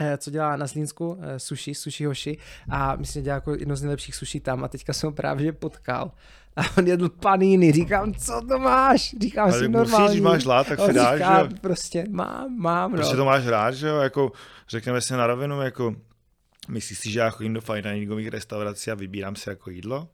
[0.00, 2.38] Eh, co dělá na Zlínsku, eh, sushi, sushi hoši
[2.70, 5.52] a myslím, že dělá jako jedno z nejlepších sushi tam a teďka jsem ho právě
[5.52, 6.12] potkal
[6.58, 9.14] a on jedl paníny, říkám, co to máš?
[9.20, 10.04] Říkám Ale si normálně.
[10.04, 13.18] Musíš, máš rád, tak si dáš, říká, že Prostě mám, mám, Prostě no.
[13.22, 14.32] to máš rád, že jo, jako
[14.68, 15.94] řekneme si na rovinu, jako
[16.68, 20.08] myslíš si, že já chodím do fajn diningových restaurací a vybírám si jako jídlo?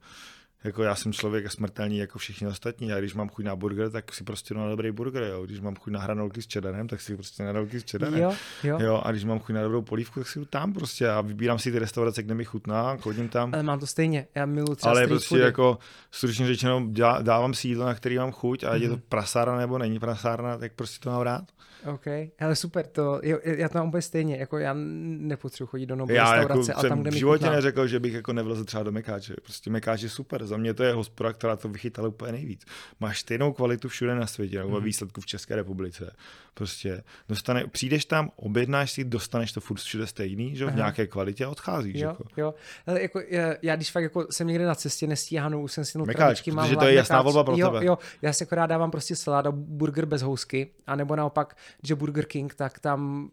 [0.65, 4.15] Jako já jsem člověk smrtelný jako všichni ostatní a když mám chuť na burger, tak
[4.15, 5.47] si prostě na dobrý burger, jo.
[5.47, 8.21] Když mám chuť na hranolky s čedanem, tak si prostě na hranolky s čedanem.
[8.21, 8.79] Jo, jo.
[8.81, 11.59] jo, a když mám chuť na dobrou polívku, tak si jdu tam prostě a vybírám
[11.59, 13.51] si ty restaurace, kde mi chutná, chodím tam.
[13.55, 15.43] Ale mám to stejně, já miluji třeba Ale prostě foody.
[15.43, 15.79] jako
[16.11, 16.87] stručně řečeno
[17.23, 18.83] dávám si jídlo, na který mám chuť a mm-hmm.
[18.83, 19.03] je to mhm.
[19.09, 21.45] prasárna nebo není prasárna, tak prostě to mám rád.
[21.87, 22.07] OK,
[22.41, 26.15] ale super, to, jo, já to mám úplně stejně, jako já nepotřebuji chodit do nové
[26.15, 29.35] restaurace jako a tam, kde v životě neřekl, že bych jako nevlezl třeba do Mekáče,
[29.43, 32.65] prostě Mekáč je super, za mě to je hospoda, která to vychytala úplně nejvíc.
[33.01, 34.85] Máš stejnou kvalitu všude na světě, nebo mm.
[34.85, 36.17] výsledku v České republice.
[36.55, 41.45] Prostě dostane, přijdeš tam, objednáš si, dostaneš to furt všude stejný, že v nějaké kvalitě
[41.45, 42.01] a odcházíš.
[42.01, 42.25] Jo, jako.
[42.37, 42.55] jo.
[42.87, 45.99] Ale jako, já, já, když fakt jako jsem někde na cestě nestíhánu, už jsem si
[45.99, 47.87] no Mekáč, mám to je jasná volba pro jo, tebe.
[47.87, 52.27] Jo, já si akorát dávám prostě salát a burger bez housky, anebo naopak, že Burger
[52.27, 53.31] King, tak tam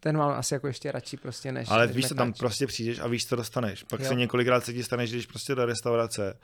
[0.00, 2.98] ten mám asi jako ještě radši prostě než Ale než víš, co tam prostě přijdeš
[2.98, 3.82] a víš, co dostaneš.
[3.82, 4.08] Pak jo.
[4.08, 6.38] se několikrát se ti stane, že jdeš prostě do restaurace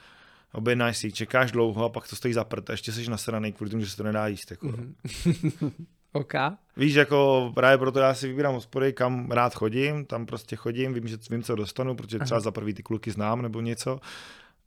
[0.52, 3.70] objednáš si, čekáš dlouho a pak to stojí za prd a ještě jsi nasraný kvůli
[3.70, 4.50] tomu, že se to nedá jíst.
[4.50, 4.66] Jako.
[4.66, 5.72] Mm-hmm.
[6.12, 6.32] OK.
[6.76, 11.08] Víš, jako právě proto já si vybírám hospody, kam rád chodím, tam prostě chodím, vím,
[11.08, 12.44] že vím, co dostanu, protože třeba Aha.
[12.44, 14.00] za prvý ty kluky znám nebo něco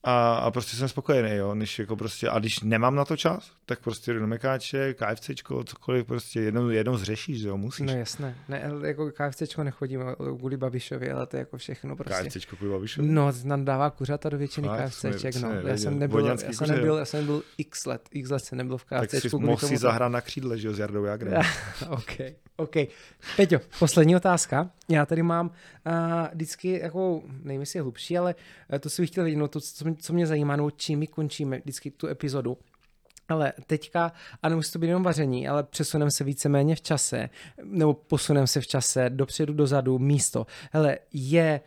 [0.03, 3.51] a, a prostě jsem spokojený, jo, než jako prostě, a když nemám na to čas,
[3.65, 7.87] tak prostě jdu do Mekáče, KFCčko, cokoliv, prostě jednou, jednou zřešíš, jo, musíš.
[7.87, 10.01] No jasné, ne, jako KFCčko nechodím
[10.37, 12.29] kvůli Babišovi, ale to je jako všechno prostě.
[12.29, 13.07] KFCčko kvůli Babišovi?
[13.07, 15.51] No, nám dává kuřata do většiny Fakt, KFCček, no.
[15.51, 18.77] Já jsem nebyl, já jsem nebyl, já jsem nebyl x let, x let jsem nebyl
[18.77, 19.21] v KFCčku.
[19.21, 21.41] Tak si mohl si zahrát na křídle, že jo, s Jardou Jagrem.
[21.89, 22.17] OK,
[22.55, 22.75] OK.
[23.35, 24.69] Peťo, poslední otázka.
[24.89, 25.93] Já tady mám uh,
[26.33, 28.35] vždycky jako, nevím, jestli je hlubší, ale
[28.79, 31.57] to si bych chtěl vědět, no to, co co mě zajímá, no čím my končíme
[31.57, 32.57] vždycky tu epizodu.
[33.29, 34.11] Ale teďka,
[34.43, 37.29] a nemusí to být jenom vaření, ale přesuneme se víceméně v čase,
[37.63, 40.45] nebo posuneme se v čase dopředu, dozadu, místo.
[40.71, 41.61] Hele, je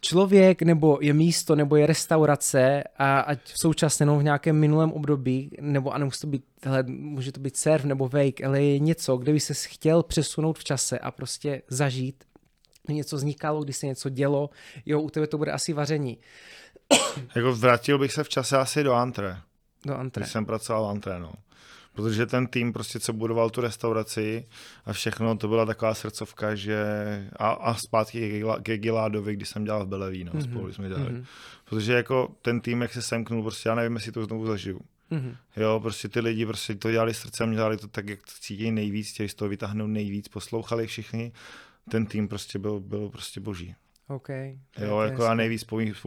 [0.00, 4.92] člověk, nebo je místo, nebo je restaurace, a ať v současné, nebo v nějakém minulém
[4.92, 8.78] období, nebo a nemusí to být, hele, může to být surf nebo wake, ale je
[8.78, 12.24] něco, kde by se chtěl přesunout v čase a prostě zažít,
[12.88, 14.50] něco vznikalo, když se něco dělo,
[14.86, 16.18] jo, u tebe to bude asi vaření.
[17.34, 19.38] jako vrátil bych se v čase asi do Antre.
[19.86, 20.20] Do Antre.
[20.20, 21.32] Když jsem pracoval v Antre, no.
[21.94, 24.46] Protože ten tým prostě, co budoval tu restauraci
[24.84, 26.84] a všechno, to byla taková srdcovka, že
[27.36, 30.50] a, a zpátky ke Giládovi, když jsem dělal v Beleví, no, mm-hmm.
[30.50, 31.10] spolu jsme dělali.
[31.10, 31.24] Mm-hmm.
[31.64, 34.80] Protože jako ten tým, jak se semknul, prostě já nevím, jestli to znovu zažiju.
[35.10, 35.36] Mm-hmm.
[35.56, 39.10] Jo, prostě ty lidi prostě to dělali srdcem, dělali to tak, jak to cítí nejvíc,
[39.10, 41.32] chtěli z toho vytáhnout nejvíc, poslouchali všichni.
[41.90, 43.74] Ten tým prostě byl, byl prostě boží.
[44.14, 45.64] Okay, jo, jako já nejvíc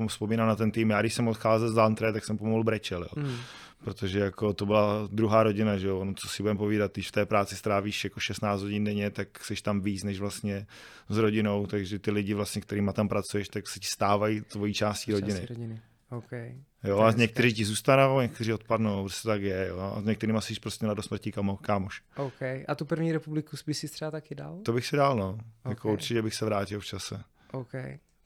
[0.08, 0.90] vzpomínám na ten tým.
[0.90, 3.24] Já když jsem odcházel z Lantre, tak jsem pomalu brečel, jo.
[3.24, 3.38] Mm.
[3.84, 6.00] Protože jako to byla druhá rodina, že jo.
[6.00, 9.44] Ono, co si budeme povídat, když v té práci strávíš jako 16 hodin denně, tak
[9.44, 10.68] jsi tam víc než vlastně
[11.10, 15.12] s rodinou, takže ty lidi vlastně, kterými tam pracuješ, tak se ti stávají tvojí částí
[15.12, 15.40] rodiny.
[15.40, 15.82] Části rodiny.
[16.10, 16.56] Okay.
[16.84, 19.94] Jo, a někteří ti zůstanou, někteří odpadnou, prostě tak je, jo.
[19.98, 22.02] A s některými jsi prostě na do smrti kamo, kámoš.
[22.18, 22.42] OK.
[22.68, 24.60] A tu první republiku by si třeba taky dal?
[24.66, 25.26] To bych si dal, no.
[25.26, 25.72] Jako okay.
[25.72, 27.24] Jako určitě bych se vrátil v čase.
[27.56, 27.74] OK,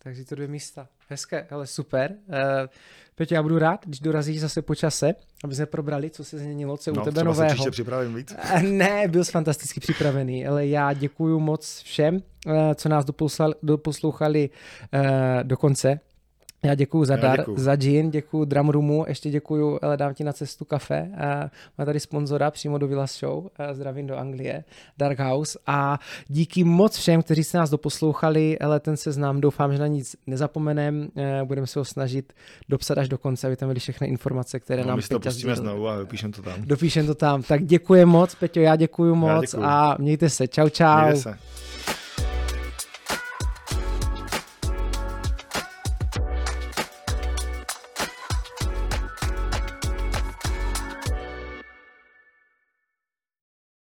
[0.04, 0.88] takže to dvě místa.
[1.10, 2.16] Hezké, ale super.
[2.28, 2.36] Uh,
[3.16, 5.14] Peťo, já budu rád, když dorazíš zase po čase,
[5.44, 7.66] aby jsme probrali, co se změnilo, co je no, u tebe nového.
[7.66, 8.36] No, připravím víc.
[8.54, 13.06] Uh, ne, byl jsi fantasticky připravený, ale já děkuji moc všem, uh, co nás
[13.64, 14.50] doposlouchali
[14.94, 16.00] uh, do konce.
[16.64, 17.58] Já děkuji za dar, děkuju.
[17.58, 21.10] za gin, děkuji Drumroomu, ještě děkuji, ale dám ti na cestu kafe.
[21.18, 24.64] A má tady sponzora přímo do Villas Show, zdravím do Anglie,
[24.98, 25.60] Dark House.
[25.68, 30.16] A díky moc všem, kteří se nás doposlouchali, ale ten seznam, doufám, že na nic
[30.28, 31.10] nezapomenem.
[31.18, 32.34] Eh, budeme se ho snažit
[32.70, 35.56] dopsat až do konce, aby tam byly všechny informace, které no, nám My to pustíme
[35.56, 36.62] znovu a dopíšem to tam.
[36.66, 37.44] Dopíšem to tam.
[37.44, 39.64] Tak děkuji moc, Peťo, já děkuji moc já děkuju.
[39.64, 40.48] a mějte se.
[40.48, 41.02] Čau, čau.
[41.02, 41.38] Mějte se.